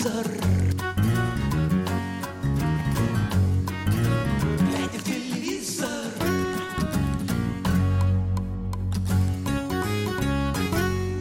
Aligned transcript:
телевизор. 0.00 0.26
В 4.92 5.02
телевизор. 5.04 5.88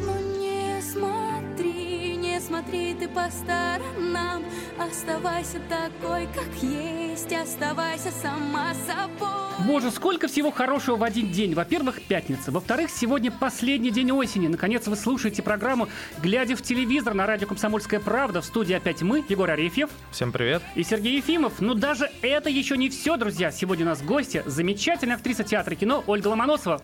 Ну 0.05 0.39
не 0.39 0.81
смотри, 0.81 2.15
не 2.17 2.39
смотри 2.39 2.93
ты 2.93 3.07
по 3.09 3.29
сторонам 3.29 4.43
Оставайся 4.79 5.59
такой, 5.67 6.27
как 6.33 6.53
есть 6.61 7.33
Оставайся 7.33 8.11
сама 8.21 8.73
собой 8.87 9.48
Боже, 9.65 9.91
сколько 9.91 10.27
всего 10.27 10.51
хорошего 10.51 10.95
в 10.95 11.03
один 11.03 11.31
день. 11.31 11.53
Во-первых, 11.53 12.01
пятница. 12.01 12.51
Во-вторых, 12.51 12.89
сегодня 12.89 13.29
последний 13.29 13.91
день 13.91 14.11
осени. 14.11 14.47
Наконец 14.47 14.87
вы 14.87 14.95
слушаете 14.95 15.43
программу 15.43 15.89
«Глядя 16.21 16.55
в 16.55 16.61
телевизор» 16.61 17.13
на 17.13 17.25
радио 17.25 17.47
«Комсомольская 17.47 17.99
правда». 17.99 18.41
В 18.41 18.45
студии 18.45 18.73
опять 18.73 19.01
мы, 19.01 19.23
Егор 19.27 19.49
Арефьев 19.49 19.89
Всем 20.11 20.31
привет. 20.31 20.61
и 20.75 20.83
Сергей 20.83 21.17
Ефимов. 21.17 21.59
Но 21.59 21.73
даже 21.73 22.09
это 22.21 22.49
еще 22.49 22.77
не 22.77 22.89
все, 22.89 23.17
друзья. 23.17 23.51
Сегодня 23.51 23.85
у 23.85 23.89
нас 23.89 24.01
гости 24.01 24.43
замечательная 24.45 25.17
актриса 25.17 25.43
театра 25.43 25.73
и 25.73 25.77
кино 25.77 26.03
Ольга 26.07 26.29
Ломоносова. 26.29 26.81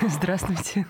Здравствуйте. 0.00 0.86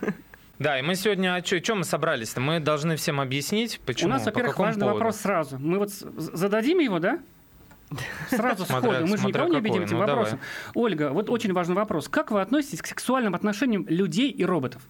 Да, 0.63 0.79
и 0.79 0.83
мы 0.83 0.95
сегодня, 0.95 1.35
о 1.35 1.43
чем 1.43 1.79
мы 1.79 1.85
собрались-то? 1.85 2.41
Мы 2.41 2.61
должны 2.61 2.95
всем 2.95 3.21
объяснить, 3.21 3.81
почему, 3.85 4.11
у 4.11 4.13
нас, 4.13 4.25
во-первых, 4.25 4.57
важный 4.59 4.81
поводу. 4.83 4.99
вопрос 4.99 5.17
сразу. 5.17 5.59
Мы 5.59 5.79
вот 5.79 5.91
зададим 5.91 6.79
его, 6.79 7.01
да? 7.01 7.19
Сразу 8.31 8.65
сходу. 8.65 9.07
Мы 9.07 9.19
же 9.19 9.27
никого 9.27 9.49
не 9.49 9.57
обидим 9.57 9.83
этим 9.83 9.99
Ну, 9.99 10.07
давай. 10.07 10.15
вопросом. 10.25 10.41
Ольга, 10.75 11.11
вот 11.11 11.29
очень 11.31 11.53
важный 11.53 11.75
вопрос. 11.75 12.09
Как 12.09 12.31
вы 12.31 12.41
относитесь 12.41 12.81
к 12.81 12.87
сексуальным 12.87 13.35
отношениям 13.35 13.87
людей 13.89 14.31
и 14.31 14.45
роботов? 14.45 14.83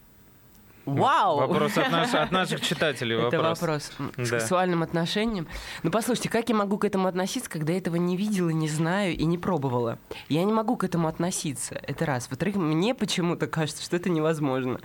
Вау! 0.87 1.37
Вопрос 1.39 1.79
от, 1.79 1.91
наш- 1.91 2.15
от 2.15 2.31
наших 2.33 2.61
читателей. 2.61 3.17
Это 3.17 3.37
вопрос. 3.39 3.61
вопрос 3.61 3.93
м, 3.99 4.13
к 4.17 4.27
сексуальным 4.27 4.83
отношениям. 4.83 5.47
Ну, 5.83 5.91
послушайте, 5.91 6.29
как 6.29 6.49
я 6.49 6.55
могу 6.55 6.79
к 6.79 6.85
этому 6.85 7.07
относиться, 7.09 7.49
когда 7.51 7.73
я 7.73 7.79
этого 7.79 7.97
не 7.97 8.17
видела, 8.17 8.51
не 8.51 8.69
знаю 8.69 9.17
и 9.17 9.25
не 9.25 9.39
пробовала? 9.39 9.99
Я 10.29 10.43
не 10.45 10.53
могу 10.53 10.77
к 10.77 10.85
этому 10.85 11.09
относиться. 11.09 11.75
Это 11.87 12.05
раз. 12.07 12.29
Во-вторых, 12.31 12.57
мне 12.57 12.95
почему-то 12.95 13.47
кажется, 13.47 13.83
что 13.83 13.97
это 13.97 14.11
невозможно. 14.11 14.81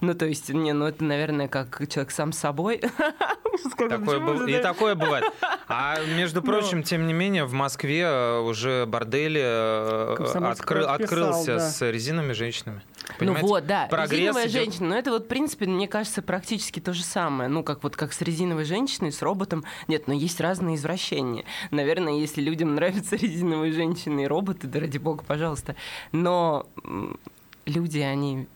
Ну, 0.00 0.14
то 0.14 0.26
есть, 0.26 0.48
не, 0.48 0.72
ну, 0.72 0.86
это, 0.86 1.04
наверное, 1.04 1.48
как 1.48 1.86
человек 1.88 2.10
сам 2.12 2.32
с 2.32 2.38
собой. 2.38 2.80
Такое 3.78 4.18
быв- 4.18 4.48
И 4.48 4.58
такое 4.62 4.94
бывает. 4.94 5.24
А 5.68 5.98
между 6.16 6.40
Ну. 6.40 6.46
прочим, 6.46 6.82
тем 6.82 7.06
не 7.06 7.12
менее, 7.12 7.44
в 7.44 7.52
Москве 7.52 8.00
э, 8.02 8.38
уже 8.40 8.86
бордели 8.86 9.40
э, 9.44 10.16
откры- 10.18 10.84
открылся 10.84 11.56
да. 11.56 11.60
с 11.70 11.90
резиновыми 11.90 12.32
женщинами. 12.32 12.82
Ну 13.08 13.14
Понимаете? 13.18 13.46
вот, 13.46 13.66
да, 13.66 13.86
Прогресс 13.90 14.12
резиновая 14.20 14.44
идет. 14.44 14.52
женщина, 14.52 14.88
но 14.88 14.96
это 14.96 15.10
вот, 15.10 15.24
в 15.24 15.28
принципе, 15.42 15.66
мне 15.66 15.88
кажется, 15.88 16.22
практически 16.22 16.78
то 16.78 16.92
же 16.92 17.02
самое. 17.02 17.50
Ну, 17.50 17.64
как 17.64 17.82
вот 17.82 17.96
как 17.96 18.12
с 18.12 18.20
резиновой 18.22 18.64
женщиной, 18.64 19.10
с 19.10 19.22
роботом. 19.22 19.64
Нет, 19.88 20.06
но 20.06 20.14
есть 20.14 20.40
разные 20.40 20.76
извращения. 20.76 21.44
Наверное, 21.72 22.12
если 22.12 22.40
людям 22.40 22.74
нравятся 22.76 23.16
резиновые 23.16 23.72
женщины 23.72 24.22
и 24.22 24.26
роботы, 24.28 24.68
да 24.68 24.78
ради 24.78 24.98
бога, 24.98 25.24
пожалуйста. 25.26 25.74
Но 26.12 26.66
люди, 27.66 27.98
они... 27.98 28.46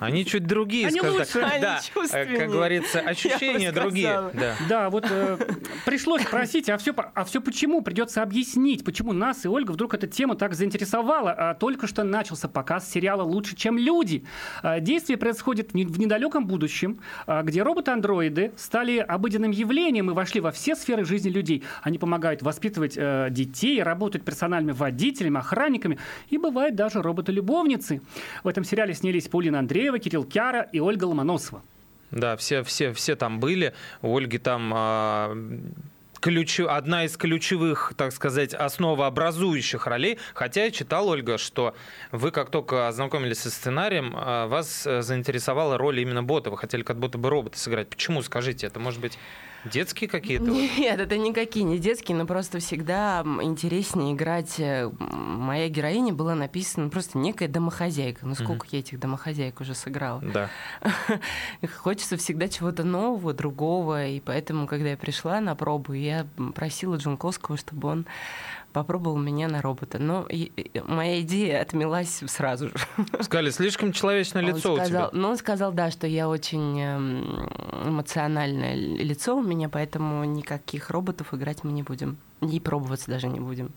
Они 0.00 0.24
чуть 0.24 0.46
другие, 0.46 0.88
Они 0.88 0.98
скажем 0.98 1.18
лучше. 1.18 1.32
так. 1.40 1.52
Они 1.52 1.62
Да, 1.62 1.80
чувственнее. 1.94 2.38
как 2.38 2.50
говорится, 2.50 3.00
ощущения 3.00 3.72
другие. 3.72 4.30
Да. 4.34 4.54
Да, 4.68 4.90
вот 4.90 5.06
э, 5.08 5.38
пришлось 5.86 6.22
спросить, 6.22 6.68
а 6.68 6.76
все, 6.78 6.92
а 7.14 7.24
все 7.24 7.40
почему? 7.40 7.82
Придется 7.82 8.22
объяснить, 8.22 8.84
почему 8.84 9.12
нас 9.12 9.44
и 9.44 9.48
Ольга 9.48 9.72
вдруг 9.72 9.94
эта 9.94 10.06
тема 10.06 10.34
так 10.34 10.54
заинтересовала. 10.54 11.32
А 11.32 11.54
только 11.54 11.86
что 11.86 12.02
начался 12.04 12.48
показ 12.48 12.90
сериала 12.90 13.22
«Лучше, 13.22 13.54
чем 13.56 13.78
люди». 13.78 14.24
А, 14.62 14.80
Действие 14.80 15.16
происходит 15.16 15.72
в 15.72 15.76
недалеком 15.76 16.46
будущем, 16.46 16.98
а, 17.26 17.42
где 17.42 17.62
роботы-андроиды 17.62 18.52
стали 18.56 18.98
обыденным 18.98 19.50
явлением 19.52 20.10
и 20.10 20.14
вошли 20.14 20.40
во 20.40 20.50
все 20.50 20.74
сферы 20.74 21.04
жизни 21.04 21.30
людей. 21.30 21.62
Они 21.82 21.98
помогают 21.98 22.42
воспитывать 22.42 22.94
э, 22.96 23.28
детей, 23.30 23.82
работают 23.82 24.24
персональными 24.24 24.72
водителями, 24.74 25.38
охранниками 25.38 25.98
и 26.28 26.38
бывают 26.38 26.74
даже 26.74 27.00
роботы-любовницы. 27.02 28.00
В 28.42 28.48
этом 28.48 28.64
сериале 28.64 28.94
снялись 28.94 29.21
Паулина 29.28 29.58
Андреева, 29.58 29.98
Кирилл 29.98 30.24
Кяра 30.24 30.68
и 30.72 30.80
Ольга 30.80 31.04
Ломоносова. 31.04 31.62
Да, 32.10 32.36
все, 32.36 32.62
все, 32.62 32.92
все 32.92 33.16
там 33.16 33.40
были. 33.40 33.72
У 34.02 34.16
Ольги 34.16 34.38
там 34.38 34.70
а, 34.74 35.36
ключ, 36.20 36.60
одна 36.60 37.04
из 37.04 37.16
ключевых, 37.16 37.94
так 37.96 38.12
сказать, 38.12 38.54
основообразующих 38.54 39.86
ролей. 39.86 40.18
Хотя 40.34 40.64
я 40.64 40.70
читал, 40.70 41.08
Ольга, 41.08 41.38
что 41.38 41.74
вы 42.12 42.30
как 42.30 42.50
только 42.50 42.86
ознакомились 42.86 43.40
со 43.40 43.50
сценарием, 43.50 44.12
а, 44.14 44.46
вас 44.46 44.86
э, 44.86 45.02
заинтересовала 45.02 45.78
роль 45.78 46.00
именно 46.00 46.22
бота. 46.22 46.50
Вы 46.50 46.58
хотели 46.58 46.82
как 46.82 46.98
будто 46.98 47.18
бы 47.18 47.30
робота 47.30 47.58
сыграть. 47.58 47.88
Почему, 47.88 48.22
скажите? 48.22 48.66
Это 48.66 48.78
может 48.78 49.00
быть 49.00 49.18
детские 49.64 50.08
какие-то? 50.08 50.44
Нет, 50.44 51.00
это 51.00 51.16
никакие 51.16 51.64
не 51.64 51.78
детские, 51.78 52.16
но 52.16 52.26
просто 52.26 52.58
всегда 52.58 53.22
интереснее 53.42 54.14
играть. 54.14 54.58
э, 54.58 54.90
Моя 54.98 55.68
героиня 55.68 56.12
была 56.12 56.34
написана 56.34 56.88
просто 56.88 57.18
некая 57.18 57.48
домохозяйка. 57.48 58.26
Ну, 58.26 58.34
сколько 58.34 58.66
я 58.70 58.80
этих 58.80 58.98
домохозяек 59.00 59.60
уже 59.60 59.74
сыграла. 59.74 60.20
Да. 60.20 60.48
Хочется 61.78 62.16
всегда 62.16 62.48
чего-то 62.48 62.84
нового, 62.84 63.32
другого, 63.32 64.06
и 64.06 64.20
поэтому, 64.20 64.66
когда 64.66 64.90
я 64.90 64.96
пришла 64.96 65.40
на 65.40 65.54
пробу, 65.54 65.92
я 65.92 66.26
просила 66.54 66.96
Джунковского, 66.96 67.56
чтобы 67.56 67.88
он 67.88 68.06
попробовал 68.72 69.18
меня 69.18 69.48
на 69.48 69.62
робота. 69.62 69.98
Но 69.98 70.26
и- 70.28 70.50
и 70.56 70.80
моя 70.86 71.20
идея 71.22 71.60
отмелась 71.62 72.22
сразу 72.26 72.68
же. 72.68 72.74
Сказали, 73.20 73.50
слишком 73.50 73.92
человечное 73.92 74.42
Он 74.42 74.48
лицо 74.56 74.72
у 74.72 74.76
сказал, 74.76 75.10
тебя. 75.10 75.20
Ну, 75.20 75.28
он 75.28 75.36
сказал, 75.36 75.72
да, 75.72 75.90
что 75.90 76.06
я 76.06 76.28
очень 76.28 76.80
эм, 76.80 77.48
эмоциональное 77.86 78.74
лицо 78.74 79.36
у 79.36 79.42
меня, 79.42 79.68
поэтому 79.68 80.24
никаких 80.24 80.90
роботов 80.90 81.32
играть 81.32 81.64
мы 81.64 81.72
не 81.72 81.82
будем. 81.82 82.18
И 82.42 82.58
пробоваться 82.60 83.10
даже 83.10 83.28
не 83.28 83.40
будем. 83.40 83.70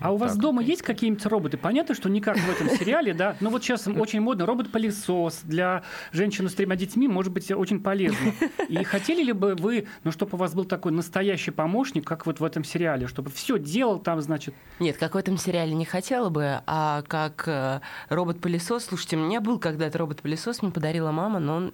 А 0.00 0.12
у 0.12 0.16
вас 0.16 0.32
Так. 0.32 0.40
дома 0.42 0.62
есть 0.62 0.82
какие-нибудь 0.82 1.24
роботы? 1.26 1.56
Понятно, 1.56 1.94
что 1.94 2.10
не 2.10 2.20
как 2.20 2.36
в 2.36 2.50
этом 2.50 2.68
сериале, 2.76 3.14
да? 3.14 3.36
Но 3.40 3.48
вот 3.50 3.62
сейчас 3.62 3.86
очень 3.86 4.20
модно 4.20 4.44
робот-пылесос 4.46 5.40
для 5.44 5.84
женщины 6.12 6.48
с 6.50 6.54
тремя 6.54 6.76
детьми 6.76 7.08
может 7.08 7.32
быть 7.32 7.50
очень 7.50 7.80
полезно. 7.80 8.32
И 8.68 8.82
хотели 8.84 9.22
ли 9.22 9.32
бы 9.32 9.54
вы, 9.54 9.86
ну, 10.02 10.10
чтобы 10.10 10.34
у 10.34 10.36
вас 10.36 10.52
был 10.54 10.64
такой 10.64 10.92
настоящий 10.92 11.50
помощник, 11.50 12.04
как 12.06 12.26
вот 12.26 12.40
в 12.40 12.44
этом 12.44 12.62
сериале, 12.64 13.06
чтобы 13.06 13.30
все 13.30 13.58
делал 13.58 13.98
там, 14.00 14.20
значит... 14.20 14.54
Нет, 14.80 14.98
как 14.98 15.14
в 15.14 15.16
этом 15.16 15.38
сериале 15.38 15.72
не 15.74 15.84
хотела 15.86 16.28
бы, 16.28 16.60
а 16.66 17.02
как 17.08 17.44
э, 17.46 17.80
робот-пылесос. 18.10 18.84
Слушайте, 18.86 19.16
у 19.16 19.20
меня 19.20 19.40
был 19.40 19.58
когда-то 19.58 19.96
робот-пылесос, 19.98 20.60
мне 20.62 20.72
подарила 20.72 21.10
мама, 21.10 21.38
но 21.38 21.56
он 21.56 21.72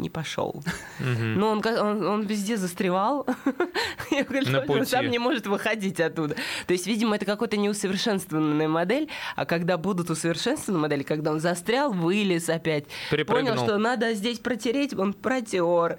не 0.00 0.10
пошел. 0.10 0.62
Но 1.00 1.48
он, 1.50 1.62
он, 1.66 2.06
он 2.06 2.22
везде 2.22 2.56
застревал. 2.58 3.26
Я 4.10 4.22
говорю, 4.24 4.48
На 4.50 4.60
он 4.60 4.66
пути. 4.66 4.84
сам 4.84 5.10
не 5.10 5.18
может 5.18 5.46
выходить 5.46 5.63
оттуда. 5.66 6.36
То 6.66 6.72
есть, 6.72 6.86
видимо, 6.86 7.16
это 7.16 7.24
какая-то 7.24 7.56
неусовершенствованная 7.56 8.68
модель, 8.68 9.08
а 9.36 9.44
когда 9.44 9.76
будут 9.76 10.10
усовершенствованные 10.10 10.82
модели, 10.82 11.02
когда 11.02 11.32
он 11.32 11.40
застрял, 11.40 11.92
вылез 11.92 12.48
опять, 12.48 12.84
понял, 13.26 13.56
что 13.56 13.78
надо 13.78 14.14
здесь 14.14 14.38
протереть, 14.38 14.94
он 14.94 15.12
протер, 15.12 15.98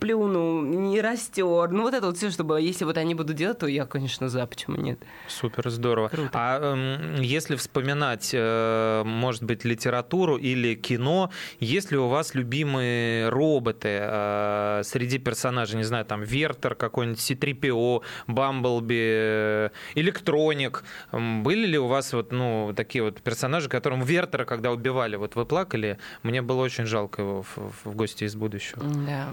плюнул, 0.00 0.62
не 0.62 1.00
растер. 1.00 1.70
Ну, 1.70 1.82
вот 1.82 1.94
это 1.94 2.06
вот 2.06 2.16
все, 2.16 2.30
чтобы, 2.30 2.60
если 2.60 2.84
вот 2.84 2.98
они 2.98 3.14
будут 3.14 3.36
делать, 3.36 3.58
то 3.58 3.66
я, 3.66 3.86
конечно, 3.86 4.28
за, 4.28 4.46
почему 4.46 4.76
нет? 4.76 4.98
Супер, 5.28 5.70
здорово. 5.70 6.08
Круто. 6.08 6.30
А 6.32 6.60
эм, 6.60 7.20
если 7.20 7.56
вспоминать, 7.56 8.30
э, 8.32 9.02
может 9.04 9.42
быть, 9.42 9.64
литературу 9.64 10.36
или 10.36 10.74
кино, 10.74 11.30
есть 11.60 11.90
ли 11.90 11.98
у 11.98 12.08
вас 12.08 12.34
любимые 12.34 13.28
роботы 13.28 13.98
э, 14.00 14.82
среди 14.84 15.18
персонажей? 15.18 15.76
Не 15.76 15.84
знаю, 15.84 16.04
там 16.04 16.22
Вертер 16.22 16.74
какой-нибудь, 16.74 17.20
C-3PO, 17.20 18.02
Бамблби, 18.26 18.93
э, 19.00 19.70
Электроник. 19.94 20.84
Были 21.12 21.66
ли 21.66 21.78
у 21.78 21.86
вас 21.86 22.12
вот, 22.12 22.32
ну, 22.32 22.72
такие 22.76 23.02
вот 23.02 23.20
персонажи, 23.22 23.68
которым 23.68 24.02
Вертера, 24.02 24.44
когда 24.44 24.70
убивали, 24.72 25.16
вот 25.16 25.34
вы 25.36 25.44
плакали? 25.46 25.98
Мне 26.22 26.42
было 26.42 26.62
очень 26.62 26.86
жалко 26.86 27.22
его 27.22 27.42
в, 27.42 27.56
в 27.84 27.94
гости 27.96 28.24
из 28.24 28.34
будущего. 28.34 28.82
Да, 28.82 29.28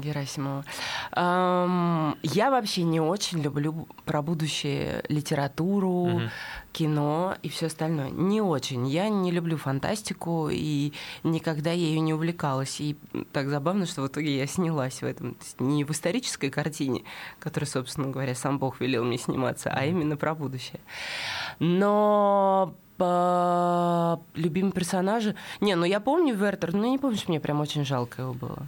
Герасимова. 0.00 0.64
Ам, 1.12 2.16
Я 2.22 2.50
вообще 2.50 2.82
не 2.82 3.00
очень 3.00 3.42
люблю 3.42 3.88
про 4.04 4.22
будущее 4.22 5.02
литературу, 5.08 6.06
Мгм. 6.06 6.30
Кино 6.76 7.36
и 7.42 7.48
все 7.48 7.66
остальное. 7.66 8.10
Не 8.10 8.42
очень. 8.42 8.86
Я 8.86 9.08
не 9.08 9.30
люблю 9.30 9.56
фантастику 9.56 10.50
и 10.52 10.92
никогда 11.22 11.70
ею 11.70 12.02
не 12.02 12.12
увлекалась. 12.12 12.80
И 12.80 12.96
так 13.32 13.48
забавно, 13.48 13.86
что 13.86 14.02
в 14.02 14.08
итоге 14.08 14.36
я 14.36 14.46
снялась 14.46 15.00
в 15.00 15.04
этом. 15.04 15.36
Не 15.58 15.84
в 15.84 15.90
исторической 15.90 16.50
картине, 16.50 17.04
которая, 17.38 17.68
собственно 17.68 18.08
говоря, 18.08 18.34
сам 18.34 18.58
Бог 18.58 18.80
велел 18.80 19.04
мне 19.04 19.16
сниматься, 19.16 19.70
а 19.72 19.86
именно 19.86 20.18
про 20.18 20.34
будущее. 20.34 20.80
Но 21.60 22.74
по 22.98 24.20
любимые 24.34 24.72
персонажи... 24.72 25.34
Не, 25.60 25.76
ну 25.76 25.86
я 25.86 26.00
помню 26.00 26.34
Вертер, 26.34 26.74
но 26.74 26.86
не 26.86 26.98
помню, 26.98 27.16
что 27.16 27.30
мне 27.30 27.40
прям 27.40 27.60
очень 27.60 27.86
жалко 27.86 28.22
его 28.22 28.34
было. 28.34 28.66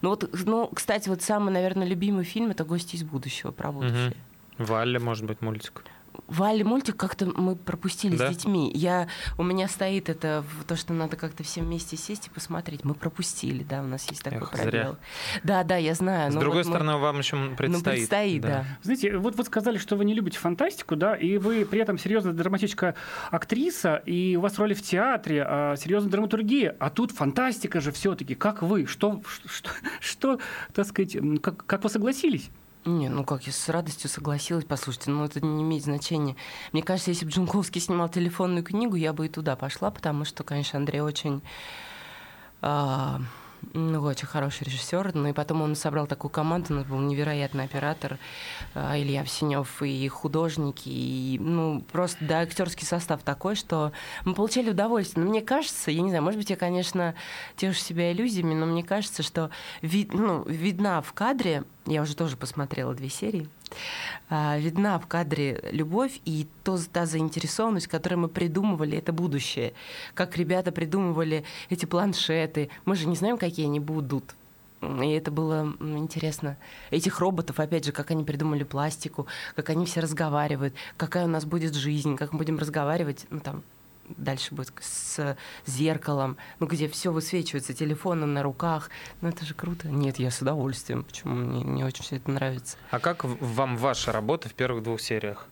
Ну 0.00 0.10
вот, 0.10 0.30
ну, 0.46 0.70
кстати, 0.72 1.10
вот 1.10 1.20
самый, 1.20 1.52
наверное, 1.52 1.86
любимый 1.86 2.24
фильм 2.24 2.50
это 2.50 2.64
«Гости 2.64 2.96
из 2.96 3.02
будущего» 3.02 3.50
про 3.50 3.70
будущее. 3.70 4.14
Валли, 4.56 4.98
может 4.98 5.26
быть, 5.26 5.42
мультик. 5.42 5.84
Вали 6.26 6.62
мультик 6.64 6.96
как-то 6.96 7.26
мы 7.26 7.56
пропустили 7.56 8.16
Да? 8.16 8.26
с 8.30 8.36
детьми. 8.36 8.70
Я, 8.74 9.08
у 9.38 9.42
меня 9.42 9.66
стоит 9.68 10.08
это 10.10 10.44
в- 10.46 10.64
то, 10.64 10.76
что 10.76 10.92
надо 10.92 11.16
как-то 11.16 11.42
все 11.42 11.62
вместе 11.62 11.96
сесть 11.96 12.26
и 12.26 12.30
посмотреть. 12.30 12.84
Мы 12.84 12.94
пропустили, 12.94 13.62
да, 13.62 13.80
у 13.80 13.86
нас 13.86 14.06
есть 14.10 14.22
такой 14.22 14.40
Эх, 14.42 14.50
пробел. 14.50 14.70
зря. 14.70 14.96
Да, 15.42 15.64
да, 15.64 15.76
я 15.76 15.94
знаю. 15.94 16.30
С 16.30 16.34
но 16.34 16.40
другой 16.40 16.64
вот 16.64 16.66
мы- 16.66 16.72
стороны, 16.74 16.96
вам 16.98 17.18
еще 17.18 17.36
предстоит. 17.56 17.70
ну, 17.86 17.90
предстоит, 17.92 18.42
да. 18.42 18.64
Знаете, 18.82 19.16
вот 19.16 19.36
вы 19.36 19.44
сказали, 19.44 19.78
что 19.78 19.96
вы 19.96 20.04
не 20.04 20.12
любите 20.14 20.38
фантастику, 20.38 20.96
да, 20.96 21.14
и 21.16 21.38
вы 21.38 21.64
при 21.64 21.80
этом 21.80 21.96
серьезная 21.98 22.32
драматическая 22.34 22.94
актриса, 23.30 24.02
и 24.04 24.36
у 24.36 24.40
вас 24.40 24.58
роли 24.58 24.74
в 24.74 24.82
театре, 24.82 25.44
а, 25.46 25.76
серьезная 25.76 26.10
драматургия, 26.10 26.76
а 26.78 26.90
тут 26.90 27.12
фантастика 27.12 27.80
же 27.80 27.92
все-таки. 27.92 28.34
Как 28.34 28.62
вы? 28.62 28.86
Что, 28.86 29.22
что, 29.46 29.70
что 30.00 30.38
так 30.74 30.86
сказать, 30.86 31.16
как, 31.42 31.64
как 31.64 31.84
вы 31.84 31.90
согласились? 31.90 32.50
Не, 32.88 33.10
ну 33.10 33.22
как, 33.22 33.46
я 33.46 33.52
с 33.52 33.68
радостью 33.68 34.08
согласилась, 34.08 34.64
послушайте, 34.64 35.10
ну 35.10 35.22
это 35.22 35.44
не 35.44 35.62
имеет 35.62 35.84
значения. 35.84 36.36
Мне 36.72 36.82
кажется, 36.82 37.10
если 37.10 37.26
бы 37.26 37.30
Джунковский 37.30 37.82
снимал 37.82 38.08
телефонную 38.08 38.64
книгу, 38.64 38.96
я 38.96 39.12
бы 39.12 39.26
и 39.26 39.28
туда 39.28 39.56
пошла, 39.56 39.90
потому 39.90 40.24
что, 40.24 40.42
конечно, 40.42 40.78
Андрей 40.78 41.00
очень... 41.00 41.42
а, 42.62 43.20
ну, 43.72 44.00
очень 44.02 44.26
хороший 44.26 44.64
режиссер. 44.64 45.14
Ну 45.14 45.28
и 45.28 45.32
потом 45.32 45.62
он 45.62 45.74
собрал 45.74 46.06
такую 46.06 46.30
команду, 46.30 46.72
у 46.72 46.76
нас 46.76 46.86
был 46.86 46.98
невероятный 46.98 47.64
оператор 47.64 48.18
а, 48.74 48.98
Илья 48.98 49.22
Овсенев 49.22 49.82
и 49.82 50.08
художники, 50.08 50.88
и 50.88 51.38
ну 51.38 51.82
просто 51.92 52.24
да, 52.24 52.40
актерский 52.40 52.86
состав 52.86 53.22
такой, 53.22 53.54
что 53.54 53.92
мы 54.24 54.34
получали 54.34 54.70
удовольствие. 54.70 55.24
Но 55.24 55.30
мне 55.30 55.42
кажется, 55.42 55.90
я 55.90 56.00
не 56.00 56.08
знаю, 56.08 56.22
может 56.22 56.38
быть, 56.38 56.50
я, 56.50 56.56
конечно, 56.56 57.14
тешу 57.56 57.78
себя 57.78 58.12
иллюзиями, 58.12 58.54
но 58.54 58.66
мне 58.66 58.82
кажется, 58.82 59.22
что 59.22 59.50
вид, 59.82 60.14
ну, 60.14 60.44
видна 60.44 61.02
в 61.02 61.12
кадре, 61.12 61.64
я 61.88 62.02
уже 62.02 62.14
тоже 62.14 62.36
посмотрела 62.36 62.94
две 62.94 63.08
серии, 63.08 63.48
а, 64.28 64.58
видна 64.58 64.98
в 64.98 65.06
кадре 65.06 65.60
любовь 65.70 66.20
и 66.24 66.46
то, 66.64 66.78
та 66.92 67.06
заинтересованность, 67.06 67.86
которой 67.86 68.14
мы 68.14 68.28
придумывали 68.28 68.98
это 68.98 69.12
будущее. 69.12 69.72
Как 70.14 70.36
ребята 70.36 70.72
придумывали 70.72 71.44
эти 71.70 71.86
планшеты. 71.86 72.70
Мы 72.84 72.94
же 72.96 73.06
не 73.06 73.16
знаем, 73.16 73.38
какие 73.38 73.66
они 73.66 73.80
будут. 73.80 74.34
И 74.80 75.10
это 75.10 75.30
было 75.30 75.74
интересно. 75.80 76.56
Этих 76.90 77.18
роботов, 77.18 77.58
опять 77.58 77.84
же, 77.84 77.92
как 77.92 78.12
они 78.12 78.22
придумали 78.22 78.62
пластику, 78.62 79.26
как 79.56 79.70
они 79.70 79.86
все 79.86 80.00
разговаривают, 80.00 80.74
какая 80.96 81.24
у 81.24 81.28
нас 81.28 81.44
будет 81.44 81.74
жизнь, 81.74 82.16
как 82.16 82.32
мы 82.32 82.38
будем 82.38 82.58
разговаривать, 82.58 83.26
ну 83.30 83.40
там 83.40 83.64
дальше 84.16 84.54
будет 84.54 84.72
с 84.80 85.36
зеркалом, 85.66 86.36
ну 86.60 86.66
где 86.66 86.88
все 86.88 87.12
высвечивается 87.12 87.74
телефоном 87.74 88.34
на 88.34 88.42
руках. 88.42 88.90
Ну 89.20 89.28
это 89.28 89.44
же 89.44 89.54
круто. 89.54 89.88
Нет, 89.88 90.18
я 90.18 90.30
с 90.30 90.40
удовольствием. 90.40 91.04
Почему 91.04 91.34
мне 91.34 91.62
не 91.62 91.84
очень 91.84 92.02
все 92.02 92.16
это 92.16 92.30
нравится? 92.30 92.76
А 92.90 92.98
как 92.98 93.24
вам 93.24 93.76
ваша 93.76 94.12
работа 94.12 94.48
в 94.48 94.54
первых 94.54 94.82
двух 94.82 95.00
сериях? 95.00 95.48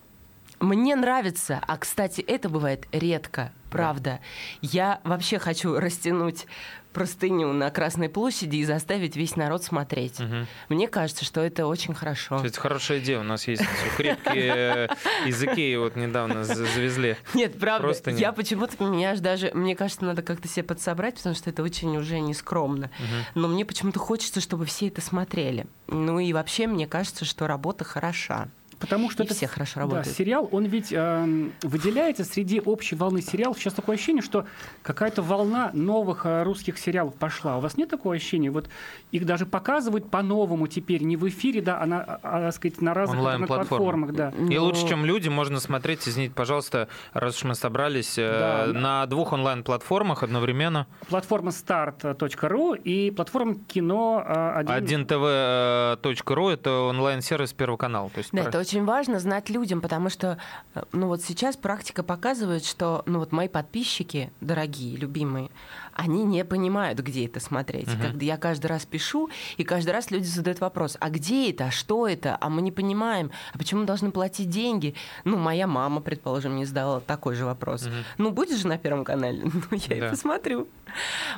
Мне 0.61 0.97
нравится, 0.97 1.61
а 1.67 1.77
кстати, 1.77 2.21
это 2.23 2.49
бывает 2.49 2.87
редко, 2.93 3.53
правда. 3.71 4.21
Я 4.63 5.01
вообще 5.05 5.39
хочу 5.39 5.79
растянуть 5.79 6.47
простыню 6.95 7.53
на 7.53 7.71
Красной 7.71 8.09
площади 8.09 8.57
и 8.57 8.65
заставить 8.65 9.17
весь 9.17 9.37
народ 9.37 9.63
смотреть. 9.63 10.19
Мгм. 10.19 10.47
Мне 10.71 10.89
кажется, 10.89 11.27
что 11.27 11.43
это 11.43 11.67
очень 11.67 11.93
хорошо. 11.93 12.41
Это 12.43 12.59
хорошая 12.59 13.01
идея. 13.01 13.21
У 13.21 13.23
нас 13.23 13.47
есть 13.47 13.63
крепкие 13.99 14.89
э, 14.89 14.89
из 15.27 15.43
Икеи 15.45 15.77
вот 15.77 15.95
недавно 15.95 16.43
за- 16.45 16.55
завезли. 16.55 17.17
Нет, 17.35 17.59
правда, 17.61 17.83
Просто 17.89 18.13
я 18.13 18.33
почему-то, 18.33 18.83
меня 18.83 19.11
аж 19.11 19.19
даже, 19.21 19.51
мне 19.53 19.77
кажется, 19.77 20.07
надо 20.07 20.23
как-то 20.23 20.49
себе 20.49 20.63
подсобрать, 20.63 21.17
потому 21.17 21.35
что 21.35 21.51
это 21.51 21.63
очень 21.63 21.95
уже 21.99 22.19
нескромно. 22.19 22.91
Но 23.35 23.47
мне 23.49 23.67
почему-то 23.67 23.99
хочется, 23.99 24.41
чтобы 24.41 24.65
все 24.65 24.89
это 24.89 25.03
смотрели. 25.03 25.67
Ну 25.89 26.19
и 26.19 26.33
вообще, 26.33 26.67
мне 26.67 26.87
кажется, 26.87 27.27
что 27.27 27.47
работа 27.47 27.85
хороша. 27.85 28.49
Потому 28.79 29.11
что 29.11 29.23
И 29.23 29.27
это 29.27 29.35
все 29.35 29.47
хорошо 29.47 29.77
да, 29.77 29.81
работают. 29.83 30.09
сериал, 30.17 30.49
он 30.53 30.65
ведь 30.67 30.93
эм, 30.93 31.53
выделяется 31.63 32.25
среди 32.25 32.61
общей 32.61 32.95
волны 32.95 33.23
сериалов. 33.23 33.59
Сейчас 33.59 33.73
такое 33.73 33.97
ощущение, 33.97 34.23
что 34.23 34.45
какая-то 34.83 35.23
волна 35.23 35.71
новых 35.73 36.27
э, 36.27 36.43
русских 36.43 36.79
сериалов 36.79 37.15
пошла. 37.15 37.57
У 37.57 37.61
вас 37.61 37.77
нет 37.79 37.89
такого 37.89 38.15
ощущения? 38.15 38.51
Вот 38.51 38.69
их 39.13 39.25
даже 39.25 39.47
показывают 39.47 40.11
по-новому 40.11 40.67
теперь, 40.67 41.03
не 41.05 41.17
в 41.17 41.27
эфире, 41.29 41.63
да, 41.63 41.81
а 41.81 41.87
на, 41.87 42.03
а, 42.03 42.21
а, 42.49 42.53
сказать, 42.53 42.83
на 42.83 42.93
разных 42.93 43.19
Онлайн-платформах. 43.19 44.13
да. 44.13 44.29
И 44.31 44.57
Ну, 44.57 44.65
лучше, 44.65 44.87
чем 44.87 45.07
люди, 45.07 45.29
можно 45.29 45.59
смотреть, 45.59 46.07
извините, 46.07 46.35
пожалуйста, 46.35 46.89
раз 47.15 47.37
уж 47.39 47.45
мы 47.45 47.55
собрались, 47.55 48.19
э, 48.19 48.73
Да. 48.73 48.79
на 48.79 49.07
двух 49.07 49.33
онлайн-платформах 49.33 50.23
одновременно. 50.23 50.87
Платформа 51.09 51.51
start.ru 51.51 52.77
и 52.83 53.11
платформа 53.11 53.55
кино 53.69 54.23
э, 54.27 54.53
1. 54.59 55.05
1tv.ru 55.07 56.51
это 56.53 56.71
онлайн-сервис 56.83 57.53
Первого 57.53 57.77
канала. 57.79 58.11
То 58.11 58.19
есть 58.19 58.31
Да, 58.33 58.43
про- 58.43 58.49
это 58.51 58.59
очень 58.67 58.85
важно 58.85 59.21
знать 59.21 59.49
людям, 59.49 59.81
потому 59.81 60.11
что, 60.11 60.39
э, 60.75 60.83
ну 60.91 61.07
вот 61.07 61.23
сейчас 61.23 61.57
практика 61.57 62.03
показывает, 62.03 62.65
что, 62.65 63.05
ну 63.07 63.21
вот 63.21 63.31
мои 63.31 63.47
подписчики, 63.47 64.33
дорогие, 64.41 64.97
любимые, 64.97 65.51
они 65.97 66.25
не 66.25 66.45
понимают, 66.45 66.99
где 67.01 67.27
это 67.27 67.41
смотреть. 67.41 67.89
Мгм. 67.89 68.03
Когда 68.03 68.25
я 68.25 68.37
каждый 68.37 68.67
раз 68.67 68.85
пишу, 68.87 69.31
и 69.57 69.65
каждый 69.65 69.91
раз 69.91 70.11
люди 70.11 70.25
задают 70.27 70.61
вопрос, 70.61 70.97
а 71.01 71.09
где 71.11 71.51
это, 71.51 71.67
а 71.67 71.71
что 71.71 72.07
это, 72.07 72.37
а 72.41 72.49
мы 72.51 72.63
не 72.63 72.71
понимаем, 72.71 73.31
а 73.53 73.59
почему 73.59 73.81
мы 73.81 73.87
должны 73.87 74.11
платить 74.11 74.51
деньги? 74.51 74.95
Ну, 75.25 75.37
моя 75.39 75.67
мама, 75.67 76.01
предположим, 76.01 76.53
мне 76.53 76.67
задала 76.67 77.01
такой 77.01 77.35
же 77.35 77.45
вопрос. 77.47 77.87
Мгм. 77.87 77.95
Ну, 78.19 78.31
будешь 78.31 78.59
же 78.59 78.69
на 78.69 78.79
Первом 78.79 79.05
канале? 79.05 79.45
Ну, 79.71 79.77
я 79.89 80.01
Да. 80.01 80.07
и 80.07 80.11
посмотрю. 80.11 80.69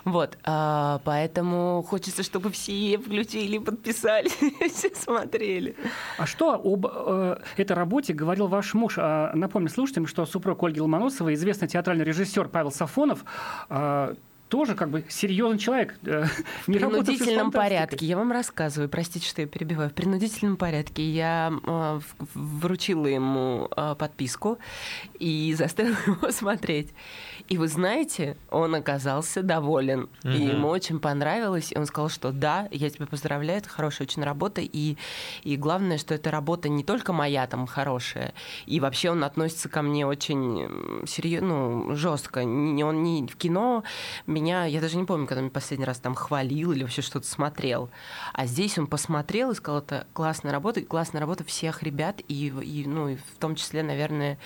Вот, 0.05 0.37
а, 0.45 1.01
поэтому 1.05 1.83
хочется, 1.89 2.23
чтобы 2.23 2.51
все 2.51 2.99
включили, 2.99 3.59
подписались, 3.59 4.37
все 4.75 4.95
смотрели. 4.95 5.77
А 6.19 6.27
что 6.27 6.53
об 6.55 6.87
э, 6.87 7.39
этой 7.57 7.73
работе 7.73 8.13
говорил 8.13 8.49
ваш 8.49 8.75
муж? 8.75 8.95
А, 8.99 9.33
напомню 9.35 9.69
слушателям, 9.69 10.07
что 10.07 10.27
супруг 10.27 10.63
Ольги 10.63 10.81
Ломоносовой, 10.81 11.35
известный 11.35 11.69
театральный 11.69 12.05
режиссер 12.05 12.49
Павел 12.49 12.71
Сафонов, 12.71 13.25
а, 13.69 14.15
тоже 14.49 14.75
как 14.75 14.91
бы 14.91 15.05
серьезный 15.09 15.59
человек. 15.59 15.95
э, 16.05 16.25
В 16.67 16.69
не 16.69 16.79
принудительном 16.79 17.50
порядке. 17.50 18.06
Я 18.06 18.17
вам 18.17 18.33
рассказываю, 18.33 18.89
простите, 18.89 19.27
что 19.27 19.43
я 19.43 19.47
перебиваю. 19.47 19.91
В 19.91 19.95
принудительном 19.95 20.56
порядке 20.56 21.03
я 21.09 21.53
э, 21.65 22.00
вручила 22.35 23.06
ему 23.06 23.69
э, 23.77 23.95
подписку 23.99 24.59
и 25.19 25.55
заставила 25.59 25.97
его 26.06 26.31
смотреть. 26.31 26.93
И 27.49 27.56
вы 27.56 27.69
знаете, 27.69 28.37
он 28.50 28.75
оказался 28.75 29.43
доволен. 29.43 30.09
И 30.25 30.29
ему 30.29 30.69
очень 30.69 30.99
понравилось. 31.00 31.73
И 31.73 31.79
он 31.79 31.87
сказал, 31.87 32.09
что 32.11 32.31
да, 32.31 32.69
я 32.71 32.91
тебя 32.91 33.06
поздравляю, 33.06 33.59
это 33.61 33.69
хорошая 33.71 34.06
очень 34.06 34.23
работа. 34.23 34.61
И, 34.61 34.97
и 35.45 35.56
главное, 35.56 35.97
что 35.99 36.15
эта 36.15 36.31
работа 36.31 36.69
не 36.69 36.85
только 36.85 37.12
моя 37.12 37.47
там 37.47 37.67
хорошая. 37.67 38.35
И 38.67 38.81
вообще 38.81 39.11
он 39.11 39.25
относится 39.25 39.69
ко 39.71 39.81
мне 39.83 40.06
очень 40.06 41.06
серьезно, 41.06 41.49
ну, 41.49 41.95
жестко. 41.95 42.45
Не- 42.45 42.85
Он 42.85 43.02
не 43.02 43.26
в 43.26 43.37
кино 43.37 43.83
меня, 44.40 44.64
я 44.64 44.80
даже 44.80 44.97
не 44.97 45.04
помню, 45.04 45.26
когда 45.26 45.40
меня 45.40 45.50
последний 45.50 45.85
раз 45.85 45.99
там 45.99 46.14
хвалил 46.14 46.73
или 46.73 46.83
вообще 46.83 47.02
что-то 47.02 47.26
смотрел. 47.26 47.90
А 48.33 48.47
здесь 48.47 48.78
он 48.78 48.87
посмотрел 48.87 49.50
и 49.50 49.54
сказал, 49.54 49.80
это 49.80 50.07
классная 50.12 50.52
работа, 50.52 50.83
классная 50.83 51.21
работа 51.21 51.45
всех 51.45 51.83
ребят, 51.83 52.21
и, 52.28 52.47
и, 52.49 52.87
ну, 52.87 53.09
и 53.09 53.16
в 53.16 53.38
том 53.38 53.54
числе, 53.54 53.83
наверное, 53.83 54.38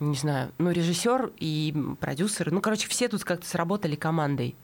не 0.00 0.16
знаю, 0.16 0.52
ну, 0.58 0.70
режиссер 0.70 1.32
и 1.38 1.74
продюсер, 2.00 2.50
ну, 2.50 2.60
короче, 2.60 2.88
все 2.88 3.08
тут 3.08 3.24
как-то 3.24 3.46
сработали 3.46 3.94
командой. 3.94 4.56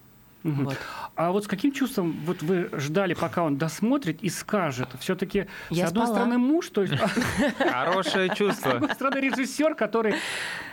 Вот. 0.43 0.77
А 1.17 1.33
вот 1.33 1.45
с 1.45 1.47
каким 1.47 1.73
чувством 1.73 2.17
вот 2.25 2.43
вы 2.43 2.71
ждали, 2.73 3.15
пока 3.15 3.43
он 3.43 3.57
досмотрит 3.59 4.23
и 4.23 4.31
скажет? 4.31 4.89
Все-таки, 4.99 5.47
с 5.71 5.79
одной 5.81 5.89
спала. 5.89 6.07
стороны, 6.07 6.39
муж, 6.39 6.69
то 6.71 6.83
есть, 6.83 6.95
Хорошее 7.59 8.31
с 8.35 8.37
чувство. 8.37 8.71
другой 8.73 8.95
стороны, 8.95 9.17
режиссер, 9.19 9.75
который, 9.75 10.15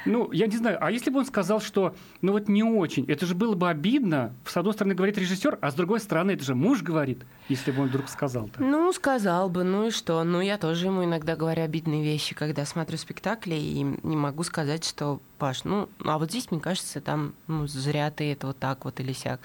ну, 0.06 0.32
я 0.32 0.48
не 0.48 0.58
знаю, 0.58 0.78
а 0.80 0.92
если 0.92 1.10
бы 1.10 1.20
он 1.20 1.26
сказал, 1.26 1.60
что, 1.60 1.96
ну 2.22 2.32
вот 2.32 2.48
не 2.48 2.64
очень, 2.64 3.06
это 3.10 3.26
же 3.26 3.36
было 3.36 3.56
бы 3.56 3.70
обидно, 3.70 4.34
с 4.46 4.56
одной 4.56 4.74
стороны 4.74 4.96
говорит 4.96 5.18
режиссер, 5.18 5.58
а 5.62 5.72
с 5.72 5.74
другой 5.74 6.00
стороны, 6.00 6.32
это 6.32 6.44
же 6.44 6.56
муж 6.56 6.82
говорит, 6.82 7.26
если 7.50 7.72
бы 7.72 7.82
он 7.82 7.88
вдруг 7.90 8.08
сказал 8.10 8.48
так. 8.48 8.60
Ну, 8.60 8.92
сказал 8.94 9.50
бы, 9.50 9.64
ну 9.64 9.88
и 9.88 9.92
что? 9.92 10.24
Ну, 10.24 10.40
я 10.42 10.58
тоже 10.58 10.88
ему 10.88 11.04
иногда 11.04 11.36
говорю 11.36 11.64
обидные 11.64 12.04
вещи, 12.04 12.36
когда 12.36 12.66
смотрю 12.66 12.98
спектакли, 12.98 13.56
и 13.56 13.84
не 13.84 14.16
могу 14.16 14.44
сказать, 14.44 14.86
что, 14.86 15.20
Паш, 15.38 15.66
ну, 15.66 15.90
а 16.04 16.18
вот 16.18 16.32
здесь, 16.32 16.52
мне 16.52 16.60
кажется, 16.60 17.02
там, 17.02 17.34
ну, 17.48 17.68
зря 17.68 18.10
ты 18.12 18.32
это 18.32 18.48
вот 18.48 18.58
так 18.58 18.86
вот 18.86 19.00
или 19.00 19.14
сяк. 19.14 19.40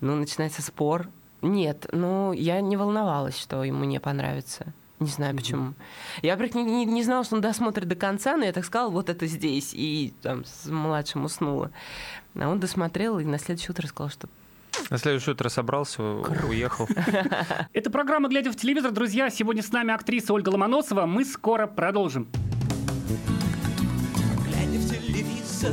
Ну, 0.00 0.16
начинается 0.16 0.62
спор. 0.62 1.08
Нет, 1.42 1.86
ну, 1.92 2.32
я 2.32 2.60
не 2.60 2.76
волновалась, 2.76 3.36
что 3.38 3.64
ему 3.64 3.84
не 3.84 3.98
понравится. 4.00 4.72
Не 5.00 5.08
знаю 5.08 5.34
почему. 5.36 5.74
Я 6.22 6.36
например, 6.36 6.64
не, 6.64 6.84
не- 6.84 6.92
не 6.92 7.02
знала, 7.02 7.24
что 7.24 7.34
он 7.34 7.40
досмотрит 7.40 7.88
до 7.88 7.96
конца, 7.96 8.36
но 8.36 8.44
я 8.44 8.52
так 8.52 8.64
сказала, 8.64 8.88
вот 8.90 9.08
это 9.08 9.26
здесь. 9.26 9.70
И 9.74 10.14
там 10.22 10.44
с 10.44 10.66
младшим 10.66 11.24
уснула. 11.24 11.72
А 12.38 12.48
он 12.48 12.60
досмотрел 12.60 13.18
и 13.18 13.24
на 13.24 13.38
следующее 13.40 13.70
утро 13.72 13.86
сказал, 13.88 14.10
что 14.10 14.28
На 14.90 14.98
следующее 14.98 15.34
утро 15.34 15.48
собрался, 15.48 16.02
уехал. 16.02 16.86
Это 17.72 17.90
программа 17.90 18.28
«Глядя 18.28 18.52
в 18.52 18.56
телевизор». 18.56 18.92
Друзья, 18.92 19.28
сегодня 19.30 19.62
с 19.64 19.72
нами 19.72 19.92
актриса 19.92 20.32
Ольга 20.32 20.50
Ломоносова. 20.50 21.06
Мы 21.06 21.24
скоро 21.24 21.66
продолжим. 21.66 22.28
Глядя 24.46 24.78
в 24.78 24.88
телевизор, 24.88 25.72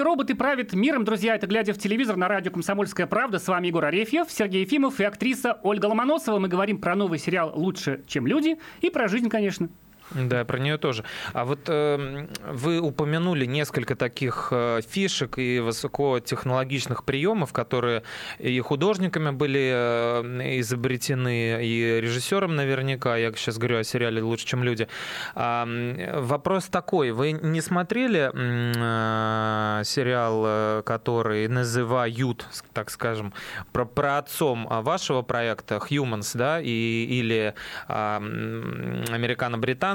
И 0.00 0.02
роботы 0.02 0.34
правят 0.34 0.72
миром, 0.72 1.04
друзья. 1.04 1.34
Это 1.34 1.46
«Глядя 1.46 1.74
в 1.74 1.78
телевизор» 1.78 2.16
на 2.16 2.26
радио 2.26 2.50
«Комсомольская 2.50 3.06
правда». 3.06 3.38
С 3.38 3.46
вами 3.46 3.66
Егор 3.66 3.84
Арефьев, 3.84 4.28
Сергей 4.30 4.62
Ефимов 4.62 4.98
и 4.98 5.04
актриса 5.04 5.60
Ольга 5.62 5.84
Ломоносова. 5.84 6.38
Мы 6.38 6.48
говорим 6.48 6.80
про 6.80 6.96
новый 6.96 7.18
сериал 7.18 7.52
«Лучше, 7.54 8.02
чем 8.06 8.26
люди» 8.26 8.58
и 8.80 8.88
про 8.88 9.08
жизнь, 9.08 9.28
конечно. 9.28 9.68
Да, 10.10 10.44
про 10.44 10.58
нее 10.58 10.76
тоже. 10.76 11.04
А 11.32 11.44
вот 11.44 11.60
э, 11.68 12.26
вы 12.50 12.80
упомянули 12.80 13.46
несколько 13.46 13.94
таких 13.94 14.48
э, 14.50 14.80
фишек 14.88 15.38
и 15.38 15.60
высокотехнологичных 15.60 17.04
приемов, 17.04 17.52
которые 17.52 18.02
и 18.38 18.58
художниками 18.60 19.30
были 19.30 19.70
э, 19.72 20.58
изобретены, 20.60 21.64
и 21.64 22.00
режиссером 22.00 22.56
наверняка. 22.56 23.16
Я 23.16 23.32
сейчас 23.32 23.58
говорю 23.58 23.78
о 23.78 23.84
сериале 23.84 24.20
«Лучше, 24.22 24.46
чем 24.46 24.64
люди». 24.64 24.88
А, 25.34 25.68
вопрос 26.14 26.64
такой. 26.66 27.12
Вы 27.12 27.32
не 27.32 27.60
смотрели 27.60 28.30
э, 28.34 29.84
сериал, 29.84 30.42
э, 30.44 30.82
который 30.84 31.46
называют, 31.46 32.46
так 32.72 32.90
скажем, 32.90 33.32
про, 33.72 33.84
про 33.84 34.18
отцом 34.18 34.66
вашего 34.68 35.22
проекта 35.22 35.76
«Humans», 35.76 36.36
да, 36.36 36.60
и, 36.60 37.06
или 37.08 37.54
а, 37.86 38.18
м, 38.18 39.04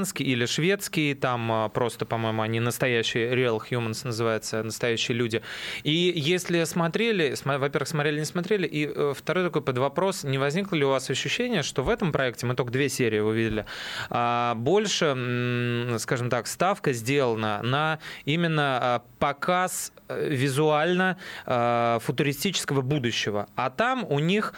американо-британский, 0.05 0.23
или 0.23 0.45
шведский, 0.45 1.13
там 1.13 1.51
а, 1.51 1.69
просто, 1.69 2.05
по-моему, 2.05 2.41
они 2.41 2.59
настоящие, 2.59 3.33
Real 3.33 3.61
Humans 3.69 4.05
называется, 4.05 4.63
настоящие 4.63 5.17
люди. 5.17 5.41
И 5.83 6.13
если 6.15 6.63
смотрели, 6.65 7.33
смо- 7.33 7.57
во-первых, 7.57 7.87
смотрели, 7.87 8.19
не 8.19 8.25
смотрели, 8.25 8.67
и 8.67 8.87
э, 8.87 9.13
второй 9.15 9.45
такой 9.45 9.61
под 9.61 9.77
вопрос, 9.77 10.23
не 10.23 10.37
возникло 10.37 10.75
ли 10.75 10.85
у 10.85 10.89
вас 10.89 11.09
ощущение, 11.09 11.63
что 11.63 11.83
в 11.83 11.89
этом 11.89 12.11
проекте, 12.11 12.45
мы 12.45 12.55
только 12.55 12.71
две 12.71 12.89
серии 12.89 13.19
увидели, 13.19 13.65
а, 14.09 14.55
больше, 14.55 15.97
скажем 15.99 16.29
так, 16.29 16.47
ставка 16.47 16.93
сделана 16.93 17.61
на 17.63 17.99
именно 18.25 18.79
а, 18.81 19.01
показ 19.19 19.91
э, 20.07 20.29
визуально 20.29 21.17
футуристического 21.45 22.81
будущего. 22.81 23.47
А 23.55 23.69
там 23.69 24.05
у 24.07 24.19
них 24.19 24.53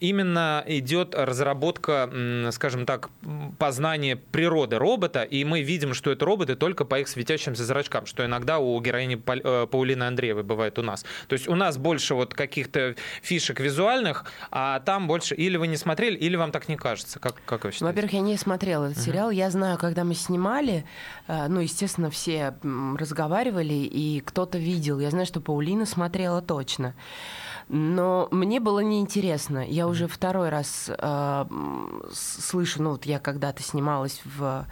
именно 0.00 0.64
идет 0.66 1.14
разработка, 1.14 2.10
скажем 2.52 2.86
так, 2.86 3.10
познания 3.58 4.16
природы 4.16 4.71
робота, 4.78 5.22
и 5.22 5.44
мы 5.44 5.62
видим, 5.62 5.94
что 5.94 6.10
это 6.10 6.24
роботы 6.24 6.56
только 6.56 6.84
по 6.84 7.00
их 7.00 7.08
светящимся 7.08 7.64
зрачкам, 7.64 8.06
что 8.06 8.24
иногда 8.24 8.58
у 8.58 8.80
героини 8.80 9.20
э, 9.26 9.66
Паулины 9.70 10.04
Андреевой 10.04 10.42
бывает 10.42 10.78
у 10.78 10.82
нас. 10.82 11.04
То 11.28 11.34
есть 11.34 11.48
у 11.48 11.54
нас 11.54 11.78
больше 11.78 12.14
вот 12.14 12.34
каких-то 12.34 12.94
фишек 13.22 13.60
визуальных, 13.60 14.24
а 14.50 14.80
там 14.80 15.06
больше 15.06 15.34
или 15.34 15.56
вы 15.56 15.66
не 15.66 15.76
смотрели, 15.76 16.16
или 16.16 16.36
вам 16.36 16.52
так 16.52 16.68
не 16.68 16.76
кажется. 16.76 17.18
Как, 17.18 17.36
как 17.44 17.64
вы 17.64 17.72
считаете? 17.72 17.92
Во-первых, 17.92 18.12
я 18.12 18.20
не 18.20 18.36
смотрела 18.36 18.86
этот 18.86 19.02
сериал. 19.02 19.30
Я 19.30 19.50
знаю, 19.50 19.78
когда 19.78 20.04
мы 20.04 20.14
снимали, 20.14 20.84
э, 21.28 21.48
ну, 21.48 21.60
естественно, 21.60 22.10
все 22.10 22.54
разговаривали, 22.62 23.74
и 23.74 24.20
кто-то 24.20 24.58
видел. 24.58 25.00
Я 25.00 25.10
знаю, 25.10 25.26
что 25.26 25.40
Паулина 25.40 25.86
смотрела 25.86 26.42
точно. 26.42 26.94
Но 27.68 28.28
мне 28.30 28.60
было 28.60 28.80
неинтересно. 28.80 29.66
Я 29.66 29.86
уже 29.86 30.06
второй 30.06 30.48
раз 30.48 30.88
э, 30.88 31.44
слышу, 32.12 32.82
ну 32.82 32.90
вот 32.92 33.06
я 33.06 33.18
когда-то 33.18 33.62
снималась 33.62 34.20
в 34.24 34.66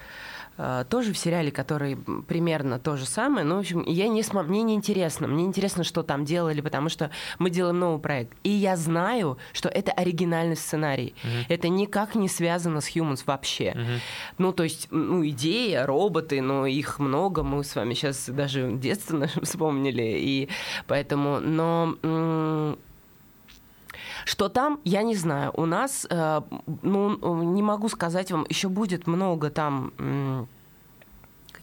тоже 0.89 1.13
в 1.13 1.19
сериале, 1.19 1.51
который 1.51 1.97
примерно 1.97 2.79
то 2.79 2.97
же 2.97 3.07
самое. 3.07 3.45
Ну, 3.45 3.57
в 3.57 3.61
общем, 3.61 3.83
я 3.87 4.09
не 4.09 4.23
смо... 4.23 4.43
мне 4.43 4.63
не 4.63 4.75
интересно. 4.75 5.27
Мне 5.27 5.45
интересно, 5.45 5.85
что 5.85 6.03
там 6.03 6.25
делали, 6.25 6.61
потому 6.61 6.89
что 6.89 7.11
мы 7.39 7.51
делаем 7.51 7.79
новый 7.79 8.01
проект. 8.01 8.37
И 8.43 8.51
я 8.51 8.77
знаю, 8.77 9.39
что 9.53 9.69
это 9.69 9.93
оригинальный 9.93 10.57
сценарий. 10.57 11.15
Это 11.49 11.69
никак 11.69 12.15
не 12.15 12.29
связано 12.29 12.81
с 12.81 12.95
Humans 12.95 13.23
вообще. 13.27 14.01
Ну, 14.39 14.53
то 14.53 14.65
есть, 14.65 14.89
ну, 14.91 15.27
идея, 15.27 15.87
роботы, 15.87 16.41
но 16.43 16.67
их 16.67 16.99
много. 16.99 17.43
Мы 17.43 17.65
с 17.65 17.75
вами 17.75 17.95
сейчас 17.95 18.29
даже 18.29 18.71
детство 18.73 19.17
наше 19.19 19.41
вспомнили. 19.41 20.17
И 20.19 20.49
поэтому, 20.87 21.41
но... 21.41 22.77
что 24.25 24.49
там, 24.49 24.81
я 24.85 25.03
не 25.03 25.17
знаю. 25.17 25.53
У 25.55 25.67
нас, 25.67 26.07
э, 26.09 26.41
ну, 26.83 27.43
не 27.43 27.63
могу 27.63 27.89
сказать 27.89 28.31
вам, 28.31 28.47
еще 28.49 28.69
будет 28.69 29.07
много 29.07 29.51
там... 29.51 29.93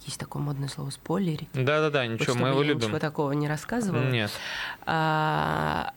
есть 0.06 0.20
такое 0.20 0.42
модное 0.42 0.70
слово 0.70 0.90
спойлерить. 0.90 1.50
Да-да-да, 1.54 2.04
Вот 2.04 2.12
ничего, 2.12 2.24
чтобы 2.24 2.42
мы 2.42 2.48
его 2.50 2.62
я 2.62 2.68
любим. 2.70 2.88
Ничего 2.88 3.00
такого 3.00 3.32
не 3.34 3.48
рассказывала. 3.48 4.10
Нет. 4.10 4.32
А, 4.86 5.94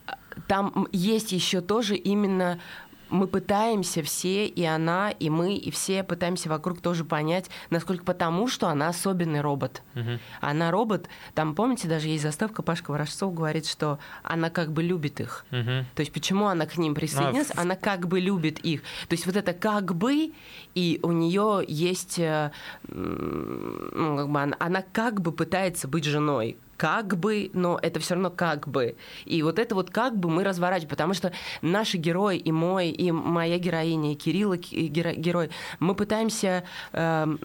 там 0.49 0.89
есть 0.93 1.33
еще 1.33 1.61
тоже 1.61 1.95
именно 1.95 2.59
мы 3.11 3.27
пытаемся 3.27 4.03
все, 4.03 4.47
и 4.47 4.65
она, 4.65 5.11
и 5.11 5.29
мы, 5.31 5.55
и 5.55 5.71
все 5.71 6.03
пытаемся 6.05 6.49
вокруг 6.49 6.81
тоже 6.81 7.05
понять, 7.05 7.51
насколько 7.71 8.05
потому, 8.05 8.49
что 8.49 8.69
она 8.69 8.89
особенный 8.89 9.41
робот. 9.41 9.83
Мгм. 9.95 10.19
Она 10.41 10.71
робот, 10.71 11.09
там, 11.35 11.55
помните, 11.55 11.89
даже 11.89 12.09
есть 12.09 12.23
заставка, 12.23 12.63
Пашка 12.63 12.91
Ворожцов 12.93 13.35
говорит, 13.35 13.67
что 13.67 13.99
она 14.23 14.49
как 14.51 14.73
бы 14.73 14.83
любит 14.83 15.21
их. 15.21 15.45
Мгм. 15.51 15.87
То 15.95 16.01
есть 16.01 16.13
почему 16.13 16.47
она 16.47 16.67
к 16.67 16.77
ним 16.79 16.95
присоединилась? 16.95 17.49
в- 17.49 17.59
Она 17.59 17.77
как 17.77 18.07
бы 18.09 18.21
любит 18.21 18.59
их. 18.61 18.83
То 19.09 19.13
есть 19.15 19.27
вот 19.27 19.37
это 19.37 19.53
как 19.53 19.95
бы, 19.95 20.33
и 20.75 21.01
у 21.03 21.13
нее 21.13 21.65
есть, 21.67 22.19
э, 22.19 22.51
ну, 22.89 24.17
как 24.17 24.29
бы 24.31 24.41
она, 24.41 24.57
она 24.59 24.83
как 24.93 25.21
бы 25.21 25.33
пытается 25.33 25.89
быть 25.89 26.05
женой. 26.05 26.57
Как 26.81 27.19
бы, 27.19 27.51
но 27.53 27.79
это 27.83 28.01
все 28.01 28.15
равно 28.15 28.31
как 28.31 28.67
бы. 28.67 28.97
И 29.27 29.43
вот 29.43 29.59
это 29.59 29.75
вот 29.75 29.91
как 29.91 30.17
бы 30.17 30.31
мы 30.31 30.45
разворачиваем, 30.45 30.89
потому 30.89 31.13
что 31.13 31.31
наши 31.61 31.99
герои, 31.99 32.39
и 32.39 32.51
мой, 32.51 32.89
и 32.89 33.13
моя 33.13 33.59
героиня, 33.59 34.13
и 34.13 34.15
Кирилла 34.15 34.57
ки- 34.57 34.75
и 34.75 34.89
геро- 34.89 35.15
герой, 35.15 35.51
мы 35.79 35.95
пытаемся... 35.95 36.65
ну, 36.95 37.37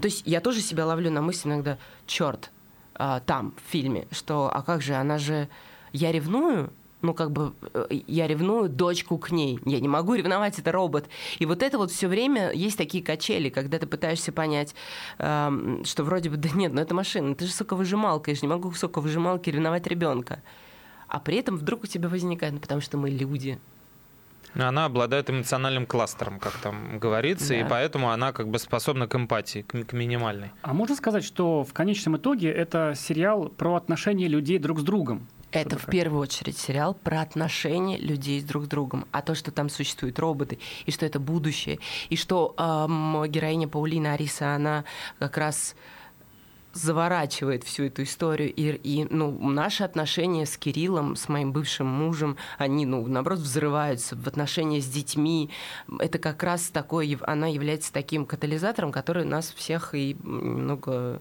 то 0.00 0.04
есть 0.04 0.22
я 0.26 0.40
тоже 0.40 0.60
себя 0.60 0.86
ловлю 0.86 1.10
на 1.10 1.22
мысли 1.22 1.48
иногда, 1.48 1.76
черт, 2.06 2.52
там, 2.94 3.52
в 3.66 3.72
фильме, 3.72 4.06
что, 4.12 4.48
а 4.54 4.62
как 4.62 4.80
же, 4.80 4.94
она 4.94 5.18
же... 5.18 5.48
Я 5.92 6.12
ревную, 6.12 6.70
ну, 7.02 7.14
как 7.14 7.30
бы, 7.30 7.52
э, 7.74 7.86
я 8.06 8.26
ревную 8.26 8.68
дочку 8.68 9.18
к 9.18 9.30
ней. 9.30 9.60
Я 9.64 9.80
не 9.80 9.88
могу 9.88 10.14
ревновать, 10.14 10.58
это 10.58 10.72
робот. 10.72 11.08
И 11.38 11.46
вот 11.46 11.62
это 11.62 11.78
вот 11.78 11.90
все 11.90 12.08
время 12.08 12.52
есть 12.52 12.76
такие 12.76 13.04
качели, 13.04 13.48
когда 13.50 13.78
ты 13.78 13.86
пытаешься 13.86 14.32
понять, 14.32 14.74
эм, 15.18 15.84
что 15.84 16.04
вроде 16.04 16.30
бы, 16.30 16.36
да 16.36 16.48
нет, 16.50 16.72
ну 16.72 16.80
это 16.80 16.94
машина, 16.94 17.34
ты 17.34 17.46
же 17.46 17.52
соковыжималка, 17.52 18.30
я 18.30 18.34
же 18.34 18.42
не 18.42 18.48
могу 18.48 18.72
соковыжималке 18.72 19.50
ревновать 19.50 19.86
ребенка. 19.86 20.42
А 21.06 21.20
при 21.20 21.36
этом 21.36 21.56
вдруг 21.56 21.84
у 21.84 21.86
тебя 21.86 22.08
возникает, 22.08 22.54
ну, 22.54 22.60
потому 22.60 22.80
что 22.80 22.98
мы 22.98 23.10
люди. 23.10 23.58
Она 24.54 24.86
обладает 24.86 25.30
эмоциональным 25.30 25.86
кластером, 25.86 26.38
как 26.40 26.52
там 26.54 26.98
говорится, 26.98 27.54
и 27.54 27.62
Да. 27.62 27.68
поэтому 27.68 28.10
она 28.10 28.32
как 28.32 28.48
бы 28.48 28.58
способна 28.58 29.06
к 29.06 29.14
эмпатии, 29.14 29.62
к, 29.62 29.84
к 29.84 29.92
минимальной. 29.92 30.50
А 30.62 30.72
можно 30.72 30.96
сказать, 30.96 31.22
что 31.24 31.64
в 31.64 31.72
конечном 31.72 32.16
итоге 32.16 32.50
это 32.50 32.94
сериал 32.96 33.48
про 33.50 33.74
отношения 33.76 34.26
людей 34.26 34.58
друг 34.58 34.80
с 34.80 34.82
другом? 34.82 35.28
Это 35.50 35.70
Что 35.70 35.78
в 35.78 35.80
такое? 35.80 35.92
первую 35.92 36.20
очередь 36.22 36.58
сериал 36.58 36.94
про 36.94 37.22
отношения 37.22 37.96
людей 37.98 38.42
друг 38.42 38.64
с 38.64 38.68
другом, 38.68 39.06
а 39.12 39.22
то, 39.22 39.34
что 39.34 39.50
там 39.50 39.68
существуют 39.70 40.18
роботы, 40.18 40.58
и 40.84 40.90
что 40.90 41.06
это 41.06 41.18
будущее, 41.18 41.78
и 42.10 42.16
что 42.16 42.54
эм, 42.58 43.24
героиня 43.30 43.66
Паулина 43.66 44.12
Ариса, 44.12 44.54
она 44.54 44.84
как 45.18 45.38
раз 45.38 45.74
заворачивает 46.74 47.64
всю 47.64 47.84
эту 47.84 48.02
историю. 48.02 48.52
И, 48.54 48.72
и 48.74 49.06
ну, 49.10 49.30
наши 49.48 49.82
отношения 49.84 50.44
с 50.46 50.56
Кириллом, 50.58 51.16
с 51.16 51.28
моим 51.28 51.50
бывшим 51.50 51.86
мужем, 51.86 52.36
они, 52.58 52.84
ну, 52.86 53.04
наоборот, 53.06 53.38
взрываются 53.40 54.16
в 54.16 54.26
отношения 54.28 54.80
с 54.80 54.86
детьми. 54.86 55.50
Это 55.98 56.18
как 56.18 56.42
раз 56.42 56.68
такое, 56.68 57.18
она 57.22 57.46
является 57.46 57.92
таким 57.92 58.26
катализатором, 58.26 58.92
который 58.92 59.24
нас 59.24 59.50
всех 59.52 59.94
и 59.94 60.14
немного... 60.22 61.20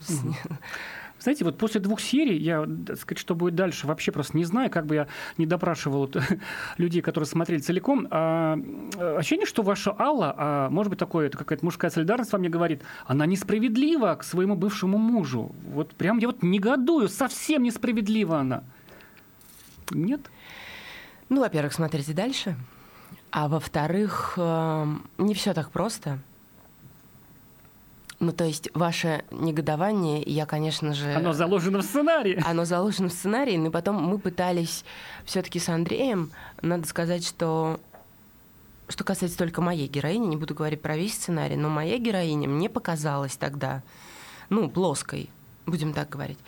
с- 0.00 0.20
Знаете, 1.18 1.44
вот 1.44 1.56
после 1.56 1.80
двух 1.80 2.00
серий, 2.00 2.36
я, 2.38 2.66
так 2.86 2.98
сказать, 2.98 3.18
что 3.18 3.34
будет 3.34 3.54
дальше, 3.54 3.86
вообще 3.86 4.12
просто 4.12 4.36
не 4.36 4.44
знаю, 4.44 4.70
как 4.70 4.86
бы 4.86 4.94
я 4.94 5.08
не 5.38 5.46
допрашивал 5.46 6.10
людей, 6.78 7.00
которые 7.00 7.26
смотрели 7.26 7.60
целиком. 7.60 8.06
А, 8.10 8.58
э, 8.96 9.16
ощущение, 9.16 9.46
что 9.46 9.62
ваша 9.62 9.94
Алла, 9.98 10.34
а, 10.36 10.70
может 10.70 10.90
быть, 10.90 10.98
такое, 10.98 11.26
это 11.26 11.38
какая-то 11.38 11.64
мужская 11.64 11.90
солидарность 11.90 12.32
во 12.32 12.38
мне 12.38 12.48
говорит, 12.48 12.82
она 13.06 13.24
несправедлива 13.26 14.14
к 14.14 14.24
своему 14.24 14.56
бывшему 14.56 14.98
мужу. 14.98 15.54
Вот 15.72 15.94
прям 15.94 16.18
я 16.18 16.28
вот 16.28 16.42
негодую, 16.42 17.08
совсем 17.08 17.62
несправедлива 17.62 18.38
она. 18.40 18.62
Нет? 19.90 20.20
Ну, 21.28 21.40
во-первых, 21.40 21.72
смотрите 21.72 22.12
дальше. 22.12 22.56
А 23.30 23.48
во-вторых, 23.48 24.34
эм, 24.36 25.08
не 25.18 25.34
все 25.34 25.54
так 25.54 25.70
просто. 25.70 26.18
Ну, 28.18 28.32
то 28.32 28.44
есть 28.44 28.70
ваше 28.72 29.24
негодование, 29.30 30.22
я, 30.22 30.46
конечно 30.46 30.94
же... 30.94 31.12
Оно 31.12 31.32
заложено 31.34 31.80
в 31.80 31.82
сценарии. 31.82 32.42
Оно 32.46 32.64
заложено 32.64 33.08
в 33.08 33.12
сценарии, 33.12 33.56
но 33.58 33.70
потом 33.70 33.96
мы 33.96 34.18
пытались 34.18 34.84
все-таки 35.26 35.58
с 35.58 35.68
Андреем, 35.68 36.30
надо 36.62 36.86
сказать, 36.86 37.26
что 37.26 37.78
что 38.88 39.04
касается 39.04 39.36
только 39.36 39.60
моей 39.60 39.88
героини, 39.88 40.26
не 40.26 40.36
буду 40.36 40.54
говорить 40.54 40.80
про 40.80 40.96
весь 40.96 41.14
сценарий, 41.14 41.56
но 41.56 41.68
моя 41.68 41.98
героиня 41.98 42.48
мне 42.48 42.70
показалась 42.70 43.36
тогда, 43.36 43.82
ну, 44.48 44.70
плоской, 44.70 45.28
будем 45.66 45.92
так 45.92 46.08
говорить. 46.08 46.38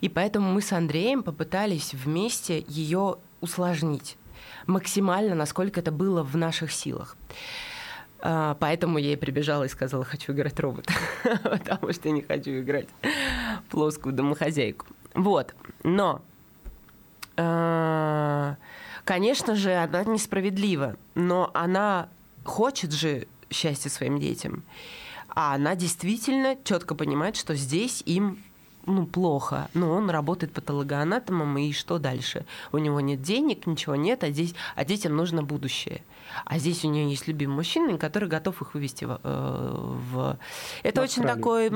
И 0.00 0.08
поэтому 0.08 0.52
мы 0.52 0.60
с 0.60 0.72
Андреем 0.72 1.22
попытались 1.22 1.94
вместе 1.94 2.64
ее 2.68 3.16
усложнить 3.40 4.16
максимально, 4.66 5.34
насколько 5.34 5.80
это 5.80 5.90
было 5.90 6.22
в 6.22 6.36
наших 6.36 6.70
силах. 6.70 7.16
А, 8.20 8.56
поэтому 8.58 8.98
я 8.98 9.12
и 9.12 9.16
прибежала 9.16 9.64
и 9.64 9.68
сказала, 9.68 10.04
хочу 10.04 10.32
играть 10.32 10.58
робота, 10.58 10.92
потому 11.42 11.92
что 11.92 12.10
не 12.10 12.22
хочу 12.22 12.60
играть 12.60 12.88
плоскую 13.68 14.14
домохозяйку. 14.14 14.86
Вот, 15.14 15.54
но, 15.82 16.22
а, 17.36 18.56
конечно 19.04 19.54
же, 19.54 19.74
она 19.74 20.04
несправедлива, 20.04 20.96
но 21.14 21.50
она 21.54 22.08
хочет 22.44 22.92
же 22.92 23.26
счастья 23.50 23.90
своим 23.90 24.18
детям. 24.18 24.64
А 25.28 25.54
она 25.54 25.74
действительно 25.74 26.56
четко 26.64 26.94
понимает, 26.94 27.36
что 27.36 27.54
здесь 27.54 28.02
им 28.06 28.42
ну, 28.86 29.06
плохо, 29.06 29.68
но 29.74 29.92
он 29.92 30.10
работает 30.10 30.52
патологоанатомом, 30.52 31.58
и 31.58 31.72
что 31.72 31.98
дальше? 31.98 32.46
У 32.72 32.78
него 32.78 33.00
нет 33.00 33.20
денег, 33.20 33.66
ничего 33.66 33.96
нет, 33.96 34.24
а, 34.24 34.30
здесь, 34.30 34.54
а 34.74 34.84
детям 34.84 35.16
нужно 35.16 35.42
будущее. 35.42 36.02
А 36.44 36.58
здесь 36.58 36.84
у 36.84 36.88
нее 36.88 37.08
есть 37.08 37.26
любимый 37.28 37.56
мужчина, 37.56 37.98
который 37.98 38.28
готов 38.28 38.60
их 38.62 38.74
вывести 38.74 39.04
в... 39.04 39.20
Э, 39.22 39.74
в... 40.12 40.38
Это 40.82 41.00
в 41.00 41.04
очень 41.04 41.22
такой, 41.22 41.68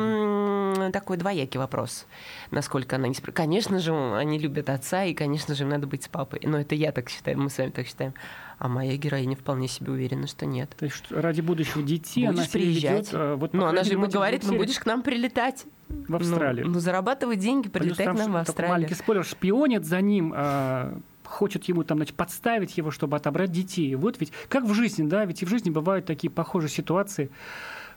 такой 0.93 1.17
двоякий 1.17 1.59
вопрос, 1.59 2.07
насколько 2.51 2.97
она 2.97 3.09
не... 3.09 3.15
Конечно 3.15 3.79
же, 3.79 3.93
они 4.17 4.39
любят 4.39 4.69
отца, 4.71 5.05
и, 5.05 5.15
конечно 5.15 5.55
же, 5.55 5.65
им 5.65 5.71
надо 5.71 5.87
быть 5.87 6.05
с 6.05 6.09
папой. 6.09 6.41
Но 6.43 6.59
это 6.59 6.75
я 6.75 6.93
так 6.93 7.09
считаю, 7.09 7.39
мы 7.39 7.51
с 7.51 7.59
вами 7.59 7.71
так 7.71 7.87
считаем. 7.87 8.15
А 8.61 8.69
моя 8.69 8.95
героиня 8.99 9.37
вполне 9.37 9.69
себе 9.69 9.91
уверена, 9.91 10.27
что 10.27 10.45
нет. 10.45 10.69
То 10.79 10.85
есть 10.85 11.11
ради 11.11 11.41
будущего 11.41 11.83
детей 11.83 12.27
будешь 12.27 12.41
она 12.41 12.47
приезжать. 12.53 13.07
Ведет, 13.07 13.15
э, 13.15 13.35
вот, 13.37 13.55
ну, 13.55 13.65
она 13.65 13.83
же 13.85 13.93
ему 13.93 14.07
говорит, 14.07 14.45
ну, 14.45 14.55
будешь 14.59 14.79
к 14.79 14.85
нам 14.85 15.03
прилетать. 15.03 15.65
В 15.89 16.15
Австралию. 16.15 16.67
Ну, 16.67 16.75
ну 16.75 16.79
зарабатывай 16.79 17.37
деньги, 17.37 17.69
прилетай 17.69 18.07
к 18.07 18.13
нам 18.13 18.33
в 18.33 18.37
Австралию. 18.37 18.75
Маленький 18.75 18.95
спойлер, 18.95 19.25
шпионит 19.25 19.87
за 19.87 20.03
ним, 20.03 20.35
э, 20.37 20.95
хочет 21.25 21.65
ему 21.65 21.85
там, 21.85 21.99
значит, 21.99 22.17
подставить 22.17 22.77
его, 22.77 22.91
чтобы 22.91 23.17
отобрать 23.17 23.51
детей. 23.51 23.95
Вот 23.95 24.21
ведь 24.21 24.31
как 24.51 24.65
в 24.65 24.75
жизни, 24.75 25.09
да, 25.09 25.25
ведь 25.25 25.41
и 25.41 25.47
в 25.47 25.49
жизни 25.49 25.71
бывают 25.71 26.05
такие 26.05 26.31
похожие 26.31 26.69
ситуации. 26.69 27.31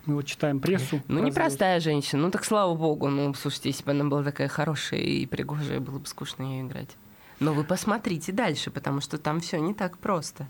Мы 0.06 0.16
вот 0.16 0.26
читаем 0.26 0.62
прессу. 0.62 1.02
Ну, 1.10 1.22
непростая 1.22 1.82
женщина. 1.82 2.22
Ну, 2.22 2.32
так 2.32 2.46
слава 2.46 2.74
богу. 2.74 3.10
Ну, 3.10 3.34
слушайте, 3.34 3.68
если 3.68 3.84
бы 3.84 3.92
она 3.92 4.06
была 4.06 4.24
такая 4.24 4.48
хорошая 4.48 5.02
и 5.02 5.26
пригожая, 5.26 5.82
было 5.82 6.00
бы 6.00 6.06
скучно 6.06 6.44
ее 6.44 6.62
играть. 6.62 6.96
Но 7.44 7.54
вы 7.54 7.66
посмотрите 7.66 8.32
дальше, 8.32 8.72
потому 8.72 9.02
что 9.02 9.18
там 9.18 9.42
все 9.42 9.60
не 9.60 9.74
так 9.74 9.98
просто. 9.98 10.48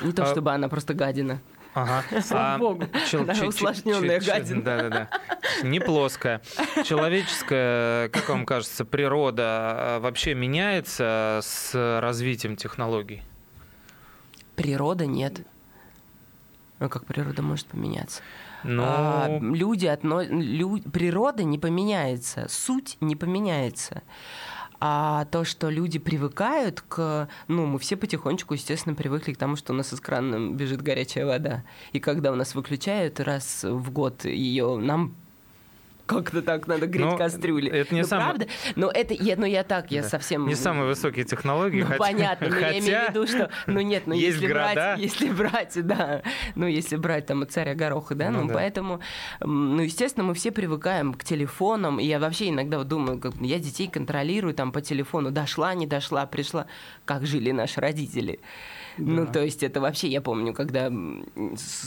Не 0.00 0.12
то, 0.12 0.22
а... 0.22 0.26
чтобы 0.26 0.52
она 0.52 0.70
просто 0.70 0.94
гадина. 0.94 1.38
Ага. 1.74 2.02
Слава 2.22 2.54
а, 2.54 2.58
богу. 2.58 2.84
Чел- 3.10 3.28
усложненная 3.46 4.20
гадина. 4.20 4.62
Да, 4.62 4.82
да, 4.82 4.88
да. 4.88 5.08
Не 5.62 5.80
плоская. 5.80 6.40
Человеческая, 6.84 8.08
как 8.08 8.28
вам 8.30 8.46
кажется, 8.46 8.86
природа 8.86 9.44
а, 9.44 10.00
вообще 10.00 10.34
меняется 10.34 11.40
с 11.42 12.00
развитием 12.00 12.56
технологий? 12.56 13.22
Природа 14.56 15.04
нет. 15.04 15.42
Ну, 16.78 16.88
как 16.88 17.04
природа 17.04 17.42
может 17.42 17.66
поменяться? 17.66 18.22
Но... 18.62 18.84
А, 18.86 19.38
люди 19.40 19.84
отно... 19.84 20.22
Лю... 20.22 20.80
Природа 20.90 21.44
не 21.44 21.58
поменяется, 21.58 22.46
суть 22.48 22.96
не 23.00 23.14
поменяется. 23.14 24.02
А 24.80 25.24
то, 25.26 25.44
что 25.44 25.70
люди 25.70 25.98
привыкают 25.98 26.80
к... 26.80 27.28
Ну, 27.48 27.66
мы 27.66 27.78
все 27.78 27.96
потихонечку, 27.96 28.54
естественно, 28.54 28.94
привыкли 28.94 29.32
к 29.32 29.38
тому, 29.38 29.56
что 29.56 29.72
у 29.72 29.76
нас 29.76 29.92
из 29.92 30.00
крана 30.00 30.52
бежит 30.52 30.82
горячая 30.82 31.26
вода. 31.26 31.64
И 31.92 32.00
когда 32.00 32.32
у 32.32 32.34
нас 32.34 32.54
выключают 32.54 33.20
раз 33.20 33.64
в 33.64 33.90
год 33.90 34.24
ее, 34.24 34.76
нам 34.76 35.14
как-то 36.06 36.42
так 36.42 36.66
надо 36.66 36.86
греть 36.86 37.06
ну, 37.06 37.16
кастрюли. 37.16 37.70
Это 37.70 37.94
не 37.94 38.02
ну, 38.02 38.06
самое... 38.06 38.28
правда? 38.28 38.46
Но 38.76 38.90
это 38.90 39.14
я, 39.14 39.36
ну 39.36 39.46
я 39.46 39.64
так, 39.64 39.90
я 39.90 40.02
да. 40.02 40.08
совсем... 40.08 40.46
Не 40.46 40.54
самые 40.54 40.86
высокие 40.86 41.24
технологии. 41.24 41.80
Ну, 41.80 41.86
хотя... 41.86 41.98
понятно, 41.98 42.48
но 42.48 42.54
хотя... 42.54 42.70
я 42.70 42.78
имею 42.78 43.00
в 43.00 43.08
виду, 43.10 43.26
что... 43.26 43.50
Ну 43.66 43.80
нет, 43.80 44.06
ну 44.06 44.14
есть 44.14 44.36
если 44.36 44.46
города. 44.46 44.74
брать, 44.74 45.00
если 45.00 45.28
брать, 45.30 45.86
да, 45.86 46.22
ну 46.54 46.66
если 46.66 46.96
брать 46.96 47.26
там 47.26 47.46
царя 47.48 47.74
Гороха, 47.74 48.14
да, 48.14 48.30
ну, 48.30 48.42
ну 48.42 48.48
да. 48.48 48.54
поэтому, 48.54 49.00
ну 49.40 49.80
естественно, 49.80 50.24
мы 50.24 50.34
все 50.34 50.52
привыкаем 50.52 51.14
к 51.14 51.24
телефонам, 51.24 51.98
и 51.98 52.04
я 52.04 52.18
вообще 52.18 52.50
иногда 52.50 52.78
вот 52.78 52.88
думаю, 52.88 53.18
как 53.18 53.34
я 53.40 53.58
детей 53.58 53.88
контролирую 53.88 54.54
там 54.54 54.72
по 54.72 54.80
телефону, 54.80 55.30
дошла, 55.30 55.74
не 55.74 55.86
дошла, 55.86 56.26
пришла, 56.26 56.66
как 57.04 57.26
жили 57.26 57.50
наши 57.50 57.80
родители. 57.80 58.40
Ну, 58.98 59.26
то 59.26 59.42
есть 59.42 59.62
это 59.62 59.80
вообще, 59.80 60.08
я 60.08 60.20
помню, 60.20 60.52
когда 60.52 60.90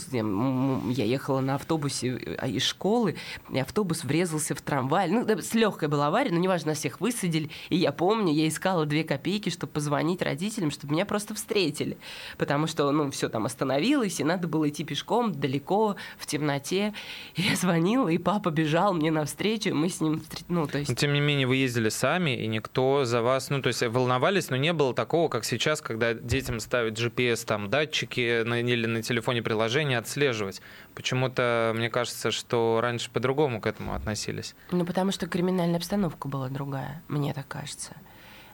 я 0.07 1.05
ехала 1.05 1.39
на 1.39 1.55
автобусе 1.55 2.37
а, 2.39 2.47
из 2.47 2.63
школы, 2.63 3.15
и 3.51 3.59
автобус 3.59 4.03
врезался 4.03 4.55
в 4.55 4.61
трамвай. 4.61 5.09
Ну, 5.09 5.27
с 5.27 5.53
легкой 5.53 5.87
была 5.87 6.07
авария, 6.07 6.31
но 6.31 6.37
неважно, 6.37 6.71
нас 6.71 6.79
всех 6.79 6.99
высадили. 6.99 7.49
И 7.69 7.77
я 7.77 7.91
помню, 7.91 8.33
я 8.33 8.47
искала 8.47 8.85
две 8.85 9.03
копейки, 9.03 9.49
чтобы 9.49 9.73
позвонить 9.73 10.21
родителям, 10.21 10.71
чтобы 10.71 10.93
меня 10.93 11.05
просто 11.05 11.33
встретили. 11.33 11.97
Потому 12.37 12.67
что, 12.67 12.91
ну, 12.91 13.09
все 13.11 13.29
там 13.29 13.45
остановилось, 13.45 14.19
и 14.19 14.23
надо 14.23 14.47
было 14.47 14.69
идти 14.69 14.83
пешком 14.83 15.31
далеко, 15.31 15.95
в 16.17 16.25
темноте. 16.25 16.93
И 17.35 17.41
я 17.49 17.55
звонила, 17.55 18.09
и 18.09 18.17
папа 18.17 18.49
бежал 18.49 18.93
мне 18.93 19.11
навстречу, 19.11 19.69
и 19.69 19.73
мы 19.73 19.89
с 19.89 20.01
ним, 20.01 20.21
ну, 20.47 20.67
то 20.67 20.77
есть... 20.77 20.89
Но, 20.89 20.95
тем 20.95 21.13
не 21.13 21.21
менее, 21.21 21.47
вы 21.47 21.57
ездили 21.57 21.89
сами, 21.89 22.35
и 22.35 22.47
никто 22.47 23.05
за 23.05 23.21
вас, 23.21 23.49
ну, 23.49 23.61
то 23.61 23.67
есть 23.67 23.81
волновались, 23.83 24.49
но 24.49 24.57
не 24.57 24.73
было 24.73 24.93
такого, 24.93 25.29
как 25.29 25.45
сейчас, 25.45 25.81
когда 25.81 26.13
детям 26.13 26.59
ставят 26.59 26.96
GPS, 26.97 27.45
там, 27.45 27.69
датчики 27.69 28.43
на, 28.43 28.59
или 28.59 28.85
на 28.85 29.01
телефоне 29.01 29.41
приложение 29.41 29.97
отслеживать. 29.97 30.61
Почему-то 30.95 31.73
мне 31.75 31.89
кажется, 31.89 32.31
что 32.31 32.79
раньше 32.81 33.09
по-другому 33.11 33.61
к 33.61 33.67
этому 33.67 33.93
относились. 33.93 34.55
Ну, 34.71 34.85
потому 34.85 35.11
что 35.11 35.27
криминальная 35.27 35.77
обстановка 35.77 36.27
была 36.27 36.49
другая, 36.49 37.01
мне 37.07 37.33
так 37.33 37.47
кажется. 37.47 37.95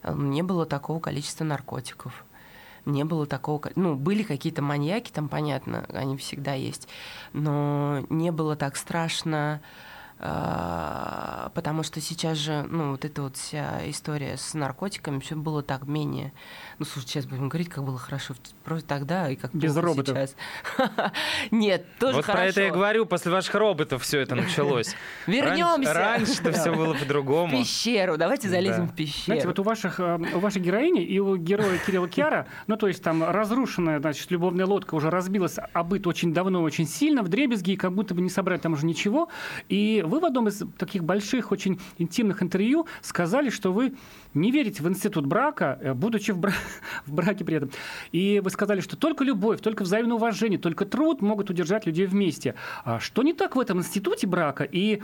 Не 0.04 0.42
было 0.42 0.66
такого 0.66 1.00
количества 1.00 1.44
наркотиков. 1.46 2.26
Не 2.86 3.06
было 3.06 3.26
такого... 3.26 3.62
Ну, 3.76 3.96
были 3.96 4.24
какие-то 4.24 4.62
маньяки, 4.62 5.12
там, 5.12 5.30
понятно, 5.30 5.86
они 5.94 6.18
всегда 6.18 6.54
есть. 6.54 6.90
Но 7.32 8.06
не 8.10 8.32
было 8.32 8.58
так 8.58 8.76
страшно 8.76 9.62
а, 10.26 11.52
потому 11.54 11.84
что 11.84 12.00
сейчас 12.00 12.38
же, 12.38 12.66
ну, 12.70 12.92
вот 12.92 13.04
эта 13.04 13.24
вот 13.24 13.36
вся 13.36 13.90
история 13.90 14.38
с 14.38 14.54
наркотиками, 14.54 15.20
все 15.20 15.36
было 15.36 15.62
так 15.64 15.86
менее 15.86 16.32
ну, 16.84 16.86
слушай, 16.86 17.08
сейчас 17.08 17.26
будем 17.26 17.48
говорить, 17.48 17.70
как 17.70 17.86
было 17.86 17.98
хорошо 17.98 18.34
просто 18.66 18.86
тогда 18.86 19.30
и 19.30 19.38
как 19.38 19.56
Без 19.56 19.76
роботов. 19.78 20.18
сейчас. 20.18 20.36
Нет, 21.52 21.86
тоже 21.98 22.18
вот 22.18 22.26
хорошо. 22.26 22.42
про 22.42 22.50
это 22.50 22.62
я 22.62 22.72
говорю, 22.72 23.06
после 23.06 23.32
ваших 23.32 23.56
роботов 23.56 24.04
все 24.04 24.20
это 24.20 24.36
началось. 24.36 24.94
Вернемся. 25.28 25.94
Раньше-то 25.94 26.52
все 26.52 26.76
было 26.76 26.94
по-другому. 26.94 27.56
В 27.56 27.62
пещеру, 27.62 28.18
давайте 28.18 28.50
залезем 28.50 28.90
в 28.90 28.96
пещеру. 28.96 29.24
Знаете, 29.28 29.48
вот 29.48 29.60
у 29.60 29.64
ваших, 29.64 30.02
э, 30.02 30.20
у 30.34 30.40
вашей 30.40 30.62
героини 30.62 31.06
и 31.06 31.20
у 31.20 31.38
героя 31.38 31.78
Кирилла 31.78 32.10
Киара, 32.10 32.48
ну, 32.68 32.76
то 32.76 32.90
есть 32.90 33.02
там 33.02 33.24
разрушенная, 33.24 34.02
значит, 34.02 34.30
любовная 34.30 34.66
лодка 34.66 34.96
уже 34.96 35.10
разбилась, 35.10 35.56
а 35.72 35.84
быт 35.86 36.06
очень 36.06 36.34
давно, 36.34 36.64
очень 36.64 36.86
сильно, 36.86 37.24
в 37.24 37.30
дребезги, 37.30 37.72
и 37.72 37.76
как 37.78 37.94
будто 37.94 38.14
бы 38.14 38.20
не 38.20 38.30
собрать 38.30 38.62
там 38.62 38.74
уже 38.74 38.86
ничего. 38.86 39.30
И 39.70 40.04
вы 40.06 40.20
в 40.20 40.26
одном 40.26 40.50
из 40.50 40.64
таких 40.78 41.06
больших, 41.06 41.54
очень 41.54 41.80
интимных 41.98 42.44
интервью 42.44 42.88
сказали, 43.02 43.50
что 43.50 43.72
вы 43.72 43.94
не 44.34 44.52
верите 44.52 44.84
в 44.84 44.90
институт 44.90 45.26
брака, 45.26 45.80
э, 45.82 45.94
будучи 45.94 46.32
в, 46.32 46.38
бра... 46.38 46.52
в 47.06 47.14
браке 47.14 47.44
при 47.44 47.58
этом. 47.58 47.72
И 48.12 48.42
вы 48.44 48.50
сказали, 48.50 48.82
что 48.82 48.96
только 48.96 49.24
любовь, 49.24 49.62
только 49.62 49.84
взаимное 49.84 50.16
уважение, 50.16 50.60
только 50.60 50.86
труд 50.86 51.22
могут 51.22 51.50
удержать 51.50 51.86
людей 51.86 52.06
вместе. 52.06 52.56
А 52.84 53.00
что 53.00 53.24
не 53.24 53.34
так 53.34 53.56
в 53.56 53.60
этом 53.60 53.80
институте 53.80 54.28
брака? 54.28 54.64
И 54.64 55.02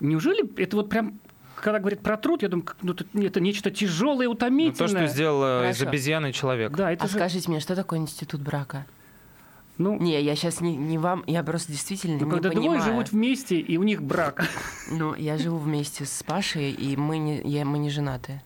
неужели 0.00 0.48
это 0.60 0.76
вот 0.76 0.88
прям 0.88 1.18
когда 1.56 1.78
говорит 1.78 2.00
про 2.00 2.16
труд, 2.16 2.40
я 2.40 2.48
думаю, 2.48 2.66
ну, 2.80 2.94
это 3.22 3.38
нечто 3.38 3.70
тяжелое, 3.70 4.28
утомительное. 4.28 4.88
Ну, 4.88 4.94
то, 4.94 5.04
что 5.04 5.06
сделал 5.08 5.40
Хорошо. 5.42 5.70
из 5.70 5.86
обезьяны 5.86 6.32
человек. 6.32 6.72
Да, 6.72 6.90
это 6.90 7.04
а 7.04 7.06
же... 7.06 7.12
скажите 7.12 7.50
мне, 7.50 7.60
что 7.60 7.76
такое 7.76 7.98
институт 7.98 8.40
брака? 8.40 8.86
Ну, 9.76 9.98
не, 9.98 10.22
я 10.22 10.36
сейчас 10.36 10.62
не, 10.62 10.74
не 10.74 10.96
вам, 10.96 11.22
я 11.26 11.42
просто 11.42 11.72
действительно 11.72 12.18
ну, 12.18 12.24
не 12.24 12.30
когда 12.30 12.48
понимаю. 12.48 12.80
двое 12.80 12.82
живут 12.82 13.12
вместе, 13.12 13.60
и 13.60 13.76
у 13.76 13.82
них 13.82 14.02
брак. 14.02 14.46
Ну, 14.90 15.14
я 15.14 15.36
живу 15.36 15.58
вместе 15.58 16.06
с 16.06 16.22
Пашей, 16.22 16.70
и 16.70 16.96
мы 16.96 17.18
не, 17.18 17.42
я, 17.42 17.66
мы 17.66 17.78
не 17.78 17.90
женаты 17.90 18.40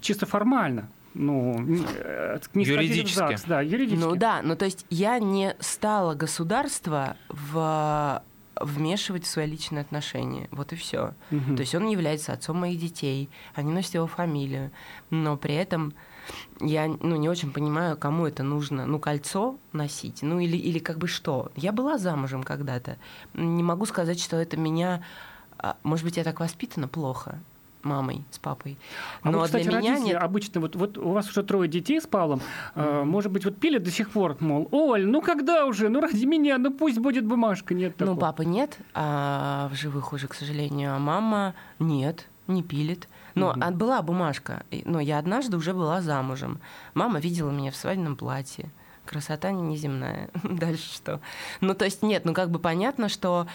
чисто 0.00 0.26
формально. 0.26 0.88
Ну, 1.14 1.58
не 1.60 2.64
юридически. 2.64 3.18
ЗАГС, 3.18 3.44
да, 3.44 3.60
юридически. 3.60 4.04
Ну 4.04 4.14
да, 4.14 4.42
ну 4.42 4.56
то 4.56 4.64
есть 4.64 4.86
я 4.90 5.18
не 5.18 5.56
стала 5.60 6.14
государство 6.14 7.16
в 7.28 8.22
вмешивать 8.60 9.24
в 9.24 9.28
свои 9.28 9.46
личные 9.46 9.80
отношения. 9.80 10.48
Вот 10.50 10.72
и 10.72 10.76
все. 10.76 11.14
Угу. 11.30 11.56
То 11.56 11.60
есть 11.60 11.74
он 11.74 11.88
является 11.88 12.32
отцом 12.32 12.58
моих 12.58 12.78
детей, 12.78 13.30
они 13.54 13.72
носят 13.72 13.94
его 13.94 14.06
фамилию, 14.06 14.70
но 15.08 15.36
при 15.36 15.54
этом 15.54 15.94
я 16.60 16.86
ну, 16.86 17.16
не 17.16 17.28
очень 17.28 17.52
понимаю, 17.52 17.96
кому 17.96 18.26
это 18.26 18.42
нужно. 18.42 18.86
Ну, 18.86 18.98
кольцо 18.98 19.56
носить, 19.72 20.22
ну 20.22 20.38
или, 20.38 20.56
или 20.56 20.78
как 20.78 20.98
бы 20.98 21.08
что. 21.08 21.50
Я 21.56 21.72
была 21.72 21.98
замужем 21.98 22.42
когда-то. 22.42 22.98
Не 23.34 23.62
могу 23.62 23.86
сказать, 23.86 24.20
что 24.20 24.36
это 24.36 24.56
меня 24.56 25.02
А, 25.58 25.76
Может 25.82 26.04
быть, 26.04 26.16
я 26.16 26.24
так 26.24 26.40
воспитана 26.40 26.86
плохо 26.86 27.40
мамой, 27.82 28.24
с 28.30 28.38
папой. 28.38 28.78
А 29.22 29.30
Но 29.30 29.38
вот, 29.38 29.46
кстати, 29.46 29.64
для 29.64 29.78
меня 29.78 29.90
родители 29.92 30.12
нет. 30.14 30.22
обычно, 30.22 30.60
вот, 30.60 30.76
вот 30.76 30.98
у 30.98 31.10
вас 31.10 31.28
уже 31.28 31.42
трое 31.42 31.68
детей 31.68 32.00
с 32.00 32.06
Павлом, 32.06 32.40
э, 32.74 33.02
может 33.04 33.32
быть, 33.32 33.44
вот 33.44 33.56
пили 33.58 33.78
до 33.78 33.90
сих 33.90 34.10
пор, 34.10 34.36
мол, 34.40 34.68
Оль, 34.70 35.06
ну 35.06 35.20
когда 35.22 35.66
уже, 35.66 35.88
ну 35.88 36.00
ради 36.00 36.24
меня, 36.24 36.58
ну 36.58 36.70
пусть 36.72 36.98
будет 36.98 37.24
бумажка, 37.24 37.74
нет 37.74 37.94
Ну, 37.98 38.06
такого. 38.06 38.20
папа 38.20 38.42
нет, 38.42 38.78
а 38.94 39.68
в 39.72 39.74
живых 39.74 40.12
уже, 40.12 40.28
к 40.28 40.34
сожалению, 40.34 40.94
а 40.94 40.98
мама 40.98 41.54
нет, 41.78 42.26
не 42.46 42.62
пилит. 42.62 43.08
Но 43.34 43.54
а 43.60 43.70
была 43.70 44.02
бумажка, 44.02 44.64
но 44.84 45.00
я 45.00 45.18
однажды 45.18 45.56
уже 45.56 45.72
была 45.72 46.00
замужем. 46.02 46.60
Мама 46.94 47.20
видела 47.20 47.50
меня 47.50 47.70
в 47.70 47.76
свадебном 47.76 48.16
платье. 48.16 48.70
Красота 49.06 49.50
неземная. 49.52 50.28
Дальше 50.42 50.92
что? 50.94 51.20
Ну, 51.60 51.74
то 51.74 51.84
есть, 51.84 52.02
нет, 52.02 52.24
ну, 52.24 52.34
как 52.34 52.50
бы 52.50 52.58
понятно, 52.58 53.08
что 53.08 53.46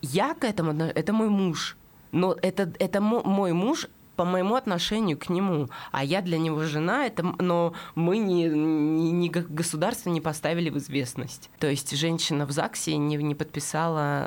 я 0.00 0.34
к 0.34 0.44
этому, 0.44 0.72
это 0.82 1.12
мой 1.12 1.28
муж. 1.28 1.76
Но 2.12 2.36
это, 2.40 2.72
это 2.78 3.00
мо- 3.00 3.22
мой 3.22 3.52
муж 3.52 3.88
по 4.16 4.24
моему 4.24 4.56
отношению 4.56 5.18
к 5.18 5.28
нему, 5.28 5.68
а 5.92 6.02
я 6.02 6.22
для 6.22 6.38
него 6.38 6.62
жена, 6.62 7.06
это, 7.06 7.22
но 7.22 7.74
мы 7.94 8.18
не, 8.18 8.44
не, 8.44 9.12
не 9.12 9.28
государство 9.28 10.10
не 10.10 10.20
поставили 10.20 10.70
в 10.70 10.78
известность. 10.78 11.50
То 11.58 11.68
есть 11.68 11.96
женщина 11.96 12.46
в 12.46 12.50
ЗАГСе 12.50 12.96
не, 12.96 13.16
не 13.16 13.34
подписала 13.34 14.26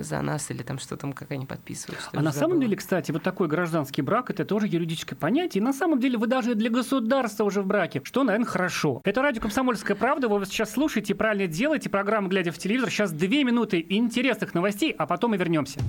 за 0.00 0.20
нас 0.20 0.50
или 0.50 0.62
там 0.62 0.78
что 0.78 0.96
там, 0.96 1.12
как 1.12 1.30
они 1.30 1.46
подписывают. 1.46 2.00
А 2.12 2.20
на 2.20 2.32
самом 2.32 2.60
деле, 2.60 2.76
кстати, 2.76 3.10
вот 3.10 3.22
такой 3.22 3.48
гражданский 3.48 4.02
брак 4.02 4.30
это 4.30 4.44
тоже 4.44 4.66
юридическое 4.66 5.18
понятие. 5.18 5.62
И 5.62 5.64
на 5.64 5.72
самом 5.72 6.00
деле 6.00 6.18
вы 6.18 6.26
даже 6.26 6.54
для 6.54 6.70
государства 6.70 7.44
уже 7.44 7.62
в 7.62 7.66
браке, 7.66 8.02
что, 8.04 8.24
наверное, 8.24 8.46
хорошо. 8.46 9.00
Это 9.04 9.22
радио 9.22 9.40
«Комсомольская 9.40 9.96
правда». 9.96 10.28
Вы 10.28 10.44
сейчас 10.44 10.72
слушаете, 10.72 11.14
правильно 11.14 11.46
делаете. 11.46 11.88
Программа 11.88 12.28
«Глядя 12.28 12.52
в 12.52 12.58
телевизор». 12.58 12.90
Сейчас 12.90 13.12
две 13.12 13.44
минуты 13.44 13.84
интересных 13.88 14.52
новостей, 14.54 14.94
а 14.96 15.06
потом 15.06 15.34
и 15.34 15.38
вернемся. 15.38 15.80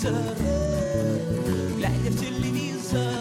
Телевизор, 0.00 0.34
глядя 1.76 2.10
в 2.10 2.18
телевизор, 2.18 3.12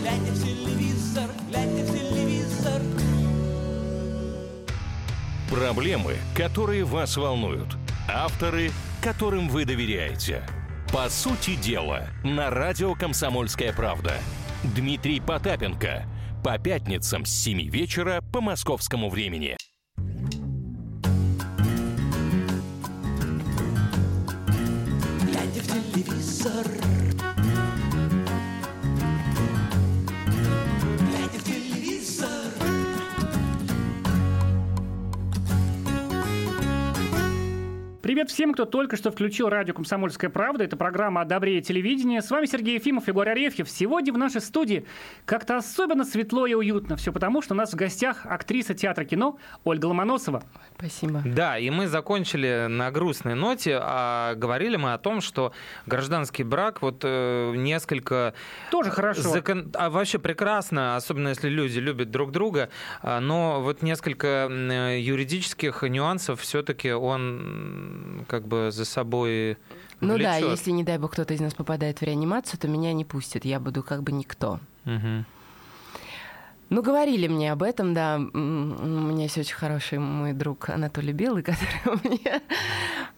глядя 0.00 0.32
в 0.32 0.42
телевизор, 0.42 1.30
глядя 1.48 1.84
в 1.84 1.96
телевизор. 1.96 2.82
Проблемы, 5.48 6.16
которые 6.34 6.82
вас 6.82 7.16
волнуют. 7.16 7.76
Авторы, 8.08 8.72
которым 9.00 9.48
вы 9.48 9.64
доверяете. 9.64 10.42
По 10.92 11.08
сути 11.08 11.54
дела, 11.54 12.08
на 12.24 12.50
радио 12.50 12.94
«Комсомольская 12.96 13.72
правда». 13.72 14.14
Дмитрий 14.64 15.20
Потапенко. 15.20 16.04
По 16.42 16.58
пятницам 16.58 17.24
с 17.24 17.30
7 17.30 17.70
вечера 17.70 18.24
по 18.32 18.40
московскому 18.40 19.08
времени. 19.08 19.56
Телевизор. 26.48 26.87
Привет 38.18 38.32
всем, 38.32 38.52
кто 38.52 38.64
только 38.64 38.96
что 38.96 39.12
включил 39.12 39.48
радио 39.48 39.74
«Комсомольская 39.74 40.28
правда». 40.28 40.64
Это 40.64 40.76
программа 40.76 41.20
«О 41.20 41.24
добре 41.24 41.58
и 41.58 41.62
телевидении». 41.62 42.18
С 42.18 42.28
вами 42.32 42.46
Сергей 42.46 42.74
Ефимов 42.74 43.06
и 43.06 43.12
Егор 43.12 43.28
Арефьев. 43.28 43.70
Сегодня 43.70 44.12
в 44.12 44.18
нашей 44.18 44.40
студии 44.40 44.84
как-то 45.24 45.56
особенно 45.56 46.04
светло 46.04 46.44
и 46.44 46.54
уютно. 46.54 46.96
Все 46.96 47.12
потому, 47.12 47.42
что 47.42 47.54
у 47.54 47.56
нас 47.56 47.72
в 47.72 47.76
гостях 47.76 48.26
актриса 48.26 48.74
театра 48.74 49.04
кино 49.04 49.38
Ольга 49.62 49.86
Ломоносова. 49.86 50.42
Спасибо. 50.76 51.22
Да, 51.24 51.58
и 51.58 51.70
мы 51.70 51.86
закончили 51.86 52.66
на 52.68 52.90
грустной 52.90 53.36
ноте, 53.36 53.78
а 53.80 54.34
говорили 54.34 54.74
мы 54.74 54.94
о 54.94 54.98
том, 54.98 55.20
что 55.20 55.52
гражданский 55.86 56.42
брак 56.42 56.82
вот 56.82 57.02
э, 57.04 57.52
несколько 57.54 58.34
Тоже 58.72 58.90
хорошо. 58.90 59.22
закон- 59.22 59.70
а 59.74 59.90
вообще 59.90 60.18
прекрасно, 60.18 60.96
особенно 60.96 61.28
если 61.28 61.48
люди 61.48 61.78
любят 61.78 62.10
друг 62.10 62.32
друга, 62.32 62.68
а, 63.00 63.20
но 63.20 63.60
вот 63.62 63.82
несколько 63.82 64.48
юридических 64.48 65.84
нюансов 65.84 66.40
все-таки 66.40 66.90
он 66.90 68.07
как 68.26 68.46
бы 68.46 68.70
за 68.72 68.84
собой 68.84 69.56
Ну 70.00 70.18
да, 70.18 70.34
влечет. 70.36 70.50
если, 70.50 70.70
не 70.70 70.84
дай 70.84 70.98
бог, 70.98 71.12
кто-то 71.12 71.34
из 71.34 71.40
нас 71.40 71.54
попадает 71.54 72.00
в 72.00 72.02
реанимацию, 72.02 72.58
то 72.60 72.68
меня 72.68 72.92
не 72.92 73.04
пустят. 73.04 73.44
Я 73.44 73.60
буду 73.60 73.82
как 73.82 74.02
бы 74.02 74.12
никто. 74.12 74.60
Мгм. 74.84 75.24
Ну, 76.70 76.82
говорили 76.82 77.28
мне 77.28 77.50
об 77.52 77.62
этом, 77.62 77.94
да. 77.94 78.16
У 78.18 78.38
меня 78.38 79.22
есть 79.22 79.38
очень 79.38 79.54
хороший 79.56 79.98
мой 79.98 80.34
друг 80.34 80.68
Анатолий 80.68 81.14
Белый, 81.14 81.42
который 81.44 81.98
мне, 82.04 82.42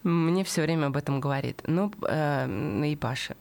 мне 0.03 0.43
все 0.45 0.61
время 0.61 0.87
об 0.87 0.95
этом 0.95 1.19
говорит. 1.19 1.61
Ну, 1.67 1.91
э, 2.07 2.85
и 2.85 2.95
Паша. 2.95 3.35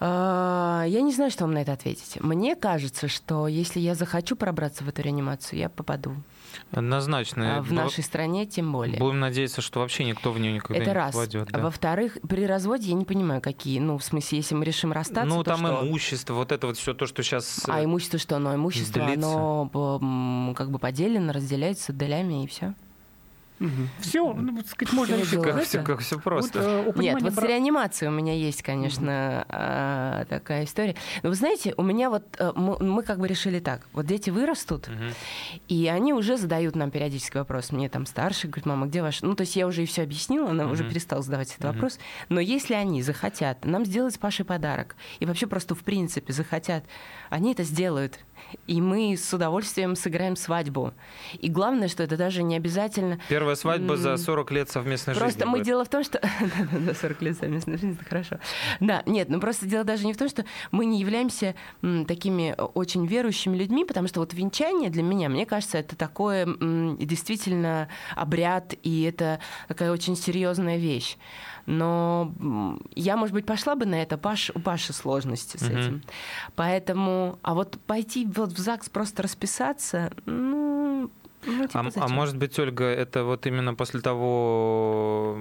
А, 0.00 0.84
Я 0.86 1.00
не 1.02 1.12
знаю, 1.12 1.30
что 1.30 1.44
вам 1.44 1.54
на 1.54 1.58
это 1.62 1.72
ответить. 1.72 2.20
Мне 2.20 2.54
кажется, 2.56 3.08
что 3.08 3.48
если 3.48 3.80
я 3.80 3.94
захочу 3.94 4.36
пробраться 4.36 4.84
в 4.84 4.88
эту 4.88 5.02
реанимацию, 5.02 5.58
я 5.58 5.68
попаду. 5.68 6.14
Однозначно. 6.72 7.58
А 7.58 7.62
в 7.62 7.72
нашей 7.72 8.02
стране 8.04 8.46
тем 8.46 8.72
более. 8.72 8.98
Будем 8.98 9.20
надеяться, 9.20 9.60
что 9.60 9.80
вообще 9.80 10.04
никто 10.04 10.32
в 10.32 10.38
нее 10.38 10.52
никогда 10.52 10.76
Это 10.82 10.90
не 10.90 10.94
раз. 10.96 11.14
попадет. 11.14 11.48
Да. 11.50 11.60
во-вторых, 11.60 12.18
при 12.28 12.46
разводе 12.46 12.88
я 12.90 12.94
не 12.94 13.04
понимаю, 13.04 13.40
какие. 13.40 13.78
Ну, 13.78 13.98
в 13.98 14.04
смысле, 14.04 14.38
если 14.38 14.54
мы 14.54 14.64
решим 14.64 14.92
расстаться, 14.92 15.34
Ну, 15.34 15.42
там 15.42 15.58
что? 15.58 15.86
имущество, 15.86 16.34
вот 16.34 16.52
это 16.52 16.66
вот 16.66 16.76
все 16.76 16.94
то, 16.94 17.06
что 17.06 17.22
сейчас... 17.22 17.62
А 17.68 17.82
имущество 17.84 18.18
что? 18.18 18.38
Ну, 18.38 18.54
имущество, 18.54 19.04
длится. 19.06 19.28
оно 19.28 20.54
как 20.56 20.70
бы 20.70 20.78
поделено, 20.78 21.32
разделяется 21.32 21.92
долями 21.92 22.44
и 22.44 22.46
все. 22.46 22.74
Все, 24.00 24.32
ну, 24.32 24.54
вот, 24.56 24.66
сказать, 24.66 24.92
можно 24.94 25.14
решить. 25.16 25.30
дела. 25.32 25.42
как, 25.44 25.62
все, 25.64 25.82
как 25.82 26.00
все 26.00 26.14
вот, 26.16 26.24
просто. 26.24 26.58
э, 26.60 26.92
у 26.94 27.00
Нет, 27.00 27.20
вот 27.20 27.32
с 27.32 27.34
бра- 27.36 27.46
реанимацией 27.48 28.08
у 28.10 28.12
меня 28.12 28.34
есть, 28.34 28.62
конечно, 28.62 29.44
а, 29.48 30.24
такая 30.26 30.64
история. 30.64 30.94
Но 31.22 31.30
вы 31.30 31.34
знаете, 31.34 31.74
у 31.76 31.82
меня 31.82 32.10
вот 32.10 32.24
э, 32.38 32.52
мы, 32.54 32.78
мы 32.78 33.02
как 33.02 33.18
бы 33.18 33.26
решили 33.26 33.58
так. 33.58 33.86
Вот 33.92 34.06
дети 34.06 34.30
вырастут, 34.30 34.88
Мгм. 34.88 35.10
и 35.68 35.88
они 35.88 36.12
уже 36.14 36.36
задают 36.36 36.76
нам 36.76 36.90
периодически 36.90 37.36
вопрос. 37.36 37.72
Мне 37.72 37.88
там 37.88 38.06
старший 38.06 38.48
говорит, 38.50 38.66
мама, 38.66 38.86
где 38.86 39.02
ваш... 39.02 39.22
Ну, 39.22 39.34
то 39.34 39.42
есть 39.42 39.56
я 39.56 39.66
уже 39.66 39.82
и 39.82 39.86
все 39.86 40.02
объяснила, 40.02 40.50
она 40.50 40.66
уже 40.70 40.84
Мгм. 40.84 40.92
перестала 40.92 41.22
задавать 41.22 41.48
этот 41.50 41.64
Мгм. 41.64 41.72
вопрос. 41.74 41.98
Но 42.28 42.40
если 42.40 42.74
они 42.74 43.02
захотят 43.02 43.64
нам 43.64 43.84
сделать 43.84 44.14
с 44.14 44.18
Пашей 44.18 44.44
подарок, 44.44 44.94
и 45.18 45.26
вообще 45.26 45.46
просто 45.46 45.74
в 45.74 45.80
принципе 45.80 46.32
захотят, 46.32 46.84
они 47.30 47.52
это 47.52 47.64
сделают. 47.64 48.20
И 48.66 48.80
мы 48.80 49.16
с 49.16 49.32
удовольствием 49.32 49.96
сыграем 49.96 50.36
свадьбу. 50.36 50.92
И 51.38 51.48
главное, 51.48 51.88
что 51.88 52.02
это 52.02 52.16
даже 52.16 52.42
не 52.42 52.56
обязательно... 52.56 53.18
Первая 53.28 53.54
свадьба 53.56 53.96
за 53.96 54.10
М. 54.10 54.18
40 54.18 54.50
лет 54.52 54.70
совместной 54.70 55.14
Просто 55.14 55.40
жизни. 55.40 55.44
мы 55.50 55.58
будет. 55.58 55.66
дело 55.66 55.84
в 55.84 55.88
том, 55.88 56.04
что... 56.04 56.20
Да-да-да, 56.58 56.94
40 56.94 57.22
лет 57.22 57.38
совместной 57.38 57.74
жизни, 57.78 57.92
это 57.94 58.04
хорошо. 58.04 58.38
Да, 58.80 59.02
нет, 59.06 59.28
ну 59.28 59.40
просто 59.40 59.66
дело 59.66 59.84
даже 59.84 60.06
не 60.06 60.12
в 60.12 60.16
том, 60.16 60.28
что 60.28 60.44
мы 60.70 60.84
не 60.86 61.00
являемся 61.00 61.54
такими 62.06 62.54
очень 62.74 63.06
верующими 63.06 63.56
людьми, 63.56 63.84
потому 63.84 64.08
что 64.08 64.20
вот 64.20 64.34
венчание 64.34 64.90
для 64.90 65.02
меня, 65.02 65.28
мне 65.28 65.46
кажется, 65.46 65.78
это 65.78 65.96
такое 65.96 66.46
действительно 66.98 67.88
обряд, 68.16 68.74
и 68.82 69.02
это 69.02 69.40
такая 69.66 69.92
очень 69.92 70.16
серьезная 70.16 70.76
вещь. 70.78 71.16
Но 71.68 72.32
я, 72.94 73.18
может 73.18 73.34
быть, 73.34 73.44
пошла 73.44 73.74
бы 73.74 73.84
на 73.84 74.00
это, 74.00 74.16
Паш, 74.16 74.50
у 74.54 74.58
Паши 74.58 74.94
сложности 74.94 75.58
с 75.58 75.68
этим. 75.68 76.02
Поэтому, 76.56 77.38
а 77.42 77.52
вот 77.52 77.78
пойти 77.86 78.26
вот 78.26 78.52
в 78.52 78.58
ЗАГС 78.58 78.88
просто 78.88 79.22
расписаться, 79.22 80.10
ну, 80.24 81.10
ну, 81.44 81.66
типа, 81.66 81.92
А, 81.94 82.04
а 82.04 82.08
может 82.08 82.38
быть, 82.38 82.58
Ольга, 82.58 82.84
это 82.84 83.24
вот 83.24 83.46
именно 83.46 83.74
после 83.74 84.00
того 84.00 85.36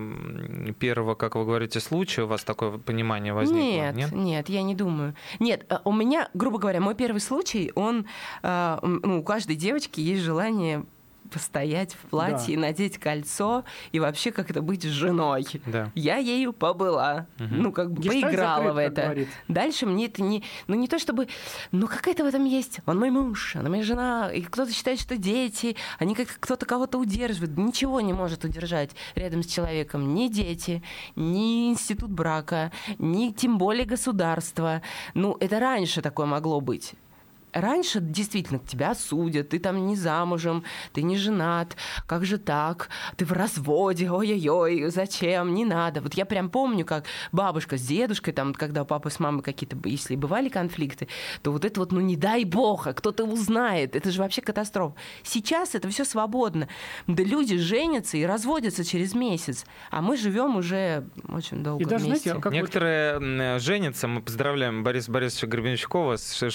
первого, 0.79 1.15
как 1.15 1.35
вы 1.35 1.45
говорите, 1.45 1.79
случая 1.79 2.23
у 2.23 2.27
вас 2.27 2.43
такое 2.43 2.77
понимание 2.77 3.33
возникло? 3.33 3.91
Нет, 3.93 4.11
нет, 4.11 4.49
я 4.49 4.63
не 4.63 4.75
думаю. 4.75 5.15
Нет, 5.39 5.65
а, 5.69 5.81
у 5.85 5.93
меня, 5.93 6.27
грубо 6.33 6.59
говоря, 6.59 6.81
мой 6.81 6.93
первый 6.93 7.19
случай, 7.19 7.71
он, 7.75 8.05
м, 8.43 8.99
ну, 9.01 9.19
у 9.19 9.23
каждой 9.23 9.55
девочки 9.55 10.01
есть 10.01 10.23
желание 10.23 10.83
постоять 11.29 11.93
в 11.93 12.09
платье, 12.09 12.55
Да. 12.55 12.61
надеть 12.61 12.97
кольцо 12.97 13.63
и 13.91 13.99
вообще 13.99 14.31
как-то 14.31 14.61
быть 14.61 14.83
женой. 14.83 15.45
Да. 15.65 15.91
Я 15.95 16.17
ею 16.17 16.53
побыла, 16.53 17.27
Мгм. 17.39 17.61
ну 17.61 17.71
как 17.71 17.91
бы 17.91 18.01
Гештальт 18.01 18.23
поиграла 18.25 18.73
закрыт, 18.73 18.75
в 18.75 18.77
это. 18.99 19.27
Дальше 19.47 19.85
мне 19.85 20.05
это 20.07 20.21
не, 20.21 20.43
ну 20.67 20.75
не 20.75 20.87
то 20.87 20.99
чтобы, 20.99 21.27
ну 21.71 21.87
какая-то 21.87 22.23
в 22.23 22.27
этом 22.27 22.45
есть. 22.45 22.79
Он 22.85 22.99
мой 22.99 23.09
муж, 23.11 23.55
она 23.55 23.69
моя 23.69 23.83
жена, 23.83 24.31
и 24.33 24.41
кто-то 24.41 24.71
считает, 24.71 24.99
что 24.99 25.17
дети, 25.17 25.75
они 25.99 26.15
как 26.15 26.27
кто-то 26.39 26.65
кого-то 26.65 26.97
удерживает, 26.97 27.57
ничего 27.57 28.01
не 28.01 28.13
может 28.13 28.43
удержать 28.45 28.91
рядом 29.15 29.43
с 29.43 29.47
человеком, 29.47 30.13
ни 30.13 30.27
дети, 30.27 30.83
ни 31.15 31.69
институт 31.69 32.09
брака, 32.11 32.71
ни 32.97 33.31
тем 33.31 33.57
более 33.57 33.85
государство. 33.85 34.81
Ну 35.13 35.37
это 35.39 35.59
раньше 35.59 36.01
такое 36.01 36.25
могло 36.25 36.61
быть. 36.61 36.93
Раньше 37.53 37.99
действительно 38.01 38.59
тебя 38.59 38.93
судят, 38.95 39.49
ты 39.49 39.59
там 39.59 39.87
не 39.87 39.95
замужем, 39.95 40.63
ты 40.93 41.01
не 41.01 41.17
женат, 41.17 41.75
как 42.05 42.25
же 42.25 42.37
так, 42.37 42.89
ты 43.15 43.25
в 43.25 43.31
разводе, 43.31 44.09
ой-ой-ой, 44.11 44.89
зачем, 44.89 45.53
не 45.53 45.65
надо. 45.65 46.01
Вот 46.01 46.13
я 46.13 46.25
прям 46.25 46.49
помню, 46.49 46.85
как 46.85 47.05
бабушка 47.31 47.77
с 47.77 47.81
дедушкой, 47.81 48.33
там, 48.33 48.53
когда 48.53 48.83
у 48.83 48.85
папы 48.85 49.09
с 49.09 49.19
мамой 49.19 49.41
какие-то, 49.43 49.77
если 49.87 50.15
бывали 50.15 50.49
конфликты, 50.49 51.07
то 51.41 51.51
вот 51.51 51.65
это 51.65 51.79
вот, 51.79 51.91
ну 51.91 51.99
не 52.01 52.15
дай 52.15 52.43
бог, 52.43 52.87
а 52.87 52.93
кто-то 52.93 53.25
узнает, 53.25 53.95
это 53.95 54.11
же 54.11 54.21
вообще 54.21 54.41
катастрофа. 54.41 54.95
Сейчас 55.23 55.75
это 55.75 55.89
все 55.89 56.05
свободно. 56.05 56.67
Да 57.07 57.23
люди 57.23 57.57
женятся 57.57 58.17
и 58.17 58.23
разводятся 58.25 58.83
через 58.83 59.13
месяц, 59.13 59.65
а 59.89 60.01
мы 60.01 60.17
живем 60.17 60.55
уже 60.57 61.07
очень 61.27 61.63
долго 61.63 61.81
И 61.83 61.85
даже, 61.85 62.05
вместе. 62.05 62.29
знаете, 62.29 62.41
как 62.41 62.51
вот- 62.51 62.57
Некоторые 62.57 63.13
м, 63.53 63.59
женятся, 63.59 64.07
мы 64.07 64.21
поздравляем 64.21 64.83
Бориса 64.83 65.11
Борисовича 65.11 65.47
Гребенщикова 65.47 66.17
с 66.17 66.49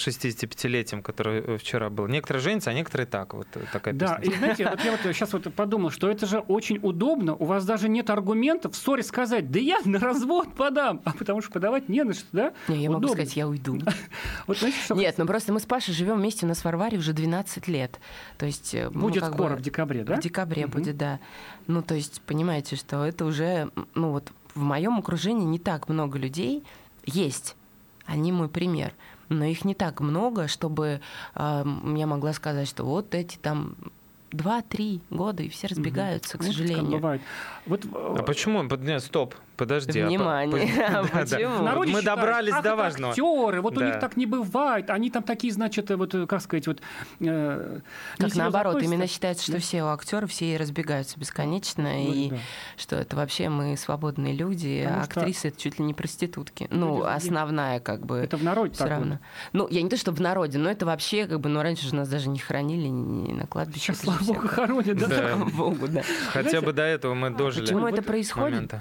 65-летием, 0.82 1.02
который 1.02 1.40
э, 1.40 1.58
вчера 1.58 1.90
был. 1.90 2.06
Некоторые 2.06 2.42
женятся, 2.42 2.70
а 2.70 2.74
некоторые 2.74 3.06
так. 3.06 3.34
Вот 3.34 3.46
э, 3.54 3.60
такая 3.72 3.94
Да, 3.94 4.16
песня. 4.16 4.34
и 4.34 4.38
знаете, 4.38 4.68
вот 4.68 4.84
я 4.84 4.90
вот 4.92 5.00
сейчас 5.02 5.32
вот 5.32 5.52
подумал, 5.54 5.90
что 5.90 6.08
это 6.10 6.26
же 6.26 6.38
очень 6.40 6.78
удобно. 6.82 7.34
У 7.34 7.44
вас 7.44 7.64
даже 7.64 7.88
нет 7.88 8.10
аргументов 8.10 8.72
в 8.74 8.76
ссоре 8.76 9.02
сказать, 9.02 9.50
да 9.50 9.58
я 9.58 9.78
на 9.84 9.98
развод 9.98 10.54
подам, 10.54 11.00
а 11.04 11.12
потому 11.12 11.42
что 11.42 11.52
подавать 11.52 11.88
не 11.88 12.02
на 12.04 12.14
что, 12.14 12.26
да? 12.32 12.52
Не, 12.68 12.82
я 12.82 12.90
могу 12.90 12.98
Удобно. 13.04 13.16
сказать, 13.16 13.36
я 13.36 13.48
уйду. 13.48 13.78
Вот 14.46 14.58
знаете, 14.58 14.78
что 14.84 14.94
Нет, 14.94 15.16
ну 15.18 15.26
просто 15.26 15.52
мы 15.52 15.60
с 15.60 15.66
Пашей 15.66 15.94
живем 15.94 16.16
вместе, 16.18 16.46
у 16.46 16.48
нас 16.48 16.58
в 16.60 16.64
Варваре 16.64 16.98
уже 16.98 17.12
12 17.12 17.68
лет. 17.68 18.00
То 18.38 18.46
есть 18.46 18.74
э, 18.74 18.90
будет 18.90 19.24
скоро, 19.24 19.50
бы- 19.50 19.56
в 19.56 19.62
декабре, 19.62 20.04
да? 20.04 20.16
В 20.16 20.20
декабре 20.20 20.66
Мгм. 20.66 20.72
будет, 20.72 20.96
да. 20.96 21.20
Ну, 21.66 21.82
то 21.82 21.94
есть, 21.94 22.20
понимаете, 22.22 22.76
что 22.76 23.04
это 23.04 23.24
уже, 23.24 23.70
ну 23.94 24.10
вот 24.10 24.32
в 24.54 24.62
моем 24.62 24.98
окружении 24.98 25.44
не 25.44 25.58
так 25.58 25.88
много 25.88 26.18
людей 26.18 26.64
есть. 27.04 27.56
Они 28.04 28.32
мой 28.32 28.48
пример. 28.48 28.92
Но 29.32 29.44
их 29.46 29.64
не 29.64 29.74
так 29.74 30.00
много, 30.00 30.46
чтобы 30.48 31.00
э, 31.34 31.64
я 31.96 32.06
могла 32.06 32.32
сказать, 32.32 32.68
что 32.68 32.84
вот 32.84 33.14
эти 33.14 33.36
там 33.38 33.74
2-3 34.32 35.00
года, 35.10 35.42
и 35.42 35.48
все 35.48 35.66
разбегаются, 35.68 36.38
к 36.38 36.40
Вот 36.42 36.46
как 36.48 36.56
сожалению. 36.56 36.92
бывает. 36.92 37.20
Вот, 37.66 37.84
э, 37.84 37.88
А 38.18 38.22
почему? 38.22 38.66
Под- 38.68 38.82
нет, 38.82 39.02
стоп, 39.02 39.34
подожди. 39.62 39.98
а 40.00 40.04
по- 40.04 40.08
Внимание. 40.08 40.72
Да, 41.12 41.24
да. 41.24 41.74
Мы 41.86 42.02
добрались 42.02 42.52
ах, 42.54 42.62
до 42.62 42.76
важного. 42.76 43.10
Актеры, 43.12 43.60
вот 43.60 43.78
у 43.78 43.84
них 43.84 43.98
так 44.00 44.16
не 44.16 44.26
бывает. 44.26 44.90
Они 44.90 45.10
там 45.10 45.22
такие, 45.22 45.52
значит, 45.52 45.90
э, 45.90 45.96
вот, 45.96 46.14
э, 46.14 46.26
как 46.26 46.40
сказать, 46.42 46.66
вот... 46.66 46.80
э, 47.20 47.80
Как 48.18 48.34
наоборот, 48.34 48.82
именно 48.82 49.06
считается, 49.06 49.44
что 49.44 49.58
все 49.58 49.82
актеры 49.86 50.26
все 50.26 50.56
разбегаются 50.56 51.18
бесконечно, 51.18 51.84
Ну, 51.92 52.12
и 52.12 52.30
да. 52.30 52.36
что 52.76 52.96
это 52.96 53.16
вообще 53.16 53.48
мы 53.48 53.76
свободные 53.76 54.34
люди, 54.34 54.82
Потому 54.84 55.00
а 55.02 55.04
что- 55.04 55.20
актрисы 55.20 55.48
это 55.48 55.60
чуть 55.60 55.78
ли 55.78 55.84
не 55.84 55.94
проститутки. 55.94 56.66
Ну, 56.70 57.04
основная 57.04 57.80
как 57.80 58.04
бы. 58.06 58.16
Это 58.18 58.36
в 58.36 58.44
народе 58.44 58.74
все 58.74 58.86
равно. 58.86 59.18
Ну, 59.52 59.68
я 59.68 59.82
не 59.82 59.88
то, 59.88 59.96
что 59.96 60.12
в 60.12 60.20
народе, 60.20 60.58
но 60.58 60.70
это 60.70 60.86
вообще 60.86 61.26
как 61.26 61.40
бы, 61.40 61.48
ну, 61.48 61.62
раньше 61.62 61.86
же 61.86 61.94
нас 61.94 62.08
даже 62.08 62.28
не 62.28 62.38
хоронили 62.38 62.88
ни 62.88 63.32
на 63.32 63.46
кладбище. 63.46 63.82
Сейчас, 63.82 64.00
слава 64.00 64.22
богу, 64.24 64.46
хоронят, 64.48 64.96
да? 64.98 65.06
Слава 65.06 65.44
богу, 65.50 65.88
да. 65.88 66.02
Хотя 66.32 66.60
бы 66.60 66.72
до 66.72 66.82
этого 66.82 67.14
мы 67.14 67.30
дожили. 67.30 67.64
Почему 67.64 67.86
это 67.86 68.02
происходит? 68.02 68.72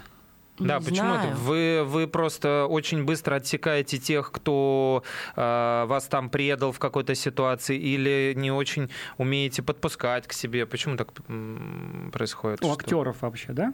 Момента. 0.60 0.64
Не 0.64 0.68
Да, 0.68 0.80
почему 0.80 1.14
это? 1.14 1.22
знаю. 1.24 1.36
Вы, 1.38 1.84
вы 1.86 2.08
просто 2.08 2.66
очень 2.70 3.04
быстро 3.04 3.36
отсекаете 3.36 3.98
тех, 3.98 4.32
кто 4.32 5.04
э, 5.36 5.86
вас 5.88 6.06
там 6.08 6.30
предал 6.30 6.72
в 6.72 6.80
какой-то 6.80 7.16
ситуации, 7.16 7.78
или 7.78 8.34
не 8.36 8.52
очень 8.52 8.90
умеете 9.18 9.62
подпускать 9.64 10.28
к 10.28 10.34
себе. 10.34 10.66
Почему 10.66 10.98
так 10.98 11.12
происходит? 12.12 12.62
У 12.62 12.66
Что- 12.66 12.74
актеров 12.74 13.22
вообще, 13.22 13.54
да? 13.54 13.74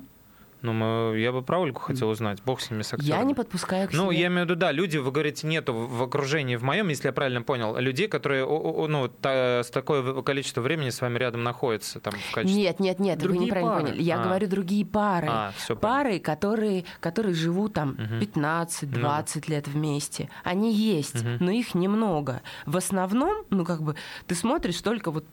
Ну, 0.64 0.74
мы- 0.74 1.18
я 1.20 1.32
бы 1.32 1.42
про 1.44 1.60
Ольгу 1.60 1.80
хотел 1.80 2.10
узнать. 2.10 2.40
Бог 2.44 2.62
с 2.62 2.72
ними, 2.72 2.82
с 2.82 2.94
актерами. 2.94 3.20
Я 3.20 3.24
не 3.24 3.34
подпускаю 3.36 3.88
к 3.88 3.94
Ну, 3.94 4.12
себе. 4.12 4.22
я 4.22 4.28
имею 4.28 4.42
в 4.42 4.50
виду, 4.50 4.56
да, 4.56 4.72
люди, 4.72 4.98
вы 4.98 5.12
говорите, 5.12 5.46
нету 5.48 5.74
в 5.74 5.98
в 5.98 6.04
окружении, 6.04 6.56
в 6.56 6.64
моем, 6.64 6.88
если 6.90 7.08
я 7.08 7.14
правильно 7.14 7.42
понял, 7.42 7.76
людей, 7.78 8.08
которые 8.08 8.46
ну, 8.46 9.08
та- 9.08 9.60
с 9.64 9.70
такое 9.70 10.22
количество 10.24 10.62
времени 10.62 10.90
с 10.90 11.02
вами 11.02 11.18
рядом 11.18 11.44
находятся 11.44 12.00
там 12.00 12.14
в 12.14 12.34
качестве... 12.34 12.62
Нет, 12.64 12.80
нет, 12.80 13.00
нет, 13.00 13.18
вы 13.18 13.24
Другие 13.30 13.46
неправильно 13.46 13.72
пары. 13.74 13.86
поняли. 13.86 14.02
Я 14.02 14.20
А. 14.22 14.24
говорю 14.24 14.48
другие 14.48 14.86
пары. 14.86 15.28
А, 15.30 15.52
все 15.58 15.76
Пары, 15.76 16.20
которые, 16.20 16.86
которые 17.00 17.34
живут 17.36 17.74
там 17.74 17.90
Мгм. 17.98 18.20
15-20 18.20 19.48
лет 19.50 19.68
вместе. 19.68 20.30
Они 20.44 20.74
есть, 20.74 21.24
Мгм. 21.24 21.38
но 21.40 21.52
их 21.52 21.76
немного. 21.76 22.42
В 22.66 22.78
основном, 22.78 23.46
ну, 23.50 23.66
как 23.66 23.82
бы, 23.82 23.96
ты 24.28 24.36
смотришь 24.36 24.82
только 24.82 25.12
вот, 25.12 25.26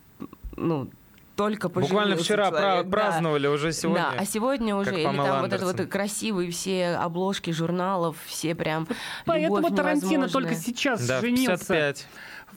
ну, 0.57 0.89
только 1.37 1.69
Буквально 1.69 2.17
поженился 2.17 2.25
вчера 2.25 2.49
человек, 2.51 2.85
да. 2.87 2.91
праздновали, 2.91 3.47
уже 3.47 3.73
сегодня. 3.73 4.03
Да, 4.13 4.15
а 4.19 4.25
сегодня 4.25 4.77
уже, 4.77 4.91
как 4.91 4.99
или 4.99 5.05
там 5.05 5.17
вот 5.17 5.53
это 5.53 5.65
вот 5.65 5.71
Андерсон. 5.73 5.89
красивые 5.91 6.51
все 6.51 6.91
обложки 6.97 7.51
журналов, 7.51 8.17
все 8.27 8.55
прям 8.55 8.87
Поэтому 9.27 9.71
Тарантино 9.75 10.29
только 10.29 10.55
сейчас 10.55 11.07
Да, 11.07 11.21
женился. 11.21 11.57
55. 11.57 12.07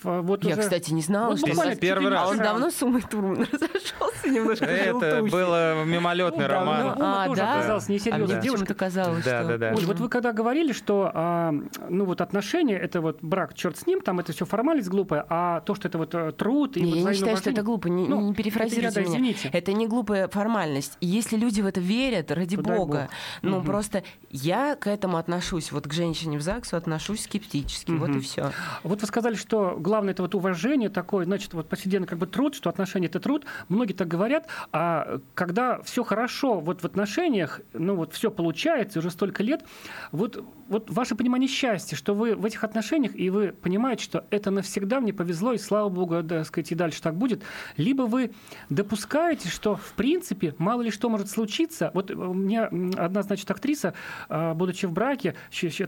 Вот 0.03 0.43
Я, 0.43 0.53
уже- 0.53 0.62
кстати, 0.62 0.91
не 0.91 1.01
знала, 1.01 1.31
Вот 1.36 1.39
что... 1.39 1.75
первый 1.75 2.10
раз. 2.10 2.27
А 2.27 2.31
он 2.31 2.38
давно 2.38 2.69
с 2.69 2.81
Умой 2.81 3.01
Турман 3.01 3.38
разошелся 3.51 4.29
немножко. 4.29 4.65
Это 4.65 5.23
было 5.23 5.83
мимолетный 5.86 6.47
роман. 6.47 6.95
А, 6.99 7.27
да? 7.36 7.55
оказалась 7.57 7.88
А 7.89 7.91
несерьезной 7.91 8.36
мне 8.36 8.41
девушкой. 8.41 8.73
казалось, 8.75 9.23
Да, 9.23 9.39
что... 9.43 9.47
да, 9.49 9.57
да. 9.71 9.75
Оль, 9.77 9.86
вот 9.86 9.99
вы 9.99 10.10
когда 10.10 10.33
говорили, 10.33 10.71
что 10.73 11.12
а, 11.13 11.53
ну 11.89 12.05
вот 12.05 12.21
отношения 12.21 12.77
это 12.77 13.01
вот 13.01 13.19
брак, 13.21 13.53
черт 13.53 13.77
с 13.77 13.86
ним, 13.88 14.01
там 14.01 14.19
это 14.19 14.33
все 14.33 14.45
формальность 14.45 14.89
глупая, 14.89 15.25
а 15.29 15.62
то, 15.62 15.75
что 15.75 15.88
это 15.88 15.97
вот 15.97 16.13
э, 16.15 16.31
труд 16.31 16.77
и 16.77 16.81
Не, 16.81 16.88
вот 16.91 16.95
я 16.97 17.03
не 17.10 17.13
считаю, 17.15 17.38
что 17.38 17.49
это 17.49 17.62
глупо. 17.63 17.88
Не, 17.88 18.07
Ну, 18.07 18.21
не 18.21 18.33
перефразируйте 18.33 19.01
меня. 19.01 19.10
извините. 19.12 19.49
Это 19.53 19.73
не 19.73 19.88
глупая 19.88 20.27
формальность. 20.27 20.97
И 21.01 21.07
Если 21.07 21.38
люди 21.38 21.62
в 21.62 21.65
это 21.65 21.79
верят, 21.79 22.31
ради 22.31 22.55
бога. 22.55 22.75
бог. 22.86 23.10
Ну, 23.41 23.62
просто 23.63 24.03
я 24.29 24.75
к 24.75 24.88
этому 24.88 25.17
отношусь. 25.17 25.71
Вот 25.71 25.88
к 25.88 25.93
женщине 25.93 26.38
в 26.38 26.41
ЗАГСу 26.41 26.77
отношусь 26.77 27.23
скептически. 27.23 27.91
Вот 27.91 28.10
и 28.10 28.19
все. 28.19 28.51
Вот 28.83 29.01
вы 29.01 29.07
сказали, 29.07 29.36
что 29.36 29.75
главное 29.88 30.12
это 30.12 30.21
вот 30.21 30.36
уважение 30.36 30.89
такое, 30.89 31.23
значит, 31.23 31.54
вот 31.54 31.69
повседневно 31.69 32.08
как 32.08 32.19
бы 32.19 32.28
труд, 32.28 32.56
что 32.56 32.69
отношения 32.69 33.08
это 33.08 33.21
труд. 33.21 33.45
Многие 33.69 33.93
так 33.93 34.10
говорят, 34.10 34.47
а 34.73 35.21
когда 35.34 35.82
все 35.84 36.04
хорошо 36.04 36.60
вот 36.60 36.82
в 36.82 36.86
отношениях, 36.86 37.62
ну 37.71 37.95
вот 37.95 38.13
все 38.13 38.30
получается 38.30 39.00
уже 39.00 39.10
столько 39.12 39.43
лет, 39.43 39.63
вот, 40.12 40.43
вот 40.67 40.89
ваше 40.89 41.15
понимание 41.15 41.47
счастья, 41.47 41.95
что 41.95 42.13
вы 42.13 42.36
в 42.36 42.43
этих 42.43 42.65
отношениях, 42.65 43.15
и 43.15 43.30
вы 43.30 43.54
понимаете, 43.54 44.04
что 44.04 44.26
это 44.30 44.52
навсегда 44.52 45.00
мне 45.00 45.13
повезло, 45.13 45.54
и 45.54 45.58
слава 45.58 45.88
богу, 45.88 46.21
да, 46.21 46.43
сказать, 46.43 46.69
и 46.73 46.76
дальше 46.76 47.02
так 47.02 47.15
будет, 47.15 47.43
либо 47.78 48.02
вы 48.02 48.32
допускаете, 48.69 49.47
что 49.47 49.78
в 49.78 49.93
принципе 49.93 50.54
мало 50.58 50.82
ли 50.82 50.91
что 50.91 51.10
может 51.10 51.30
случиться. 51.30 51.91
Вот 51.93 52.12
у 52.12 52.34
меня 52.34 52.65
одна, 52.97 53.21
значит, 53.21 53.50
актриса, 53.50 53.93
а, 54.28 54.54
будучи 54.54 54.86
в 54.86 54.91
браке, 54.91 55.36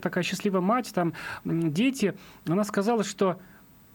такая 0.02 0.24
счастливая 0.24 0.62
мать, 0.62 0.90
там 0.94 1.14
дети, 1.44 2.14
она 2.48 2.64
сказала, 2.64 3.04
что 3.04 3.42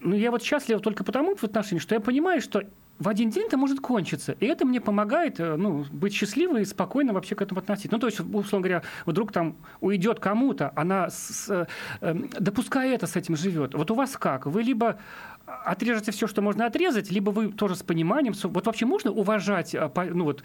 ну, 0.05 0.15
я 0.15 0.31
вот 0.31 0.43
счастлива 0.43 0.81
только 0.81 1.03
потому 1.05 1.35
в 1.35 1.45
отношениях, 1.45 1.83
что 1.83 1.95
я 1.95 2.01
понимаю, 2.01 2.41
что 2.41 2.63
в 2.99 3.09
один 3.09 3.31
день 3.31 3.47
это 3.47 3.57
может 3.57 3.81
кончиться. 3.81 4.37
И 4.39 4.47
это 4.47 4.65
мне 4.65 4.81
помогает 4.81 5.41
э, 5.41 5.57
ну, 5.57 5.85
быть 5.91 6.15
счастливой 6.15 6.63
и 6.63 6.65
спокойно 6.65 7.13
вообще 7.13 7.35
к 7.35 7.43
этому 7.43 7.61
относиться. 7.61 7.93
Ну, 7.93 7.99
то 7.99 8.07
есть, 8.07 8.21
условно 8.21 8.61
говоря, 8.61 8.83
вдруг 9.05 9.33
там 9.33 9.57
уйдет 9.81 10.21
кому-то, 10.21 10.73
она, 10.77 11.11
с- 11.11 11.51
э, 11.51 11.67
э, 12.01 12.15
допуская 12.39 12.95
это, 12.95 13.07
с 13.07 13.17
этим 13.17 13.37
живет. 13.37 13.75
Вот 13.75 13.91
у 13.91 13.95
вас 13.95 14.17
как? 14.17 14.47
Вы 14.47 14.63
либо 14.63 14.99
отрежете 15.47 16.13
все, 16.13 16.27
что 16.27 16.41
можно 16.41 16.67
отрезать, 16.67 17.11
либо 17.11 17.31
вы 17.31 17.53
тоже 17.53 17.75
с 17.75 17.83
пониманием. 17.83 18.35
Вот 18.45 18.67
вообще 18.67 18.87
можно 18.87 19.11
уважать, 19.11 19.75
э, 19.75 19.91
ну 20.13 20.25
вот, 20.25 20.45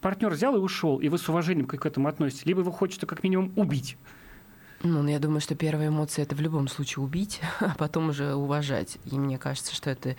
партнер 0.00 0.30
взял 0.30 0.54
и 0.54 0.58
ушел, 0.60 0.98
и 0.98 1.08
вы 1.08 1.18
с 1.18 1.28
уважением 1.28 1.66
к 1.66 1.84
этому 1.84 2.08
относитесь, 2.08 2.46
либо 2.46 2.60
вы 2.60 2.72
хотите 2.72 3.06
как 3.06 3.24
минимум 3.24 3.52
убить. 3.56 3.96
Ну, 4.82 5.06
я 5.08 5.18
думаю, 5.18 5.40
что 5.40 5.56
первая 5.56 5.88
эмоция 5.88 6.22
это 6.22 6.36
в 6.36 6.40
любом 6.40 6.68
случае 6.68 7.04
убить, 7.04 7.40
а 7.60 7.74
потом 7.76 8.10
уже 8.10 8.34
уважать. 8.34 8.98
И 9.10 9.18
мне 9.18 9.36
кажется, 9.36 9.74
что 9.74 9.90
это 9.90 10.14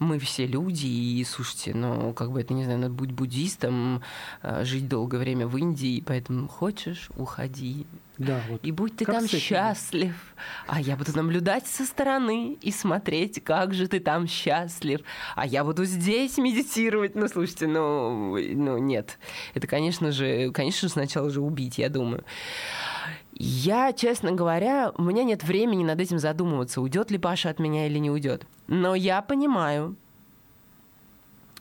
мы 0.00 0.18
все 0.18 0.46
люди, 0.46 0.86
и 0.86 1.24
слушайте, 1.24 1.74
ну, 1.74 2.12
как 2.12 2.32
бы 2.32 2.40
это, 2.40 2.52
не 2.52 2.64
знаю, 2.64 2.80
надо 2.80 2.92
быть 2.92 3.12
буддистом, 3.12 4.02
э, 4.42 4.64
жить 4.64 4.88
долгое 4.88 5.18
время 5.18 5.46
в 5.46 5.56
Индии, 5.56 6.02
поэтому 6.04 6.48
хочешь, 6.48 7.08
уходи. 7.16 7.86
Да, 8.18 8.42
вот. 8.48 8.60
И 8.64 8.72
будь 8.72 8.96
ты 8.96 9.04
Как 9.04 9.14
там 9.14 9.28
счастлив, 9.28 10.14
а 10.66 10.80
я 10.80 10.96
буду 10.96 11.16
наблюдать 11.16 11.66
со 11.66 11.86
стороны 11.86 12.58
и 12.60 12.70
смотреть, 12.72 13.42
как 13.42 13.72
же 13.72 13.86
ты 13.86 14.00
там 14.00 14.26
счастлив, 14.26 15.00
а 15.36 15.46
я 15.46 15.64
буду 15.64 15.84
здесь 15.84 16.36
медитировать. 16.36 17.14
Ну, 17.14 17.28
слушайте, 17.28 17.66
ну, 17.66 18.36
ну 18.36 18.76
нет. 18.76 19.18
Это, 19.54 19.66
конечно 19.66 20.10
же, 20.10 20.50
конечно 20.50 20.88
же, 20.88 20.92
сначала 20.92 21.30
же 21.30 21.40
убить, 21.40 21.78
я 21.78 21.88
думаю. 21.88 22.24
Я, 23.42 23.94
честно 23.94 24.32
говоря, 24.32 24.92
у 24.98 25.02
меня 25.02 25.24
нет 25.24 25.42
времени 25.44 25.82
над 25.82 25.98
этим 25.98 26.18
задумываться, 26.18 26.82
уйдет 26.82 27.10
ли 27.10 27.16
Паша 27.16 27.48
от 27.48 27.58
меня 27.58 27.86
или 27.86 27.96
не 27.96 28.10
уйдет. 28.10 28.46
Но 28.66 28.94
я 28.94 29.22
понимаю, 29.22 29.96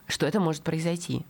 что 0.05 0.25
это 0.25 0.41
может 0.41 0.61
произойти. 0.61 1.25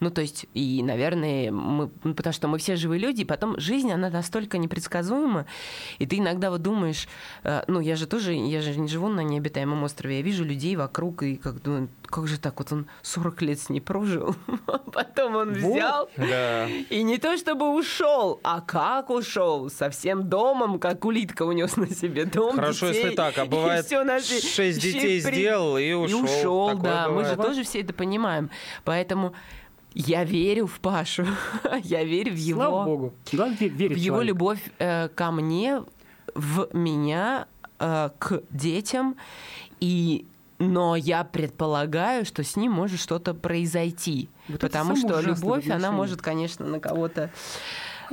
Ну, 0.00 0.10
то 0.10 0.20
есть, 0.20 0.46
и, 0.54 0.82
наверное, 0.82 1.50
мы, 1.50 1.90
ну, 2.04 2.14
потому 2.14 2.32
что 2.32 2.46
мы 2.48 2.58
все 2.58 2.76
живые 2.76 3.00
люди, 3.00 3.22
и 3.22 3.24
потом 3.24 3.58
жизнь, 3.58 3.90
она 3.90 4.10
настолько 4.10 4.56
непредсказуема, 4.58 5.46
и 5.98 6.06
ты 6.06 6.18
иногда 6.18 6.50
вот 6.50 6.62
думаешь, 6.62 7.08
э, 7.42 7.62
ну, 7.66 7.80
я 7.80 7.96
же 7.96 8.06
тоже, 8.06 8.32
я 8.32 8.60
же 8.62 8.76
не 8.78 8.88
живу 8.88 9.08
на 9.08 9.20
необитаемом 9.20 9.82
острове, 9.82 10.16
я 10.18 10.22
вижу 10.22 10.44
людей 10.44 10.76
вокруг, 10.76 11.22
и 11.24 11.36
как 11.36 11.62
думаю, 11.62 11.88
как 12.04 12.28
же 12.28 12.38
так, 12.38 12.58
вот 12.58 12.72
он 12.72 12.86
40 13.02 13.42
лет 13.42 13.58
с 13.60 13.70
ней 13.70 13.80
прожил, 13.80 14.36
потом 14.92 15.34
он 15.36 15.52
взял, 15.52 16.08
Да. 16.16 16.66
и 16.68 17.02
не 17.02 17.18
то 17.18 17.36
чтобы 17.36 17.74
ушел, 17.74 18.40
а 18.44 18.60
как 18.60 19.10
ушел, 19.10 19.68
со 19.70 19.90
всем 19.90 20.28
домом, 20.28 20.78
как 20.78 21.04
улитка 21.04 21.42
унес 21.42 21.76
на 21.76 21.88
себе 21.88 22.24
дом, 22.24 22.54
Хорошо, 22.54 22.88
детей, 22.88 23.02
если 23.02 23.16
так, 23.16 23.36
а 23.38 23.44
бывает 23.46 23.88
шесть 23.88 24.80
детей 24.80 25.22
при- 25.22 25.32
сделал 25.32 25.76
и 25.76 25.92
ушел. 25.92 26.20
и 26.20 26.22
ушел, 26.22 26.78
да. 26.78 27.08
Мы 27.08 27.24
же 27.24 27.36
тоже 27.36 27.64
все 27.64 27.80
это 27.80 27.92
понимаем. 27.92 28.50
Поэтому 28.84 29.34
я 29.98 30.24
верю 30.24 30.66
в 30.66 30.78
Пашу. 30.80 31.26
я 31.82 32.04
верю 32.04 32.32
в 32.32 32.36
его, 32.36 32.60
Слава 32.60 32.84
богу. 32.84 33.14
Главное, 33.32 33.58
ве- 33.58 33.94
в 33.94 33.96
его 33.96 34.22
любовь 34.22 34.60
э, 34.78 35.08
ко 35.08 35.30
мне, 35.30 35.82
в 36.34 36.68
меня, 36.72 37.46
э, 37.78 38.10
к 38.18 38.42
детям. 38.50 39.16
И 39.80 40.24
но 40.60 40.96
я 40.96 41.22
предполагаю, 41.22 42.24
что 42.24 42.42
с 42.42 42.56
ним 42.56 42.72
может 42.72 42.98
что-то 42.98 43.32
произойти. 43.32 44.28
Вот 44.48 44.60
потому 44.60 44.96
что 44.96 45.20
любовь, 45.20 45.68
она 45.68 45.92
может, 45.92 46.20
конечно, 46.20 46.66
на 46.66 46.80
кого-то 46.80 47.30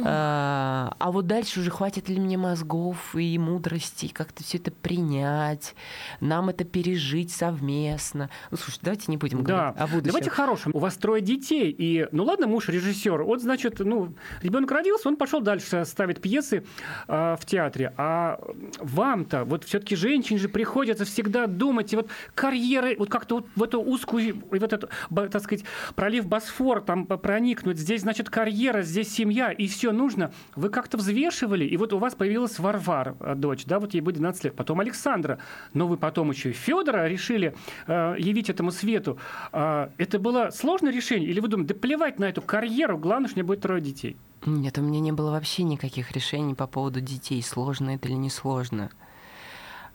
а 0.03 0.95
а 0.99 1.11
вот 1.11 1.27
дальше 1.27 1.59
уже 1.59 1.71
хватит 1.71 2.09
ли 2.09 2.19
мне 2.19 2.37
мозгов 2.37 3.15
и 3.15 3.37
мудрости 3.37 4.07
как-то 4.07 4.43
все 4.43 4.57
это 4.57 4.71
принять, 4.71 5.75
нам 6.19 6.49
это 6.49 6.63
пережить 6.63 7.31
совместно. 7.31 8.29
Ну, 8.51 8.57
слушай, 8.57 8.79
давайте 8.81 9.05
не 9.07 9.17
будем 9.17 9.43
Да, 9.43 9.71
говорить 9.71 9.77
о 9.77 9.87
будущем. 9.87 10.05
давайте 10.07 10.29
хорошим. 10.29 10.71
У 10.73 10.79
вас 10.79 10.95
трое 10.95 11.21
детей, 11.21 11.73
и, 11.77 12.07
ну 12.11 12.23
ладно, 12.23 12.47
муж 12.47 12.69
режиссер, 12.69 13.23
вот, 13.23 13.41
значит, 13.41 13.79
ну, 13.79 14.13
ребенок 14.41 14.71
родился, 14.71 15.09
он 15.09 15.15
пошел 15.15 15.41
дальше 15.41 15.85
ставить 15.85 16.21
пьесы 16.21 16.65
а, 17.07 17.35
в 17.35 17.45
театре. 17.45 17.93
А 17.97 18.39
вам-то, 18.79 19.45
вот 19.45 19.63
все-таки 19.63 19.95
женщине 19.95 20.39
же 20.39 20.49
приходится 20.49 21.05
всегда 21.05 21.47
думать, 21.47 21.93
и 21.93 21.95
вот 21.95 22.09
карьеры, 22.33 22.95
вот 22.97 23.09
как-то 23.09 23.35
вот 23.35 23.47
в 23.55 23.63
эту 23.63 23.81
узкую, 23.81 24.41
в 24.49 24.63
этот, 24.63 24.89
так 25.09 25.43
сказать, 25.43 25.65
пролив 25.95 26.25
Босфор 26.27 26.81
там 26.81 27.05
проникнуть, 27.05 27.77
здесь, 27.77 28.01
значит, 28.01 28.29
карьера, 28.29 28.81
здесь 28.81 29.13
семья, 29.13 29.51
и 29.51 29.67
все 29.67 29.84
нужно. 29.91 30.31
Вы 30.55 30.69
как-то 30.69 30.97
взвешивали, 30.97 31.65
и 31.65 31.77
вот 31.77 31.93
у 31.93 31.97
вас 31.97 32.15
появилась 32.15 32.59
Варвара, 32.59 33.15
э, 33.19 33.35
дочь, 33.35 33.65
да, 33.65 33.79
вот 33.79 33.93
ей 33.93 34.01
будет 34.01 34.15
12 34.15 34.45
лет, 34.45 34.55
потом 34.55 34.79
Александра, 34.79 35.39
но 35.73 35.87
вы 35.87 35.97
потом 35.97 36.31
еще 36.31 36.49
и 36.49 36.53
Федора 36.53 37.07
решили 37.07 37.55
э, 37.87 38.15
явить 38.17 38.49
этому 38.49 38.71
свету. 38.71 39.17
А, 39.51 39.91
это 39.97 40.19
было 40.19 40.49
сложное 40.51 40.91
решение? 40.91 41.29
Или 41.29 41.39
вы 41.39 41.47
думаете, 41.47 41.73
да 41.73 41.79
плевать 41.79 42.19
на 42.19 42.25
эту 42.25 42.41
карьеру, 42.41 42.97
главное, 42.97 43.27
что 43.27 43.35
у 43.35 43.39
меня 43.39 43.47
будет 43.47 43.61
трое 43.61 43.81
детей? 43.81 44.17
Нет, 44.45 44.77
у 44.77 44.81
меня 44.81 44.99
не 44.99 45.11
было 45.11 45.31
вообще 45.31 45.63
никаких 45.63 46.11
решений 46.11 46.53
по 46.53 46.67
поводу 46.67 47.01
детей, 47.01 47.41
сложно 47.41 47.95
это 47.95 48.07
или 48.07 48.15
не 48.15 48.29
сложно. 48.29 48.91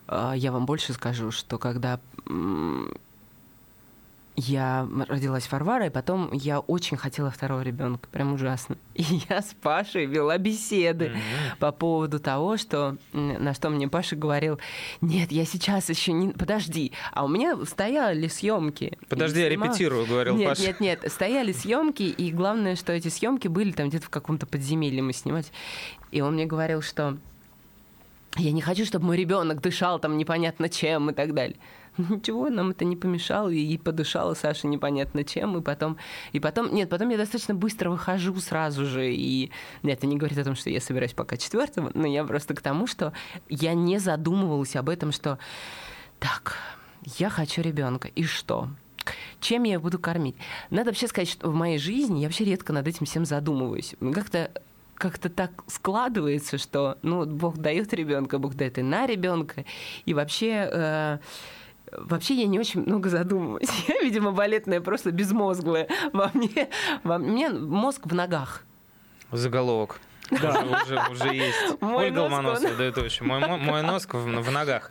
А, 0.07 0.35
Я 0.35 0.53
вам 0.53 0.67
больше 0.67 0.93
скажу, 0.93 1.31
что 1.31 1.59
когда 1.59 2.01
я 4.37 4.89
родилась 5.09 5.51
Варвара, 5.51 5.87
и 5.87 5.91
потом 5.91 6.33
я 6.33 6.61
очень 6.61 6.97
хотела 6.97 7.31
второго 7.31 7.63
ребенка, 7.63 8.09
прям 8.11 8.33
ужасно. 8.33 8.77
И 8.95 9.05
я 9.29 9.43
с 9.43 9.55
Пашей 9.61 10.07
вела 10.07 10.39
беседы 10.39 11.13
по 11.59 11.73
поводу 11.73 12.21
того, 12.21 12.57
что 12.57 12.97
на 13.13 13.55
что 13.55 13.71
мне 13.71 13.89
Паша 13.89 14.17
говорил, 14.17 14.59
нет, 15.01 15.33
я 15.33 15.45
сейчас 15.45 15.89
еще 15.91 16.13
не, 16.13 16.29
подожди, 16.33 16.93
а 17.13 17.25
у 17.25 17.29
меня 17.29 17.57
стояли 17.67 18.29
съемки. 18.29 18.99
Подожди, 19.09 19.41
я 19.41 19.49
снимала- 19.49 19.69
репетирую, 19.69 20.07
говорил 20.07 20.37
нет, 20.37 20.49
Паша. 20.49 20.63
Нет, 20.63 20.81
нет, 20.81 21.05
стояли 21.09 21.53
съемки, 21.53 22.05
и 22.05 22.31
главное, 22.33 22.77
что 22.77 22.93
эти 22.93 23.09
съемки 23.09 23.49
были 23.49 23.73
там 23.73 23.89
где-то 23.89 24.07
в 24.07 24.11
каком-то 24.11 24.47
подземелье 24.47 25.03
мы 25.03 25.13
снимать. 25.13 25.53
И 26.13 26.21
он 26.21 26.35
мне 26.35 26.47
говорил, 26.47 26.83
что 26.83 27.19
я 28.37 28.53
не 28.53 28.63
хочу, 28.63 28.85
чтобы 28.85 29.07
мой 29.07 29.17
ребенок 29.17 29.61
дышал 29.61 29.99
там 29.99 30.17
непонятно 30.17 30.69
чем 30.69 31.11
и 31.11 31.13
так 31.13 31.35
далее. 31.35 31.57
Ничего, 32.09 32.49
нам 32.49 32.71
это 32.71 32.85
не 32.85 32.97
помешало, 32.97 33.49
и 33.49 33.77
подышала 33.79 34.35
Саша 34.35 34.67
непонятно 34.67 35.25
чем, 35.25 35.57
и 35.59 35.63
потом, 35.63 35.97
и 36.33 36.41
потом, 36.41 36.75
нет, 36.75 36.89
потом 36.89 37.09
я 37.11 37.17
достаточно 37.17 37.55
быстро 37.55 37.91
выхожу 37.91 38.39
сразу 38.41 38.87
же, 38.87 39.13
и 39.13 39.51
нет, 39.83 39.99
это 39.99 40.07
не 40.07 40.17
говорит 40.17 40.39
о 40.39 40.45
том, 40.45 40.55
что 40.55 40.71
я 40.71 40.81
собираюсь 40.81 41.13
пока 41.13 41.37
четвертого, 41.37 41.91
но 41.95 42.07
я 42.07 42.25
просто 42.25 42.55
к 42.55 42.61
тому, 42.61 42.87
что 42.87 43.13
я 43.49 43.75
не 43.75 43.99
задумывалась 43.99 44.77
об 44.77 44.89
этом, 44.89 45.13
что 45.13 45.39
так, 46.19 46.57
я 47.19 47.29
хочу 47.29 47.63
ребенка, 47.63 48.09
и 48.09 48.25
что? 48.25 48.69
Чем 49.41 49.65
я 49.65 49.75
его 49.75 49.83
буду 49.83 49.99
кормить? 49.99 50.37
Надо 50.69 50.91
вообще 50.91 51.09
сказать, 51.09 51.31
что 51.31 51.51
в 51.51 51.55
моей 51.55 51.79
жизни 51.79 52.21
я 52.21 52.27
вообще 52.27 52.45
редко 52.45 52.73
над 52.73 52.87
этим 52.87 53.07
всем 53.07 53.25
задумываюсь. 53.25 53.95
Как-то 54.13 54.51
как-то 55.01 55.31
так 55.31 55.65
складывается, 55.67 56.59
что 56.59 56.99
ну, 57.03 57.25
Бог 57.25 57.57
дает 57.57 57.95
ребенка, 57.95 58.39
Бог 58.39 58.55
дает 58.55 58.77
и 58.77 58.83
на 58.83 59.07
ребенка. 59.07 59.65
И 60.05 60.13
вообще, 60.13 60.69
э, 60.71 61.19
вообще 61.93 62.35
я 62.35 62.47
не 62.47 62.59
очень 62.59 62.83
много 62.83 63.09
задумываюсь. 63.09 63.71
Я, 63.89 64.01
видимо, 64.03 64.33
балетная 64.33 64.81
просто 64.81 65.11
безмозглая. 65.11 65.89
Во 66.13 66.31
мне, 66.35 66.69
во 67.05 67.19
мне 67.19 67.51
мозг 67.51 68.07
в 68.07 68.15
ногах. 68.15 68.65
Заголовок. 69.33 70.01
Да. 70.31 70.61
Уже, 70.63 70.95
уже, 70.95 71.01
уже 71.11 71.35
есть. 71.35 71.57
Мой 71.81 72.07
Ольга 72.07 72.17
нос, 72.23 72.31
Ломоносова 72.33 72.69
он- 72.71 72.77
дает 72.77 72.99
очень. 72.99 73.27
Мой, 73.27 73.41
мо- 73.41 73.57
мой 73.59 73.83
нос 73.83 74.07
в, 74.11 74.15
в 74.15 74.51
ногах. 74.51 74.91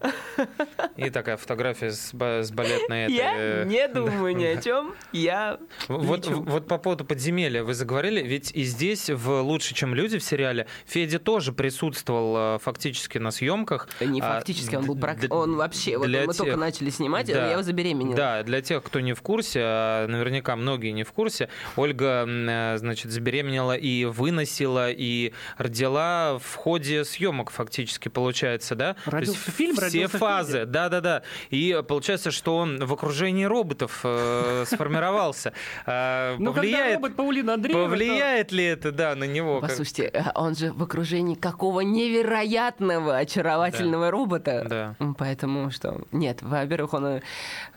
И 0.98 1.10
такая 1.10 1.38
фотография 1.38 1.92
с, 1.92 2.12
с 2.14 2.52
балетной 2.52 3.04
этой, 3.06 3.16
Я 3.16 3.34
э, 3.38 3.66
не 3.66 3.88
думаю 3.88 4.36
ни 4.36 4.44
о 4.46 4.62
чем. 4.62 4.94
Я 5.12 5.60
Вот, 5.88 6.28
вот 6.28 6.68
по 6.68 6.78
поводу 6.78 7.06
подземелья 7.06 7.64
вы 7.64 7.74
заговорили, 7.74 8.22
ведь 8.22 8.52
и 8.52 8.64
здесь 8.64 9.10
в 9.10 9.42
«Лучше, 9.42 9.74
чем 9.74 9.94
люди» 9.96 10.18
в 10.18 10.24
сериале 10.24 10.68
Федя 10.86 11.20
тоже 11.20 11.54
присутствовал 11.54 12.56
э, 12.56 12.60
фактически 12.60 13.18
на 13.18 13.32
съемках. 13.32 13.88
Не 14.02 14.22
А, 14.22 14.36
фактически, 14.36 14.76
он 14.76 14.86
был 14.86 14.96
д- 14.96 15.02
прак- 15.08 15.20
д- 15.22 15.28
Он 15.30 15.56
вообще, 15.56 15.98
вот 15.98 16.08
мы 16.08 16.26
только 16.26 16.44
тех- 16.52 16.58
начали 16.58 16.90
снимать, 16.90 17.28
Да. 17.28 17.46
я 17.46 17.52
его 17.54 17.64
забеременела. 17.64 18.16
Да, 18.16 18.44
для 18.44 18.62
тех, 18.62 18.84
кто 18.84 19.00
не 19.00 19.14
в 19.14 19.22
курсе, 19.22 19.62
а 19.64 20.08
наверняка 20.08 20.56
многие 20.56 20.92
не 20.92 21.04
в 21.04 21.12
курсе, 21.14 21.50
Ольга, 21.76 22.26
э, 22.28 22.78
значит, 22.78 23.12
забеременела 23.12 23.76
и 23.78 24.06
выносила, 24.06 24.92
и 24.92 25.29
родила 25.58 26.38
в 26.40 26.56
ходе 26.56 27.04
съемок 27.06 27.50
фактически, 27.52 28.10
получается, 28.10 28.76
да? 28.76 28.96
То 29.06 29.12
Родился 29.12 29.40
есть 29.46 29.56
фильм, 29.58 29.76
все 29.76 29.82
родился 29.86 30.18
фазы, 30.18 30.66
да-да-да. 30.66 31.24
И 31.50 31.82
получается, 31.88 32.32
что 32.32 32.58
он 32.58 32.84
в 32.86 32.94
окружении 32.94 33.46
роботов 33.46 34.02
э, 34.04 34.66
сформировался. 34.68 35.54
А, 35.86 36.36
Ну, 36.38 36.54
когда 36.54 36.62
Повлияет 36.62 36.96
робот 36.96 37.16
Паулина 37.16 37.54
Андреева... 37.56 37.84
то- 37.84 37.90
Повлияет 37.90 38.52
ли 38.52 38.64
это, 38.64 38.92
да, 38.92 39.16
на 39.16 39.24
него? 39.26 39.60
Как- 39.62 39.70
Послушайте, 39.70 40.10
э, 40.14 40.24
он 40.36 40.56
же 40.56 40.72
в 40.72 40.84
окружении 40.84 41.36
какого 41.36 41.82
невероятного 41.82 43.18
очаровательного 43.18 44.12
робота. 44.12 44.66
Да. 44.70 44.96
Поэтому 45.18 45.72
что? 45.72 46.02
Нет, 46.12 46.42
во-первых, 46.42 46.94
он 46.94 47.06
э, 47.06 47.22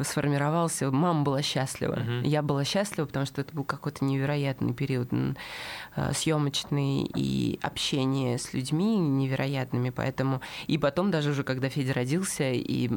сформировался, 0.01 0.91
мама 0.91 1.23
была 1.23 1.43
счастлива. 1.43 1.99
Я 2.23 2.43
была 2.43 2.65
счастлива, 2.65 3.07
потому 3.07 3.27
что 3.27 3.41
это 3.41 3.53
был 3.55 3.65
какой-то 3.65 4.05
невероятный 4.05 4.73
период 4.75 5.09
э, 5.97 6.13
съемочный 6.13 7.03
и 7.03 7.42
общение 7.63 8.39
с 8.39 8.53
людьми 8.55 8.97
невероятными. 8.99 9.91
Поэтому 9.91 10.41
и 10.67 10.79
потом 10.79 11.11
даже 11.11 11.31
уже, 11.31 11.43
когда 11.45 11.69
Федя 11.69 11.93
родился, 11.95 12.51
и 12.53 12.89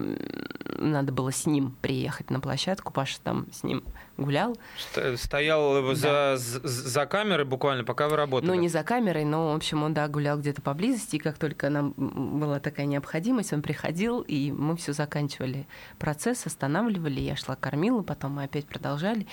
надо 0.78 1.12
было 1.12 1.32
с 1.32 1.46
ним 1.46 1.76
приехать 1.82 2.30
на 2.30 2.40
площадку, 2.40 2.92
Паша 2.92 3.20
там 3.24 3.48
с 3.52 3.64
ним 3.64 3.84
гулял. 4.18 4.58
Ст- 4.78 5.18
Стоял 5.18 5.94
за, 5.96 6.36
за, 6.38 6.60
за 6.68 7.06
камерой 7.06 7.46
буквально, 7.46 7.84
пока 7.84 8.08
вы 8.10 8.16
работали. 8.16 8.50
Ну, 8.50 8.56
не 8.56 8.70
за 8.70 8.84
камерой, 8.84 9.26
но, 9.26 9.52
в 9.54 9.56
общем, 9.56 9.84
он, 9.84 9.94
да, 9.94 10.08
гулял 10.08 10.38
где-то 10.40 10.62
поблизости, 10.62 11.16
и 11.16 11.20
как 11.20 11.38
только 11.38 11.70
нам 11.70 11.94
была 11.98 12.60
такая 12.60 12.86
необходимость, 12.86 13.54
он 13.54 13.62
приходил, 13.62 14.22
и 14.22 14.52
мы 14.52 14.76
все 14.78 14.94
заканчивали 14.94 15.68
процесс, 15.98 16.46
останавливали, 16.46 17.20
я 17.22 17.36
шла 17.36 17.56
кормила, 17.56 18.02
потом 18.04 18.34
мы 18.34 18.44
опять 18.44 18.66
продолжали. 18.66 19.28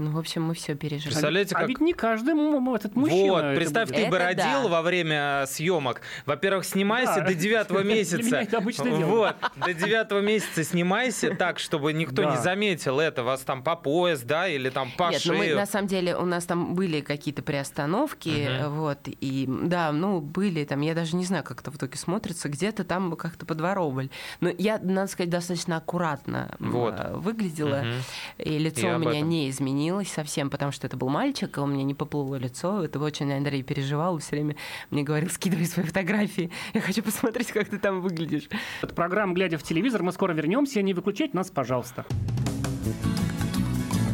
Ну, 0.00 0.12
в 0.12 0.18
общем, 0.18 0.42
мы 0.44 0.54
все 0.54 0.74
пережили. 0.74 1.08
Представляете, 1.10 1.54
А 1.54 1.58
как... 1.60 1.68
ведь 1.68 1.80
не 1.80 1.92
каждый 1.92 2.30
этот 2.74 2.96
мужчина... 2.96 3.32
Вот, 3.32 3.54
представь, 3.54 3.90
ты 3.90 4.06
бы 4.06 4.16
Это 4.16 4.24
родил 4.28 4.62
да. 4.62 4.68
во 4.68 4.80
время 4.82 5.44
съемок. 5.46 6.00
Во-первых, 6.24 6.64
снимайся 6.64 7.16
Да. 7.16 7.26
до 7.26 7.34
девятого 7.34 7.80
Для 7.84 7.94
месяца. 7.96 8.22
меня 8.22 8.40
это 8.42 8.56
обычное 8.58 8.96
дело. 8.96 9.10
Вот, 9.10 9.36
до 9.56 9.74
девятого 9.74 10.20
месяца 10.20 10.64
снимайся 10.64 11.34
так, 11.34 11.58
чтобы 11.58 11.92
никто 11.92 12.22
не 12.24 12.30
Да. 12.30 12.40
заметил 12.40 12.98
это. 12.98 13.22
Вас 13.24 13.42
там 13.42 13.62
по 13.62 13.76
пояс, 13.76 14.22
да, 14.22 14.48
или 14.48 14.70
там 14.70 14.90
по 14.96 15.10
Нет, 15.10 15.20
ну 15.26 15.34
мы 15.34 15.44
шею. 15.44 15.56
на 15.56 15.66
самом 15.66 15.86
деле 15.86 16.16
у 16.16 16.24
нас 16.24 16.46
там 16.46 16.74
были 16.74 17.02
какие-то 17.02 17.42
приостановки, 17.42 18.48
Мгм. 18.62 18.70
вот, 18.80 19.00
и 19.04 19.46
да, 19.48 19.92
ну 19.92 20.20
были 20.22 20.64
там, 20.64 20.80
я 20.80 20.94
даже 20.94 21.14
не 21.16 21.26
знаю, 21.26 21.44
как 21.44 21.60
это 21.60 21.70
в 21.70 21.76
итоге 21.76 21.98
смотрится, 21.98 22.48
где-то 22.48 22.84
там 22.84 23.14
как-то 23.16 23.44
подворовывали. 23.44 24.10
Но 24.40 24.48
я, 24.56 24.78
надо 24.78 25.08
сказать, 25.10 25.28
достаточно 25.28 25.76
аккуратно 25.76 26.56
Вот. 26.58 26.94
выглядела, 27.16 27.82
Мгм. 27.82 27.94
и 28.38 28.58
лицо 28.58 28.86
Я 28.86 28.96
у 28.96 28.98
меня 28.98 29.18
этом. 29.18 29.28
не 29.28 29.50
изменилось 29.50 29.89
изменилось 29.90 30.08
совсем, 30.08 30.50
потому 30.50 30.72
что 30.72 30.86
это 30.86 30.96
был 30.96 31.08
мальчик, 31.08 31.56
и 31.56 31.60
у 31.60 31.66
меня 31.66 31.82
не 31.82 31.94
поплыло 31.94 32.36
лицо. 32.36 32.84
Это 32.84 33.00
очень 33.00 33.32
Андрей 33.32 33.62
переживал, 33.62 34.18
все 34.18 34.36
время 34.36 34.56
мне 34.90 35.02
говорил, 35.02 35.28
скидывай 35.30 35.66
свои 35.66 35.84
фотографии, 35.84 36.50
я 36.74 36.80
хочу 36.80 37.02
посмотреть, 37.02 37.50
как 37.52 37.68
ты 37.68 37.78
там 37.78 38.00
выглядишь. 38.00 38.48
От 38.82 38.94
программы 38.94 39.34
«Глядя 39.34 39.58
в 39.58 39.62
телевизор» 39.62 40.02
мы 40.02 40.12
скоро 40.12 40.32
вернемся, 40.32 40.80
не 40.82 40.94
выключать 40.94 41.34
нас, 41.34 41.50
пожалуйста. 41.50 42.06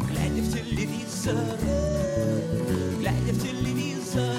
Глядя 0.09 0.41
в 0.41 0.53
телевизор, 0.53 1.35
глядя 2.99 3.33
в 3.33 3.41
телевизор, 3.41 4.35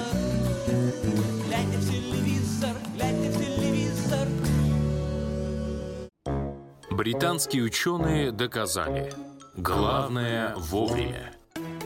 глядя 1.47 1.77
в 1.77 1.89
телевизор, 1.89 2.75
глядя 2.95 3.29
в 3.29 3.37
телевизор. 3.37 4.27
Британские 6.91 7.63
ученые 7.63 8.31
доказали– 8.31 9.13
Главное 9.61 10.55
вовремя. 10.55 11.33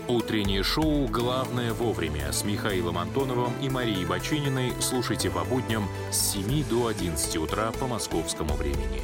Утреннее 0.07 0.61
шоу 0.61 1.07
«Главное 1.07 1.73
вовремя» 1.73 2.31
с 2.31 2.43
Михаилом 2.43 2.99
Антоновым 2.99 3.51
и 3.63 3.69
Марией 3.69 4.05
Бачининой 4.05 4.73
слушайте 4.79 5.31
по 5.31 5.43
будням 5.43 5.87
с 6.11 6.33
7 6.33 6.69
до 6.69 6.85
11 6.85 7.37
утра 7.37 7.71
по 7.79 7.87
московскому 7.87 8.53
времени. 8.53 9.01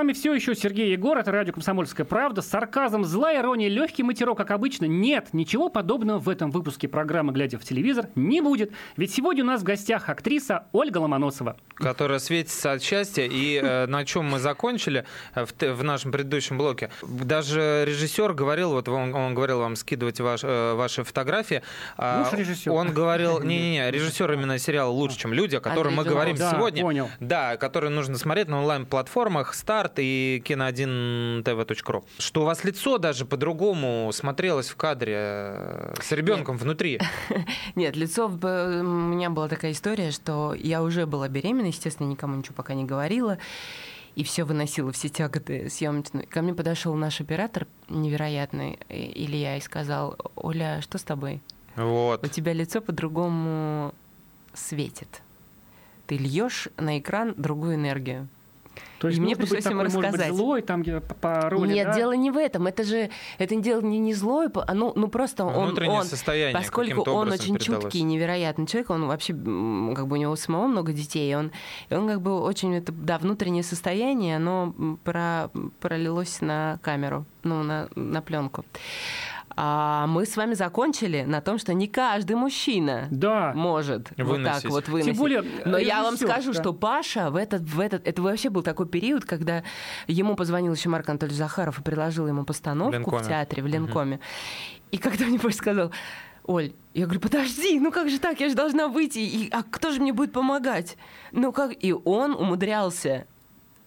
Вами 0.00 0.14
все 0.14 0.32
еще 0.32 0.54
Сергей 0.54 0.92
Егор, 0.92 1.18
это 1.18 1.30
радио 1.30 1.52
«Комсомольская 1.52 2.06
правда». 2.06 2.40
Сарказм, 2.40 3.04
злая 3.04 3.40
ирония, 3.42 3.68
легкий 3.68 4.02
матерок, 4.02 4.38
как 4.38 4.50
обычно. 4.50 4.86
Нет, 4.86 5.28
ничего 5.34 5.68
подобного 5.68 6.18
в 6.18 6.30
этом 6.30 6.50
выпуске 6.50 6.88
программы 6.88 7.34
«Глядя 7.34 7.58
в 7.58 7.64
телевизор» 7.64 8.08
не 8.14 8.40
будет. 8.40 8.72
Ведь 8.96 9.12
сегодня 9.12 9.44
у 9.44 9.46
нас 9.46 9.60
в 9.60 9.64
гостях 9.64 10.08
актриса 10.08 10.64
Ольга 10.72 10.96
Ломоносова. 10.98 11.58
которая 11.74 12.18
светится 12.18 12.72
от 12.72 12.82
счастья. 12.82 13.28
И 13.30 13.60
э, 13.62 13.86
на 13.88 14.06
чем 14.06 14.24
мы 14.24 14.38
закончили 14.38 15.04
э, 15.34 15.44
в, 15.44 15.52
в 15.74 15.84
нашем 15.84 16.12
предыдущем 16.12 16.56
блоке. 16.56 16.88
Даже 17.02 17.84
режиссер 17.86 18.32
говорил, 18.32 18.70
вот 18.72 18.88
он, 18.88 19.14
он 19.14 19.34
говорил 19.34 19.58
вам 19.58 19.76
скидывать 19.76 20.18
ваш- 20.20 20.44
э, 20.44 20.72
ваши 20.76 21.04
фотографии. 21.04 21.62
а, 21.98 22.24
Муж 22.24 22.32
режиссера. 22.32 22.72
Он 22.72 22.94
говорил, 22.94 23.40
не-не-не, 23.42 23.90
режиссер 23.90 24.32
именно 24.32 24.58
сериала 24.58 24.88
«Лучше, 24.90 25.18
чем 25.18 25.34
люди», 25.34 25.56
о 25.56 25.60
котором 25.60 25.92
мы 25.96 26.04
говорим. 26.04 26.36
Да, 26.36 26.52
сегодня. 26.52 26.82
понял. 26.82 27.10
Да, 27.20 27.58
который 27.58 27.90
нужно 27.90 28.16
смотреть 28.16 28.48
на 28.48 28.60
онлайн-платформах 28.60 29.52
«Старт» 29.52 29.89
и 29.98 30.42
кино1tv.ru. 30.44 32.04
Что 32.18 32.42
у 32.42 32.44
вас 32.44 32.64
лицо 32.64 32.98
даже 32.98 33.24
по-другому 33.24 34.10
смотрелось 34.12 34.68
в 34.68 34.76
кадре 34.76 35.14
э, 35.18 35.94
с 36.02 36.12
ребенком 36.12 36.56
внутри. 36.56 37.00
Нет, 37.74 37.96
лицо, 37.96 38.26
у 38.26 38.30
меня 38.32 39.30
была 39.30 39.48
такая 39.48 39.72
история, 39.72 40.10
что 40.10 40.54
я 40.54 40.82
уже 40.82 41.06
была 41.06 41.28
беременна, 41.28 41.66
естественно, 41.66 42.06
никому 42.08 42.36
ничего 42.36 42.54
пока 42.54 42.74
не 42.74 42.84
говорила, 42.84 43.38
и 44.16 44.24
все 44.24 44.44
выносила, 44.44 44.92
все 44.92 45.08
тяготы 45.08 45.70
съемочные. 45.70 46.26
Ко 46.26 46.42
мне 46.42 46.54
подошел 46.54 46.94
наш 46.94 47.20
оператор 47.20 47.66
невероятный, 47.88 48.78
и- 48.88 49.24
Илья, 49.24 49.56
и 49.56 49.60
сказал, 49.60 50.16
Оля, 50.36 50.80
что 50.82 50.98
с 50.98 51.02
тобой? 51.02 51.40
У 51.76 51.82
Вот. 51.82 52.30
тебя 52.30 52.52
лицо 52.52 52.80
по-другому 52.80 53.94
светит. 54.52 55.22
Ты 56.08 56.16
льешь 56.16 56.68
на 56.76 56.98
экран 56.98 57.34
другую 57.36 57.76
энергию. 57.76 58.26
То 59.00 59.08
есть 59.08 59.18
И 59.18 59.22
мне 59.22 59.30
нужно 59.30 59.40
быть 59.40 59.50
пришлось 59.50 59.72
ему 59.72 59.82
такой, 59.82 59.94
может 59.94 60.10
быть, 60.12 60.20
рассказать. 60.20 60.36
злой, 60.36 60.62
там 60.62 60.82
где 60.82 61.00
по, 61.00 61.48
роли, 61.48 61.72
Нет, 61.72 61.86
да? 61.86 61.94
дело 61.94 62.12
не 62.12 62.30
в 62.30 62.36
этом. 62.36 62.66
Это 62.66 62.84
же 62.84 63.08
это 63.38 63.56
дело 63.56 63.80
не, 63.80 63.98
не 63.98 64.12
злое, 64.12 64.50
а 64.54 64.74
ну, 64.74 64.92
ну 64.94 65.08
просто 65.08 65.46
он, 65.46 65.68
Внутреннее 65.68 66.00
он 66.00 66.04
состояние 66.04 66.54
поскольку 66.54 67.10
он 67.10 67.32
очень 67.32 67.56
передалось. 67.56 67.84
чуткий, 67.84 68.02
невероятный 68.02 68.66
человек, 68.66 68.90
он 68.90 69.06
вообще 69.06 69.32
как 69.32 70.06
бы 70.06 70.12
у 70.12 70.16
него 70.16 70.36
самого 70.36 70.66
много 70.66 70.92
детей, 70.92 71.32
и 71.32 71.34
он, 71.34 71.50
он 71.90 72.08
как 72.08 72.20
бы 72.20 72.40
очень 72.42 72.74
это 72.74 72.92
да 72.92 73.18
внутреннее 73.18 73.62
состояние, 73.62 74.36
оно 74.36 74.74
про, 75.02 75.48
пролилось 75.80 76.42
на 76.42 76.78
камеру, 76.82 77.24
ну 77.42 77.62
на 77.62 77.88
на 77.94 78.20
пленку. 78.20 78.66
А 79.56 80.06
мы 80.06 80.26
с 80.26 80.36
вами 80.36 80.54
закончили 80.54 81.22
на 81.22 81.40
том, 81.40 81.58
что 81.58 81.74
не 81.74 81.88
каждый 81.88 82.36
мужчина 82.36 83.08
Да. 83.10 83.52
может 83.54 84.10
вот 84.16 84.26
Выносить. 84.26 84.62
так 84.62 84.70
вот 84.70 84.88
выносить. 84.88 85.12
Тем 85.12 85.18
более, 85.20 85.44
Но 85.64 85.76
я 85.76 86.02
вам 86.02 86.16
скажу, 86.16 86.52
да. 86.52 86.60
что 86.60 86.72
Паша 86.72 87.30
в 87.30 87.36
этот, 87.36 87.62
в 87.62 87.80
этот... 87.80 88.06
Это 88.06 88.22
вообще 88.22 88.48
был 88.48 88.62
такой 88.62 88.86
период, 88.86 89.24
когда 89.24 89.62
ему 90.06 90.36
позвонил 90.36 90.72
еще 90.72 90.88
Марк 90.88 91.08
Анатольевич 91.08 91.38
Захаров 91.38 91.78
и 91.78 91.82
предложил 91.82 92.26
ему 92.28 92.44
постановку 92.44 92.92
Ленкоме. 92.92 93.22
в 93.22 93.26
театре, 93.28 93.62
в 93.62 93.66
Ленкоме. 93.66 94.20
И 94.92 94.98
когда 94.98 95.26
мне 95.26 95.38
Паша 95.38 95.56
сказал, 95.56 95.92
Оль, 96.44 96.72
я 96.94 97.04
говорю, 97.04 97.20
подожди, 97.20 97.78
ну 97.78 97.90
как 97.92 98.08
же 98.08 98.18
так, 98.18 98.40
я 98.40 98.48
же 98.48 98.54
должна 98.54 98.88
выйти, 98.88 99.18
и, 99.18 99.50
а 99.50 99.62
кто 99.62 99.90
же 99.90 100.00
мне 100.00 100.12
будет 100.12 100.32
помогать? 100.32 100.96
Ну 101.32 101.52
как? 101.52 101.72
И 101.84 101.92
он 101.92 102.32
умудрялся 102.34 103.26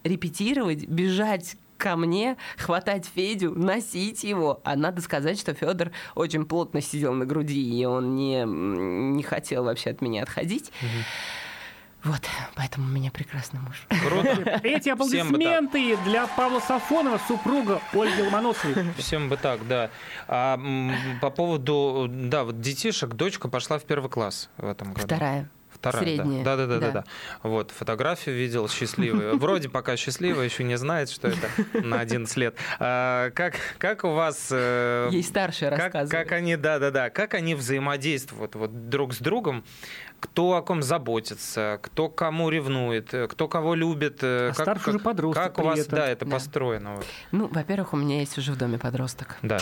репетировать, 0.03 0.85
бежать 0.87 1.55
ко 1.83 1.97
мне, 1.97 2.37
хватать 2.57 3.05
Федю, 3.13 3.53
носить 3.53 4.23
его. 4.23 4.61
А 4.63 4.77
надо 4.77 5.01
сказать, 5.01 5.37
что 5.37 5.53
Федор 5.53 5.91
очень 6.15 6.45
плотно 6.45 6.79
сидел 6.79 7.13
на 7.13 7.25
груди, 7.25 7.61
и 7.61 7.83
он 7.83 8.15
не, 8.15 8.45
не 8.45 9.21
хотел 9.21 9.65
вообще 9.65 9.89
от 9.89 10.01
меня 10.01 10.23
отходить. 10.23 10.71
Вот, 12.05 12.21
поэтому 12.55 12.87
у 12.87 12.89
меня 12.89 13.11
прекрасный 13.11 13.59
муж. 13.59 13.85
Круто. 13.89 14.59
Эти 14.63 14.89
аплодисменты 14.89 15.97
для 16.05 16.27
Павла 16.27 16.59
Сафонова, 16.59 17.19
супруга 17.27 17.81
Ольги 17.93 18.21
Ломоносовой. 18.21 18.93
Всем 18.97 19.29
бы 19.29 19.37
так, 19.37 19.65
да. 19.67 19.89
А 20.27 20.59
по 21.21 21.29
поводу, 21.29 22.07
да, 22.09 22.43
вот 22.43 22.59
детишек, 22.61 23.13
дочка 23.13 23.47
пошла 23.47 23.77
в 23.77 23.83
первый 23.83 24.09
класс 24.09 24.49
в 24.57 24.67
этом 24.67 24.93
году. 24.93 25.05
Вторая. 25.05 25.49
Средняя, 25.91 26.43
да. 26.43 26.55
Да, 26.55 26.65
да, 26.67 26.79
да, 26.79 26.91
да. 26.91 27.03
Вот, 27.43 27.71
фотографию 27.71 28.35
видел 28.35 28.69
счастливую. 28.69 29.37
Вроде 29.43 29.69
пока 29.69 29.97
счастливая, 29.97 30.45
еще 30.45 30.63
не 30.63 30.77
знает, 30.77 31.09
что 31.09 31.27
это 31.27 31.47
на 31.73 31.99
11 31.99 32.37
лет. 32.37 32.55
А, 32.79 33.31
как, 33.31 33.55
как 33.77 34.03
у 34.03 34.09
вас... 34.11 34.47
э, 34.51 35.09
Ей 35.11 35.23
старшая 35.23 35.69
как, 35.71 35.79
рассказывает. 35.79 36.11
как 36.11 36.31
они, 36.37 36.55
да, 36.55 36.79
да, 36.79 36.91
да, 36.91 37.09
как 37.09 37.33
они 37.33 37.55
взаимодействуют 37.55 38.55
вот 38.55 38.89
друг 38.89 39.13
с 39.13 39.17
другом, 39.19 39.63
кто 40.19 40.53
о 40.55 40.61
ком 40.61 40.81
заботится, 40.81 41.79
кто 41.81 42.07
кому 42.07 42.49
ревнует, 42.49 43.13
э, 43.13 43.27
кто 43.27 43.47
кого 43.49 43.75
любит, 43.75 44.19
э, 44.21 44.49
А 44.49 44.53
старший 44.53 44.91
уже 44.91 44.99
подросток 44.99 45.43
как 45.43 45.59
у 45.59 45.63
вас, 45.67 45.79
этом. 45.79 45.99
да, 45.99 46.07
это 46.07 46.25
Да. 46.25 46.31
построено, 46.31 46.95
вот. 46.95 47.05
Ну, 47.31 47.47
во-первых, 47.47 47.93
у 47.93 47.97
меня 47.97 48.19
есть 48.19 48.37
уже 48.37 48.53
в 48.53 48.57
доме 48.57 48.77
подросток. 48.77 49.37
да. 49.41 49.57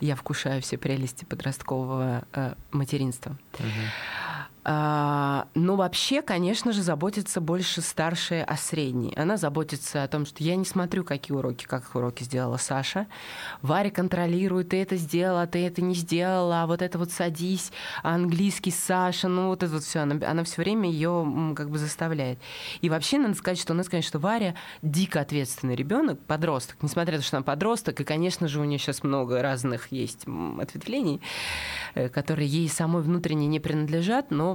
Я 0.00 0.16
вкушаю 0.16 0.60
все 0.60 0.76
прелести 0.76 1.24
подросткового 1.24 2.24
э, 2.32 2.54
материнства. 2.72 3.36
А, 4.66 5.46
ну, 5.54 5.76
вообще, 5.76 6.22
конечно 6.22 6.72
же, 6.72 6.82
заботится 6.82 7.42
больше 7.42 7.82
старшая 7.82 8.44
о 8.44 8.56
средней. 8.56 9.12
Она 9.14 9.36
заботится 9.36 10.02
о 10.02 10.08
том, 10.08 10.24
что 10.24 10.42
я 10.42 10.56
не 10.56 10.64
смотрю, 10.64 11.04
какие 11.04 11.36
уроки, 11.36 11.66
как 11.66 11.94
уроки 11.94 12.22
сделала 12.22 12.56
Саша. 12.56 13.06
Варя 13.60 13.90
контролирует, 13.90 14.70
ты 14.70 14.80
это 14.80 14.96
сделала, 14.96 15.46
ты 15.46 15.66
это 15.66 15.82
не 15.82 15.94
сделала, 15.94 16.62
а 16.62 16.66
вот 16.66 16.80
это 16.80 16.98
вот 16.98 17.12
садись, 17.12 17.72
а 18.02 18.14
английский 18.14 18.70
Саша, 18.70 19.28
ну 19.28 19.48
вот 19.48 19.62
это 19.62 19.74
вот 19.74 19.84
все. 19.84 20.00
Она, 20.00 20.26
она 20.26 20.44
все 20.44 20.62
время 20.62 20.88
ее 20.90 21.52
как 21.54 21.68
бы 21.68 21.76
заставляет. 21.76 22.38
И 22.80 22.88
вообще, 22.88 23.18
надо 23.18 23.34
сказать, 23.34 23.60
что 23.60 23.74
у 23.74 23.76
нас, 23.76 23.90
конечно, 23.90 24.18
Варя 24.18 24.54
дико 24.80 25.20
ответственный 25.20 25.76
ребенок, 25.76 26.18
подросток, 26.20 26.78
несмотря 26.80 27.16
на 27.16 27.20
то, 27.20 27.26
что 27.26 27.36
она 27.36 27.44
подросток, 27.44 28.00
и, 28.00 28.04
конечно 28.04 28.48
же, 28.48 28.60
у 28.60 28.64
нее 28.64 28.78
сейчас 28.78 29.02
много 29.02 29.42
разных 29.42 29.92
есть 29.92 30.24
ответвлений, 30.58 31.20
э, 31.94 32.08
которые 32.08 32.48
ей 32.48 32.70
самой 32.70 33.02
внутренне 33.02 33.46
не 33.46 33.60
принадлежат, 33.60 34.30
но 34.30 34.53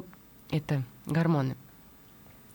это 0.52 0.84
гормоны. 1.06 1.56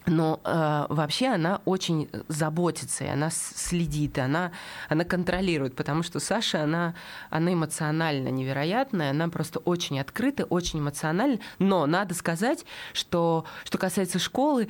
Но 0.07 0.41
э, 0.45 0.87
вообще 0.91 1.29
она 1.29 1.63
очень 1.65 2.11
заботится, 2.29 3.05
и 3.05 3.09
она 3.09 3.31
следит, 3.31 4.19
и 4.19 4.21
она, 4.21 4.53
она 4.89 5.05
контролирует, 5.05 5.75
потому 5.75 6.03
что 6.03 6.21
Саша, 6.21 6.65
она, 6.65 6.95
она 7.31 7.55
эмоционально 7.55 8.29
невероятная, 8.29 9.11
она 9.11 9.29
просто 9.29 9.61
очень 9.61 9.99
открыта, 9.99 10.45
очень 10.45 10.81
эмоциональна. 10.81 11.39
Но 11.59 11.87
надо 11.87 12.15
сказать, 12.15 12.67
что 12.93 13.47
что 13.65 13.79
касается 13.79 14.19
школы, 14.19 14.69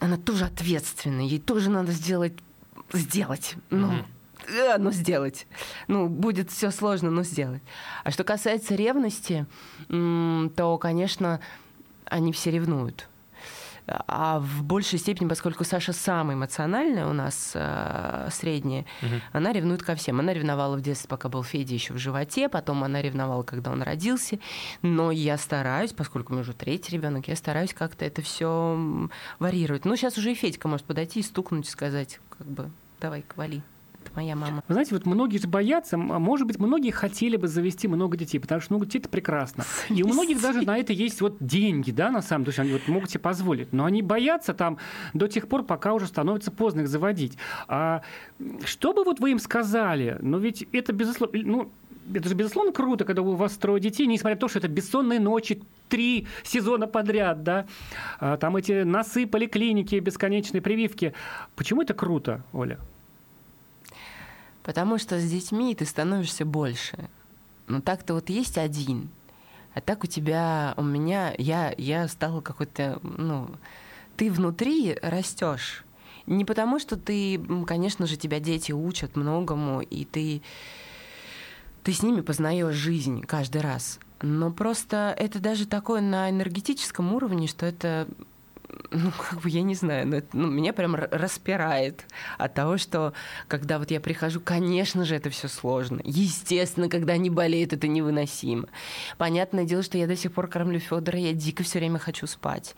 она 0.00 0.18
тоже 0.18 0.44
ответственная, 0.44 1.24
ей 1.24 1.40
тоже 1.40 1.70
надо 1.70 1.92
сделать, 1.92 2.34
сделать. 2.92 3.54
Ну, 3.70 3.90
э, 4.48 4.76
ну, 4.76 4.90
сделать. 4.90 5.46
Ну, 5.88 6.08
будет 6.08 6.50
все 6.50 6.70
сложно, 6.70 7.10
но 7.10 7.22
сделать. 7.22 7.62
А 8.04 8.10
что 8.10 8.22
касается 8.22 8.74
ревности, 8.74 9.46
то, 9.88 10.78
конечно, 10.78 11.40
они 12.06 12.32
все 12.32 12.50
ревнуют. 12.50 13.08
А 13.86 14.40
в 14.40 14.64
большей 14.64 14.98
степени, 14.98 15.28
поскольку 15.28 15.62
Саша 15.64 15.92
самая 15.92 16.36
эмоциональная 16.36 17.06
у 17.06 17.12
нас, 17.12 17.52
э, 17.54 18.28
средняя, 18.32 18.84
она 19.32 19.52
ревнует 19.52 19.82
ко 19.82 19.94
всем. 19.94 20.18
Она 20.18 20.32
ревновала 20.32 20.76
в 20.76 20.80
детстве, 20.80 21.08
пока 21.08 21.28
был 21.28 21.44
Федя 21.44 21.74
еще 21.74 21.94
в 21.94 21.98
животе, 21.98 22.48
потом 22.48 22.82
она 22.82 23.00
ревновала, 23.00 23.44
когда 23.44 23.70
он 23.70 23.82
родился. 23.82 24.40
Но 24.82 25.12
я 25.12 25.38
стараюсь, 25.38 25.92
поскольку 25.92 26.32
у 26.32 26.34
меня 26.34 26.42
уже 26.42 26.52
третий 26.52 26.92
ребенок, 26.92 27.28
я 27.28 27.36
стараюсь 27.36 27.72
как-то 27.72 28.04
это 28.04 28.22
все 28.22 29.08
варьировать. 29.38 29.84
Ну, 29.84 29.94
сейчас 29.94 30.18
уже 30.18 30.32
и 30.32 30.34
Федька 30.34 30.66
может 30.66 30.84
подойти 30.84 31.20
и 31.20 31.22
стукнуть 31.22 31.68
и 31.68 31.70
сказать, 31.70 32.18
как 32.36 32.46
бы, 32.46 32.70
давай, 33.00 33.24
вали. 33.36 33.62
Это 34.06 34.14
моя 34.14 34.36
мама. 34.36 34.62
Вы 34.68 34.74
знаете, 34.74 34.94
вот 34.94 35.04
многие 35.04 35.38
же 35.38 35.48
боятся, 35.48 35.96
а 35.96 36.18
может 36.18 36.46
быть, 36.46 36.58
многие 36.58 36.90
хотели 36.90 37.36
бы 37.36 37.48
завести 37.48 37.88
много 37.88 38.16
детей, 38.16 38.38
потому 38.38 38.60
что 38.60 38.72
много 38.72 38.86
детей 38.86 39.00
это 39.00 39.08
прекрасно. 39.08 39.64
И 39.88 40.02
у 40.02 40.08
многих 40.08 40.40
даже 40.40 40.62
на 40.62 40.78
это 40.78 40.92
есть 40.92 41.20
вот 41.20 41.36
деньги, 41.40 41.90
да, 41.90 42.10
на 42.10 42.22
самом 42.22 42.44
деле, 42.44 42.56
они 42.58 42.72
вот 42.72 42.86
могут 42.88 43.10
себе 43.10 43.20
позволить. 43.20 43.72
Но 43.72 43.84
они 43.84 44.02
боятся 44.02 44.54
там 44.54 44.78
до 45.12 45.26
тех 45.26 45.48
пор, 45.48 45.64
пока 45.64 45.92
уже 45.92 46.06
становится 46.06 46.50
поздно 46.50 46.82
их 46.82 46.88
заводить. 46.88 47.36
А 47.66 48.02
что 48.64 48.92
бы 48.92 49.02
вот 49.02 49.18
вы 49.18 49.32
им 49.32 49.38
сказали? 49.38 50.18
Ну 50.20 50.38
ведь 50.38 50.62
это, 50.72 50.92
безусловно, 50.92 51.38
ну, 51.42 51.72
это 52.14 52.28
же, 52.28 52.36
безусловно, 52.36 52.72
круто, 52.72 53.04
когда 53.04 53.22
у 53.22 53.34
вас 53.34 53.56
трое 53.56 53.80
детей, 53.80 54.06
несмотря 54.06 54.36
на 54.36 54.40
то, 54.40 54.48
что 54.48 54.60
это 54.60 54.68
бессонные 54.68 55.18
ночи, 55.18 55.62
три 55.88 56.28
сезона 56.44 56.86
подряд, 56.86 57.42
да, 57.42 57.66
а, 58.20 58.36
там 58.36 58.56
эти 58.56 58.84
носы, 58.84 59.26
поликлиники, 59.26 59.96
бесконечные 59.96 60.60
прививки. 60.60 61.12
Почему 61.56 61.82
это 61.82 61.94
круто, 61.94 62.44
Оля? 62.52 62.78
Потому 64.66 64.98
что 64.98 65.20
с 65.20 65.30
детьми 65.30 65.76
ты 65.76 65.86
становишься 65.86 66.44
больше. 66.44 67.08
Ну 67.68 67.80
так-то 67.80 68.14
вот 68.14 68.30
есть 68.30 68.58
один, 68.58 69.10
а 69.74 69.80
так 69.80 70.02
у 70.02 70.08
тебя, 70.08 70.74
у 70.76 70.82
меня, 70.82 71.32
я, 71.38 71.72
я 71.78 72.08
стала 72.08 72.40
какой-то, 72.40 72.98
ну, 73.04 73.48
ты 74.16 74.28
внутри 74.28 74.98
растешь. 75.02 75.84
Не 76.26 76.44
потому, 76.44 76.80
что 76.80 76.96
ты, 76.96 77.40
конечно 77.64 78.08
же, 78.08 78.16
тебя 78.16 78.40
дети 78.40 78.72
учат 78.72 79.14
многому, 79.14 79.82
и 79.82 80.04
ты, 80.04 80.42
ты 81.84 81.92
с 81.92 82.02
ними 82.02 82.20
познаешь 82.20 82.74
жизнь 82.74 83.22
каждый 83.22 83.60
раз. 83.60 84.00
Но 84.20 84.50
просто 84.50 85.14
это 85.16 85.38
даже 85.38 85.66
такое 85.66 86.00
на 86.00 86.28
энергетическом 86.28 87.14
уровне, 87.14 87.46
что 87.46 87.66
это 87.66 88.08
ну, 88.90 89.10
как 89.12 89.40
бы, 89.42 89.50
я 89.50 89.62
не 89.62 89.74
знаю, 89.74 90.06
но 90.06 90.16
это, 90.16 90.36
ну, 90.36 90.48
меня 90.48 90.72
прям 90.72 90.94
распирает 90.94 92.04
от 92.38 92.54
того, 92.54 92.78
что 92.78 93.12
когда 93.48 93.78
вот 93.78 93.90
я 93.90 94.00
прихожу, 94.00 94.40
конечно 94.40 95.04
же, 95.04 95.14
это 95.14 95.30
все 95.30 95.48
сложно. 95.48 96.00
Естественно, 96.04 96.88
когда 96.88 97.14
они 97.14 97.30
болеют, 97.30 97.72
это 97.72 97.86
невыносимо. 97.86 98.68
Понятное 99.18 99.64
дело, 99.64 99.82
что 99.82 99.98
я 99.98 100.06
до 100.06 100.16
сих 100.16 100.32
пор 100.32 100.48
кормлю 100.48 100.80
Федора, 100.80 101.18
я 101.18 101.32
дико 101.32 101.62
все 101.62 101.78
время 101.78 101.98
хочу 101.98 102.26
спать. 102.26 102.74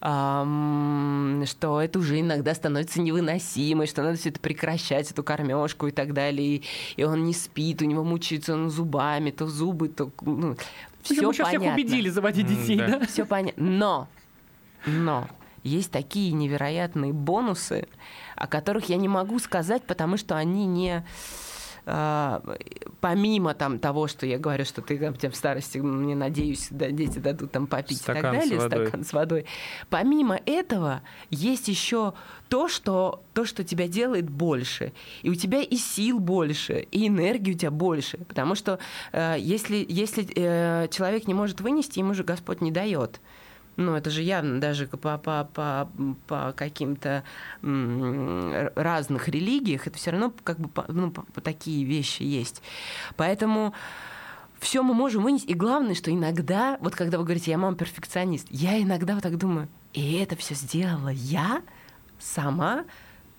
Ам, 0.00 1.44
что 1.46 1.80
это 1.80 1.98
уже 1.98 2.20
иногда 2.20 2.54
становится 2.54 3.00
невыносимо, 3.00 3.86
что 3.86 4.02
надо 4.02 4.16
все 4.16 4.30
это 4.30 4.40
прекращать, 4.40 5.10
эту 5.10 5.22
кормежку 5.22 5.86
и 5.86 5.92
так 5.92 6.12
далее. 6.12 6.56
И, 6.56 6.62
и 6.96 7.04
он 7.04 7.24
не 7.24 7.34
спит, 7.34 7.82
у 7.82 7.84
него 7.84 8.04
мучается 8.04 8.54
он 8.54 8.70
зубами, 8.70 9.30
то 9.30 9.46
зубы, 9.46 9.88
то... 9.88 10.10
Ну, 10.22 10.56
все 11.02 11.22
Мы 11.22 11.32
сейчас 11.32 11.48
всех 11.48 11.62
убедили 11.62 12.08
заводить 12.08 12.46
детей, 12.46 12.76
да. 12.76 12.98
да? 12.98 13.06
Все 13.06 13.24
понятно. 13.24 13.62
Но 13.62 14.08
но 14.86 15.28
есть 15.62 15.90
такие 15.90 16.32
невероятные 16.32 17.12
бонусы, 17.12 17.86
о 18.36 18.46
которых 18.46 18.88
я 18.88 18.96
не 18.96 19.08
могу 19.08 19.38
сказать, 19.38 19.82
потому 19.84 20.16
что 20.16 20.36
они 20.36 20.66
не 20.66 21.04
а, 21.86 22.42
помимо 23.00 23.54
там 23.54 23.78
того, 23.78 24.06
что 24.06 24.26
я 24.26 24.38
говорю, 24.38 24.64
что 24.64 24.82
ты 24.82 24.98
там, 24.98 25.14
в 25.14 25.36
старости, 25.36 25.78
мне 25.78 26.14
надеюсь, 26.14 26.68
да, 26.70 26.90
дети 26.90 27.18
дадут 27.18 27.52
там 27.52 27.66
попить 27.66 27.98
Стакан 27.98 28.18
и 28.18 28.22
так 28.22 28.32
далее, 28.32 28.60
с 28.60 28.62
водой. 28.62 28.86
стакан 28.86 29.04
с 29.04 29.12
водой. 29.12 29.46
Помимо 29.88 30.40
этого 30.46 31.02
есть 31.30 31.68
еще 31.68 32.14
то, 32.48 32.68
что 32.68 33.22
то, 33.32 33.44
что 33.44 33.64
тебя 33.64 33.88
делает 33.88 34.28
больше, 34.28 34.92
и 35.22 35.30
у 35.30 35.34
тебя 35.34 35.62
и 35.62 35.76
сил 35.76 36.18
больше, 36.18 36.86
и 36.90 37.08
энергии 37.08 37.54
у 37.54 37.58
тебя 37.58 37.70
больше, 37.70 38.18
потому 38.18 38.54
что 38.54 38.78
э, 39.12 39.36
если 39.38 39.84
если 39.88 40.28
э, 40.34 40.88
человек 40.88 41.26
не 41.26 41.34
может 41.34 41.60
вынести, 41.60 41.98
ему 41.98 42.14
же 42.14 42.24
Господь 42.24 42.60
не 42.60 42.70
дает. 42.70 43.20
Ну, 43.80 43.94
это 43.94 44.10
же 44.10 44.22
явно 44.22 44.60
даже 44.60 44.86
по, 44.86 45.16
по, 45.16 45.48
по, 45.54 45.90
по 46.26 46.52
каким-то 46.54 47.24
разных 47.62 49.28
религиях, 49.28 49.86
это 49.86 49.96
все 49.96 50.10
равно 50.10 50.34
как 50.44 50.58
бы 50.58 50.68
ну, 50.88 51.10
такие 51.42 51.84
вещи 51.84 52.22
есть. 52.22 52.62
Поэтому 53.16 53.72
все 54.58 54.82
мы 54.82 54.92
можем 54.92 55.22
вынести. 55.22 55.46
И 55.46 55.54
главное, 55.54 55.94
что 55.94 56.10
иногда, 56.10 56.76
вот 56.82 56.94
когда 56.94 57.16
вы 57.16 57.24
говорите, 57.24 57.50
я 57.50 57.56
мама 57.56 57.74
перфекционист, 57.74 58.46
я 58.50 58.80
иногда 58.80 59.14
вот 59.14 59.22
так 59.22 59.38
думаю, 59.38 59.68
и 59.94 60.18
это 60.18 60.36
все 60.36 60.54
сделала 60.54 61.08
я 61.08 61.62
сама. 62.18 62.84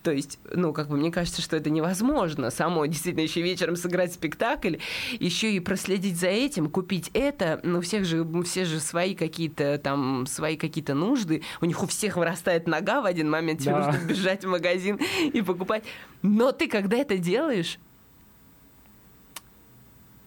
То 0.04 0.12
есть, 0.12 0.40
ну, 0.52 0.74
как 0.74 0.90
бы 0.90 0.98
мне 0.98 1.12
кажется, 1.12 1.42
что 1.42 1.56
это 1.56 1.70
невозможно. 1.70 2.50
Самой 2.50 2.88
действительно 2.88 3.22
еще 3.22 3.42
вечером 3.42 3.76
сыграть 3.76 4.14
спектакль, 4.14 4.78
еще 5.20 5.52
и 5.54 5.60
проследить 5.60 6.18
за 6.18 6.28
этим, 6.28 6.70
купить 6.70 7.12
это. 7.14 7.60
Ну, 7.64 7.82
всех 7.82 8.06
же, 8.06 8.26
все 8.44 8.66
же 8.66 8.80
свои 8.80 9.14
какие-то 9.14 9.78
там, 9.78 10.26
свои 10.26 10.58
какие-то 10.58 10.96
нужды. 10.96 11.44
У 11.62 11.66
них 11.66 11.82
у 11.84 11.88
всех 11.88 12.18
вырастает 12.18 12.68
нога 12.68 13.02
в 13.02 13.06
один 13.06 13.30
момент, 13.30 13.60
тебе 13.62 13.74
Да. 13.74 13.92
нужно 13.92 14.06
бежать 14.08 14.44
в 14.44 14.48
магазин 14.50 15.00
и 15.34 15.42
покупать. 15.42 15.84
Но 16.22 16.52
ты, 16.52 16.68
когда 16.68 16.98
это 16.98 17.18
делаешь, 17.18 17.78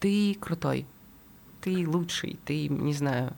ты 0.01 0.37
крутой. 0.41 0.87
Ты 1.65 1.89
лучший, 1.89 2.39
ты, 2.45 2.69
не 2.69 2.93
знаю. 2.93 3.33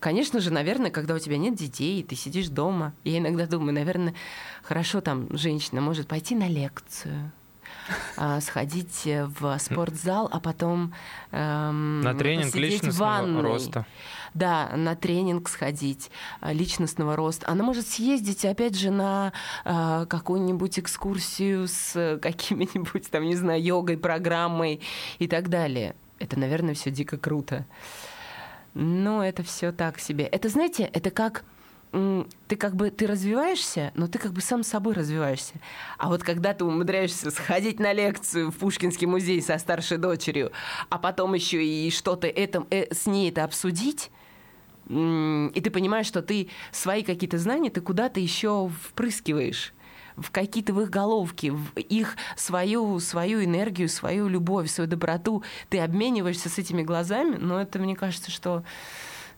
Конечно 0.00 0.38
же, 0.40 0.50
наверное, 0.52 0.90
когда 0.90 1.14
у 1.14 1.18
тебя 1.18 1.38
нет 1.38 1.54
детей, 1.54 2.02
ты 2.02 2.14
сидишь 2.14 2.48
дома. 2.48 2.92
Я 3.04 3.16
иногда 3.16 3.46
думаю, 3.46 3.72
наверное, 3.72 4.12
хорошо 4.62 5.00
там 5.00 5.34
женщина 5.34 5.80
может 5.80 6.06
пойти 6.06 6.34
на 6.34 6.46
лекцию, 6.46 7.32
а, 8.18 8.42
сходить 8.42 9.04
в 9.06 9.58
спортзал, 9.58 10.28
а 10.30 10.40
потом 10.40 10.92
эм, 11.30 12.02
На 12.02 12.12
тренинг 12.12 12.52
в 12.52 12.54
личностного 12.56 13.08
ванной. 13.08 13.40
роста. 13.40 13.86
Да, 14.34 14.70
на 14.76 14.94
тренинг 14.94 15.48
сходить 15.48 16.10
а, 16.42 16.52
личностного 16.52 17.16
роста. 17.16 17.48
Она 17.48 17.64
может 17.64 17.88
съездить, 17.88 18.44
опять 18.44 18.76
же, 18.76 18.90
на 18.90 19.32
а, 19.64 20.04
какую-нибудь 20.04 20.78
экскурсию 20.78 21.66
с 21.66 21.96
э, 21.96 22.18
какими-нибудь, 22.18 23.10
там, 23.10 23.24
не 23.24 23.36
знаю, 23.36 23.62
йогой, 23.62 23.96
программой 23.96 24.82
и 25.18 25.26
так 25.26 25.48
далее. 25.48 25.96
Это, 26.20 26.38
наверное, 26.38 26.74
все 26.74 26.90
дико 26.90 27.18
круто. 27.18 27.66
Но 28.74 29.24
это 29.24 29.42
все 29.42 29.72
так 29.72 29.98
себе. 29.98 30.24
Это, 30.24 30.48
знаете, 30.48 30.84
это 30.84 31.10
как 31.10 31.44
ты 31.92 32.54
как 32.56 32.76
бы 32.76 32.90
ты 32.90 33.08
развиваешься, 33.08 33.90
но 33.96 34.06
ты 34.06 34.20
как 34.20 34.32
бы 34.32 34.40
сам 34.40 34.62
собой 34.62 34.94
развиваешься. 34.94 35.54
А 35.98 36.08
вот 36.08 36.22
когда 36.22 36.54
ты 36.54 36.64
умудряешься 36.64 37.32
сходить 37.32 37.80
на 37.80 37.92
лекцию 37.92 38.52
в 38.52 38.56
Пушкинский 38.58 39.08
музей 39.08 39.42
со 39.42 39.58
старшей 39.58 39.98
дочерью, 39.98 40.52
а 40.88 40.98
потом 40.98 41.34
еще 41.34 41.64
и 41.64 41.90
что-то 41.90 42.28
это, 42.28 42.64
э, 42.70 42.94
с 42.94 43.06
ней 43.06 43.30
это 43.30 43.42
обсудить, 43.42 44.12
и 44.88 45.60
ты 45.62 45.70
понимаешь, 45.70 46.06
что 46.06 46.22
ты 46.22 46.48
свои 46.70 47.02
какие-то 47.02 47.38
знания 47.38 47.70
ты 47.70 47.80
куда-то 47.80 48.20
еще 48.20 48.70
впрыскиваешь 48.84 49.72
в 50.16 50.30
какие-то 50.30 50.72
в 50.72 50.80
их 50.80 50.90
головки, 50.90 51.50
в 51.50 51.76
их 51.76 52.16
свою, 52.36 52.98
свою 53.00 53.44
энергию, 53.44 53.88
свою 53.88 54.28
любовь, 54.28 54.70
свою 54.70 54.88
доброту. 54.88 55.42
Ты 55.68 55.80
обмениваешься 55.80 56.48
с 56.48 56.58
этими 56.58 56.82
глазами, 56.82 57.36
но 57.36 57.60
это, 57.60 57.78
мне 57.78 57.96
кажется, 57.96 58.30
что 58.30 58.62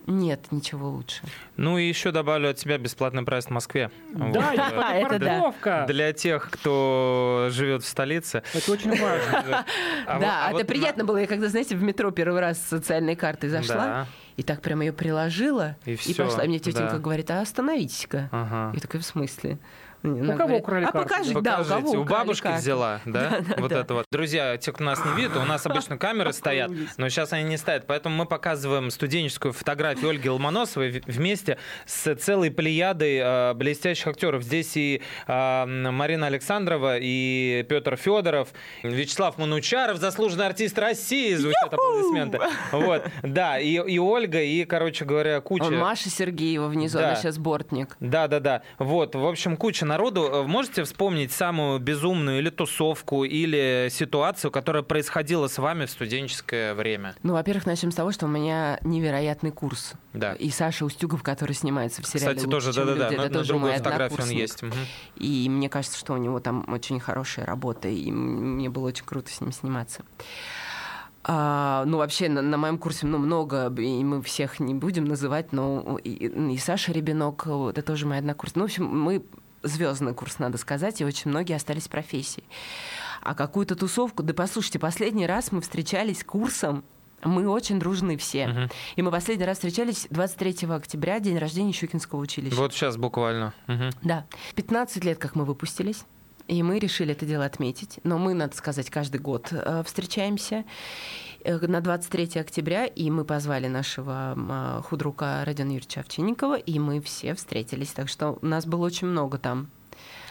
нет 0.06 0.50
ничего 0.50 0.90
лучше. 0.90 1.22
Ну 1.56 1.78
и 1.78 1.86
еще 1.86 2.10
добавлю 2.10 2.50
от 2.50 2.58
себя 2.58 2.76
бесплатный 2.78 3.22
проезд 3.22 3.48
в 3.48 3.52
Москве. 3.52 3.90
Вот. 4.12 4.32
Да, 4.32 4.52
это 4.94 5.18
да. 5.18 5.26
парковка. 5.40 5.84
Для 5.88 6.12
тех, 6.12 6.50
кто 6.50 7.48
живет 7.50 7.82
в 7.84 7.86
столице. 7.86 8.42
Это 8.52 8.72
очень 8.72 8.90
важно. 8.90 9.64
А 10.06 10.18
да, 10.18 10.46
а 10.46 10.48
это 10.48 10.58
вот 10.58 10.66
приятно 10.66 11.04
было. 11.04 11.18
Я 11.18 11.26
когда, 11.26 11.48
знаете, 11.48 11.76
в 11.76 11.82
метро 11.82 12.10
первый 12.10 12.40
раз 12.40 12.58
с 12.58 12.68
социальной 12.68 13.14
картой 13.14 13.48
зашла, 13.50 13.76
Да. 13.76 14.06
и 14.36 14.42
так 14.42 14.60
прям 14.60 14.80
ее 14.80 14.92
приложила, 14.92 15.76
И 15.84 15.96
пошла. 16.14 16.44
И 16.44 16.48
мне 16.48 16.58
тетенька 16.58 16.94
да. 16.94 16.98
говорит, 16.98 17.30
а 17.30 17.40
остановитесь-ка. 17.40 18.28
Ага. 18.32 18.72
Я 18.74 18.80
такая, 18.80 19.00
в 19.00 19.04
смысле? 19.04 19.58
У 20.04 20.08
Она 20.08 20.36
кого 20.36 20.56
украли 20.56 20.84
а 20.84 20.90
карту? 20.92 21.08
покажи, 21.08 21.32
да, 21.34 21.38
у 21.38 21.42
Покажите. 21.64 21.74
кого 21.74 22.00
у 22.00 22.04
бабушки 22.04 22.42
карту?» 22.42 22.60
взяла, 22.60 23.00
да? 23.04 23.22
Да, 23.32 23.40
да, 23.40 23.54
вот 23.58 23.70
да. 23.70 23.80
это 23.80 23.94
вот. 23.94 24.06
Друзья, 24.10 24.56
те, 24.56 24.72
кто 24.72 24.82
нас 24.84 25.04
не 25.04 25.12
видит, 25.14 25.36
у 25.36 25.44
нас 25.44 25.64
обычно 25.64 25.96
камеры 25.96 26.32
стоят, 26.32 26.70
но 26.96 27.08
сейчас 27.08 27.32
они 27.32 27.44
не 27.44 27.56
стоят, 27.56 27.86
поэтому 27.86 28.16
мы 28.16 28.26
показываем 28.26 28.90
студенческую 28.90 29.52
фотографию 29.52 30.10
Ольги 30.10 30.28
Ломоносовой 30.28 31.02
вместе 31.06 31.58
с 31.86 32.14
целой 32.16 32.50
плеядой 32.50 33.18
э, 33.18 33.54
блестящих 33.54 34.08
актеров. 34.08 34.42
Здесь 34.42 34.76
и 34.76 35.02
э, 35.26 35.64
Марина 35.66 36.26
Александрова, 36.26 36.96
и 36.98 37.64
Петр 37.68 37.96
Федоров, 37.96 38.48
Вячеслав 38.82 39.38
Манучаров, 39.38 39.98
заслуженный 39.98 40.46
артист 40.46 40.78
России, 40.78 41.34
звучат 41.34 41.72
аплодисменты. 41.72 42.40
Вот, 42.72 43.04
да, 43.22 43.58
и, 43.60 43.74
и 43.74 43.98
Ольга, 43.98 44.42
и, 44.42 44.64
короче 44.64 45.04
говоря, 45.04 45.40
куча... 45.40 45.64
Он 45.64 45.76
Маша 45.78 46.10
Сергеева 46.10 46.66
внизу, 46.66 46.98
Да. 46.98 47.08
она 47.08 47.16
сейчас 47.16 47.38
бортник. 47.38 47.96
Да, 48.00 48.26
да, 48.28 48.40
да. 48.40 48.62
Вот, 48.78 49.14
в 49.14 49.24
общем, 49.24 49.56
куча 49.56 49.84
народу. 49.92 50.28
Э, 50.32 50.42
Можете 50.42 50.84
вспомнить 50.84 51.32
самую 51.32 51.78
безумную 51.78 52.38
или 52.38 52.50
тусовку, 52.50 53.24
или 53.24 53.88
ситуацию, 53.90 54.50
которая 54.50 54.82
происходила 54.82 55.48
с 55.48 55.58
вами 55.58 55.86
в 55.86 55.90
студенческое 55.90 56.74
время? 56.74 57.14
Ну, 57.22 57.34
во-первых, 57.34 57.66
начнем 57.66 57.92
с 57.92 57.94
того, 57.94 58.10
что 58.12 58.26
у 58.26 58.28
меня 58.28 58.78
невероятный 58.82 59.50
курс. 59.50 59.92
Да. 60.14 60.32
И 60.34 60.50
Саша 60.50 60.84
Устюгов, 60.84 61.22
который 61.22 61.52
снимается 61.52 62.02
в 62.02 62.06
сериале 62.06 62.36
Кстати, 62.36 62.46
«Лучше, 62.46 62.66
тоже, 62.66 62.72
да-да-да, 62.72 63.10
люди», 63.10 63.16
на, 63.16 63.20
это 63.22 63.32
на 63.32 63.38
тоже 63.38 63.48
другой 63.48 63.70
мой 63.70 63.78
фотографии 63.78 64.14
он 64.14 64.20
однокурсник. 64.20 64.40
есть. 64.40 64.62
Мгм. 64.62 64.72
И 65.16 65.48
мне 65.48 65.68
кажется, 65.68 65.98
что 65.98 66.14
у 66.14 66.16
него 66.16 66.40
там 66.40 66.64
очень 66.68 66.98
хорошая 66.98 67.44
работа, 67.44 67.88
и 67.88 68.10
мне 68.10 68.70
было 68.70 68.88
очень 68.88 69.04
круто 69.04 69.30
с 69.30 69.40
ним 69.40 69.52
сниматься. 69.52 70.04
А, 71.24 71.84
ну, 71.86 71.98
вообще, 71.98 72.28
на, 72.28 72.42
на 72.42 72.56
моем 72.56 72.78
курсе 72.78 73.06
ну, 73.06 73.18
много, 73.18 73.72
и 73.78 74.02
мы 74.02 74.22
всех 74.22 74.58
не 74.58 74.74
будем 74.74 75.04
называть, 75.04 75.52
но 75.52 75.98
и, 76.02 76.10
и 76.10 76.58
Саша 76.58 76.92
Ребенок, 76.92 77.46
это 77.46 77.82
тоже 77.82 78.06
моя 78.06 78.18
однокурсница. 78.18 78.58
Ну, 78.58 78.64
в 78.64 78.66
общем, 78.66 78.86
мы 78.86 79.22
звездный 79.62 80.14
курс, 80.14 80.38
надо 80.38 80.58
сказать, 80.58 81.00
и 81.00 81.04
очень 81.04 81.30
многие 81.30 81.54
остались 81.54 81.84
в 81.84 81.90
профессии. 81.90 82.44
А 83.22 83.34
какую-то 83.34 83.76
тусовку, 83.76 84.22
да 84.22 84.34
послушайте, 84.34 84.78
последний 84.78 85.26
раз 85.26 85.52
мы 85.52 85.60
встречались 85.60 86.24
курсом, 86.24 86.84
мы 87.22 87.48
очень 87.48 87.78
дружны 87.78 88.16
все. 88.16 88.48
Мгм. 88.48 88.70
И 88.96 89.02
мы 89.02 89.10
последний 89.10 89.44
раз 89.44 89.58
встречались 89.58 90.06
23 90.10 90.68
октября, 90.74 91.20
день 91.20 91.38
рождения 91.38 91.72
Щукинского 91.72 92.20
училища. 92.20 92.56
Вот 92.56 92.74
сейчас 92.74 92.96
буквально. 92.96 93.54
Мгм. 93.68 93.90
Да. 94.02 94.26
15 94.56 95.04
лет, 95.04 95.18
как 95.18 95.36
мы 95.36 95.44
выпустились. 95.44 96.04
И 96.48 96.62
мы 96.64 96.80
решили 96.80 97.12
это 97.12 97.24
дело 97.24 97.44
отметить. 97.44 98.00
Но 98.02 98.18
мы, 98.18 98.34
надо 98.34 98.56
сказать, 98.56 98.90
каждый 98.90 99.20
год 99.20 99.48
э, 99.52 99.82
встречаемся 99.86 100.64
на 101.44 101.80
23 101.80 102.40
октября, 102.40 102.86
и 102.86 103.10
мы 103.10 103.24
позвали 103.24 103.68
нашего 103.68 104.34
э, 104.36 104.82
худрука 104.82 105.44
Родиона 105.44 105.70
Юрьевича 105.70 106.00
Овчинникова, 106.00 106.56
и 106.56 106.78
мы 106.78 107.00
все 107.00 107.34
встретились. 107.34 107.92
Так 107.92 108.08
что 108.08 108.38
нас 108.42 108.66
было 108.66 108.86
очень 108.86 109.08
много 109.08 109.38
там 109.38 109.70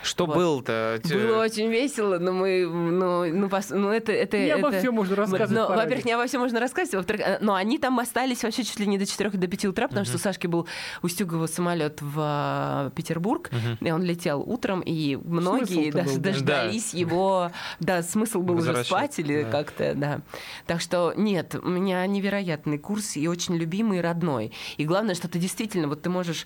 Что 0.04 0.26
Вот. 0.26 0.36
было-то? 0.36 0.99
Было 1.10 1.41
очень 1.43 1.70
весело, 1.70 2.18
но 2.18 2.32
мы, 2.32 2.68
ну, 2.68 3.26
ну, 3.34 3.47
пос- 3.47 3.76
ну 3.76 3.89
это, 3.89 4.12
это, 4.12 4.38
Не 4.38 4.52
обо 4.52 4.70
это- 4.70 4.80
всем 4.80 4.95
можно 4.95 5.16
рассказывать 5.16 5.52
Но, 5.52 5.68
во-первых, 5.68 6.06
не 6.06 6.12
обо 6.14 6.26
всем 6.28 6.41
можно 6.41 6.60
рассказывать, 6.60 6.95
во-вторых, 6.95 7.22
э, 7.26 7.38
но 7.41 7.54
они 7.56 7.78
там 7.78 7.99
остались 7.99 8.43
вообще 8.43 8.64
чуть 8.64 8.80
ли 8.80 8.88
не 8.88 8.97
до 8.97 9.06
4 9.06 9.30
до 9.32 9.47
5 9.47 9.66
утра, 9.68 9.88
потому 9.88 10.06
что 10.06 10.16
у 10.16 10.20
Сашки 10.20 10.47
был 10.47 10.68
Устюгова 11.02 11.47
самолет 11.47 12.02
в 12.02 12.88
э, 12.88 12.91
Петербург, 12.95 13.49
и 13.80 13.91
он 13.91 14.04
летел 14.04 14.41
утром, 14.41 14.82
и 14.82 15.16
многие 15.16 15.91
даже 15.91 16.10
был, 16.10 16.18
да. 16.18 16.32
дождались 16.32 16.93
его, 16.93 17.52
да, 17.80 18.02
смысл 18.04 18.41
был 18.41 18.56
уже 18.58 18.84
спать 18.84 19.20
или 19.20 19.43
да. 19.43 19.52
как-то, 19.52 19.93
да. 19.95 20.22
Так 20.66 20.82
что 20.82 21.14
нет, 21.16 21.56
у 21.56 21.68
меня 21.70 22.06
невероятный 22.08 22.78
курс 22.78 23.16
и 23.18 23.28
очень 23.28 23.56
любимый 23.56 23.99
и 23.99 24.02
родной. 24.02 24.52
И 24.78 24.86
главное, 24.86 25.16
что 25.16 25.28
ты 25.28 25.39
действительно, 25.39 25.88
вот 25.88 26.02
ты 26.02 26.10
можешь, 26.10 26.45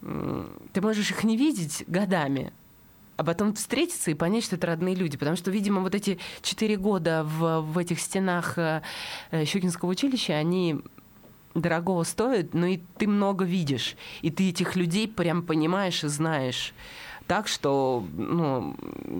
ты 0.00 0.80
можешь 0.80 1.10
их 1.10 1.24
не 1.24 1.36
видеть 1.36 1.84
годами, 1.86 2.52
а 3.18 3.24
потом 3.24 3.52
встретиться 3.52 4.12
и 4.12 4.14
понять, 4.14 4.44
что 4.44 4.56
это 4.56 4.68
родные 4.68 4.94
люди. 4.94 5.18
Потому 5.18 5.36
что, 5.36 5.50
видимо, 5.50 5.80
вот 5.80 5.94
эти 5.94 6.18
четыре 6.40 6.76
года 6.76 7.24
в, 7.24 7.60
в 7.60 7.76
этих 7.76 8.00
стенах 8.00 8.56
э, 8.56 8.82
э, 9.32 9.44
Щукинского 9.44 9.90
училища, 9.90 10.34
они 10.34 10.76
дорогого 11.54 12.04
стоят, 12.04 12.54
но 12.54 12.66
и 12.66 12.78
ты 12.96 13.08
много 13.08 13.44
видишь. 13.44 13.96
И 14.22 14.30
ты 14.30 14.50
этих 14.50 14.76
людей 14.76 15.08
прям 15.08 15.42
понимаешь 15.42 16.04
и 16.04 16.08
знаешь. 16.08 16.72
Так 17.26 17.48
что, 17.48 18.06
ну, 18.16 18.76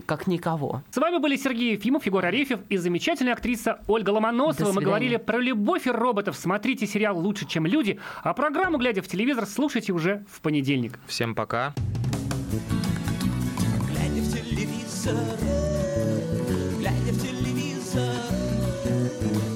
как 0.06 0.28
никого. 0.28 0.82
С 0.90 0.96
вами 0.96 1.18
были 1.18 1.36
Сергей 1.36 1.72
Ефимов, 1.72 2.06
Егор 2.06 2.24
Арефьев 2.24 2.60
и 2.68 2.76
замечательная 2.76 3.32
актриса 3.34 3.80
Ольга 3.88 4.10
Ломоносова. 4.10 4.72
Мы 4.72 4.80
говорили 4.80 5.16
про 5.16 5.38
любовь 5.38 5.88
и 5.88 5.90
роботов. 5.90 6.36
Смотрите 6.36 6.86
сериал 6.86 7.18
«Лучше, 7.18 7.46
чем 7.46 7.66
люди», 7.66 7.98
а 8.22 8.32
программу, 8.32 8.78
глядя 8.78 9.02
в 9.02 9.08
телевизор, 9.08 9.44
слушайте 9.44 9.92
уже 9.92 10.24
в 10.30 10.40
понедельник. 10.40 11.00
Всем 11.06 11.34
пока. 11.34 11.74
Глядя 11.74 11.97
телевизор, 15.08 15.38
глядя 16.78 17.12
в 17.12 17.22
телевизор, 17.22 18.14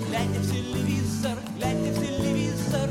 глядя 0.09 0.39
в 0.39 0.51
телевизор, 0.51 1.39
глядя 1.57 1.93
в 1.93 2.01
телевизор. 2.01 2.91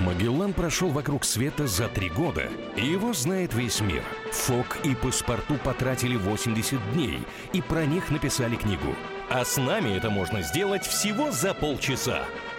Магеллан 0.00 0.54
прошел 0.54 0.88
вокруг 0.88 1.24
света 1.24 1.66
за 1.66 1.88
три 1.88 2.08
года, 2.08 2.48
и 2.76 2.86
его 2.86 3.12
знает 3.12 3.52
весь 3.54 3.80
мир. 3.80 4.02
Фок 4.32 4.78
и 4.84 4.94
паспорту 4.94 5.56
потратили 5.62 6.16
80 6.16 6.92
дней, 6.94 7.20
и 7.52 7.60
про 7.60 7.84
них 7.84 8.10
написали 8.10 8.56
книгу. 8.56 8.94
А 9.28 9.44
с 9.44 9.58
нами 9.58 9.96
это 9.96 10.10
можно 10.10 10.42
сделать 10.42 10.86
всего 10.86 11.30
за 11.30 11.54
полчаса. 11.54 12.24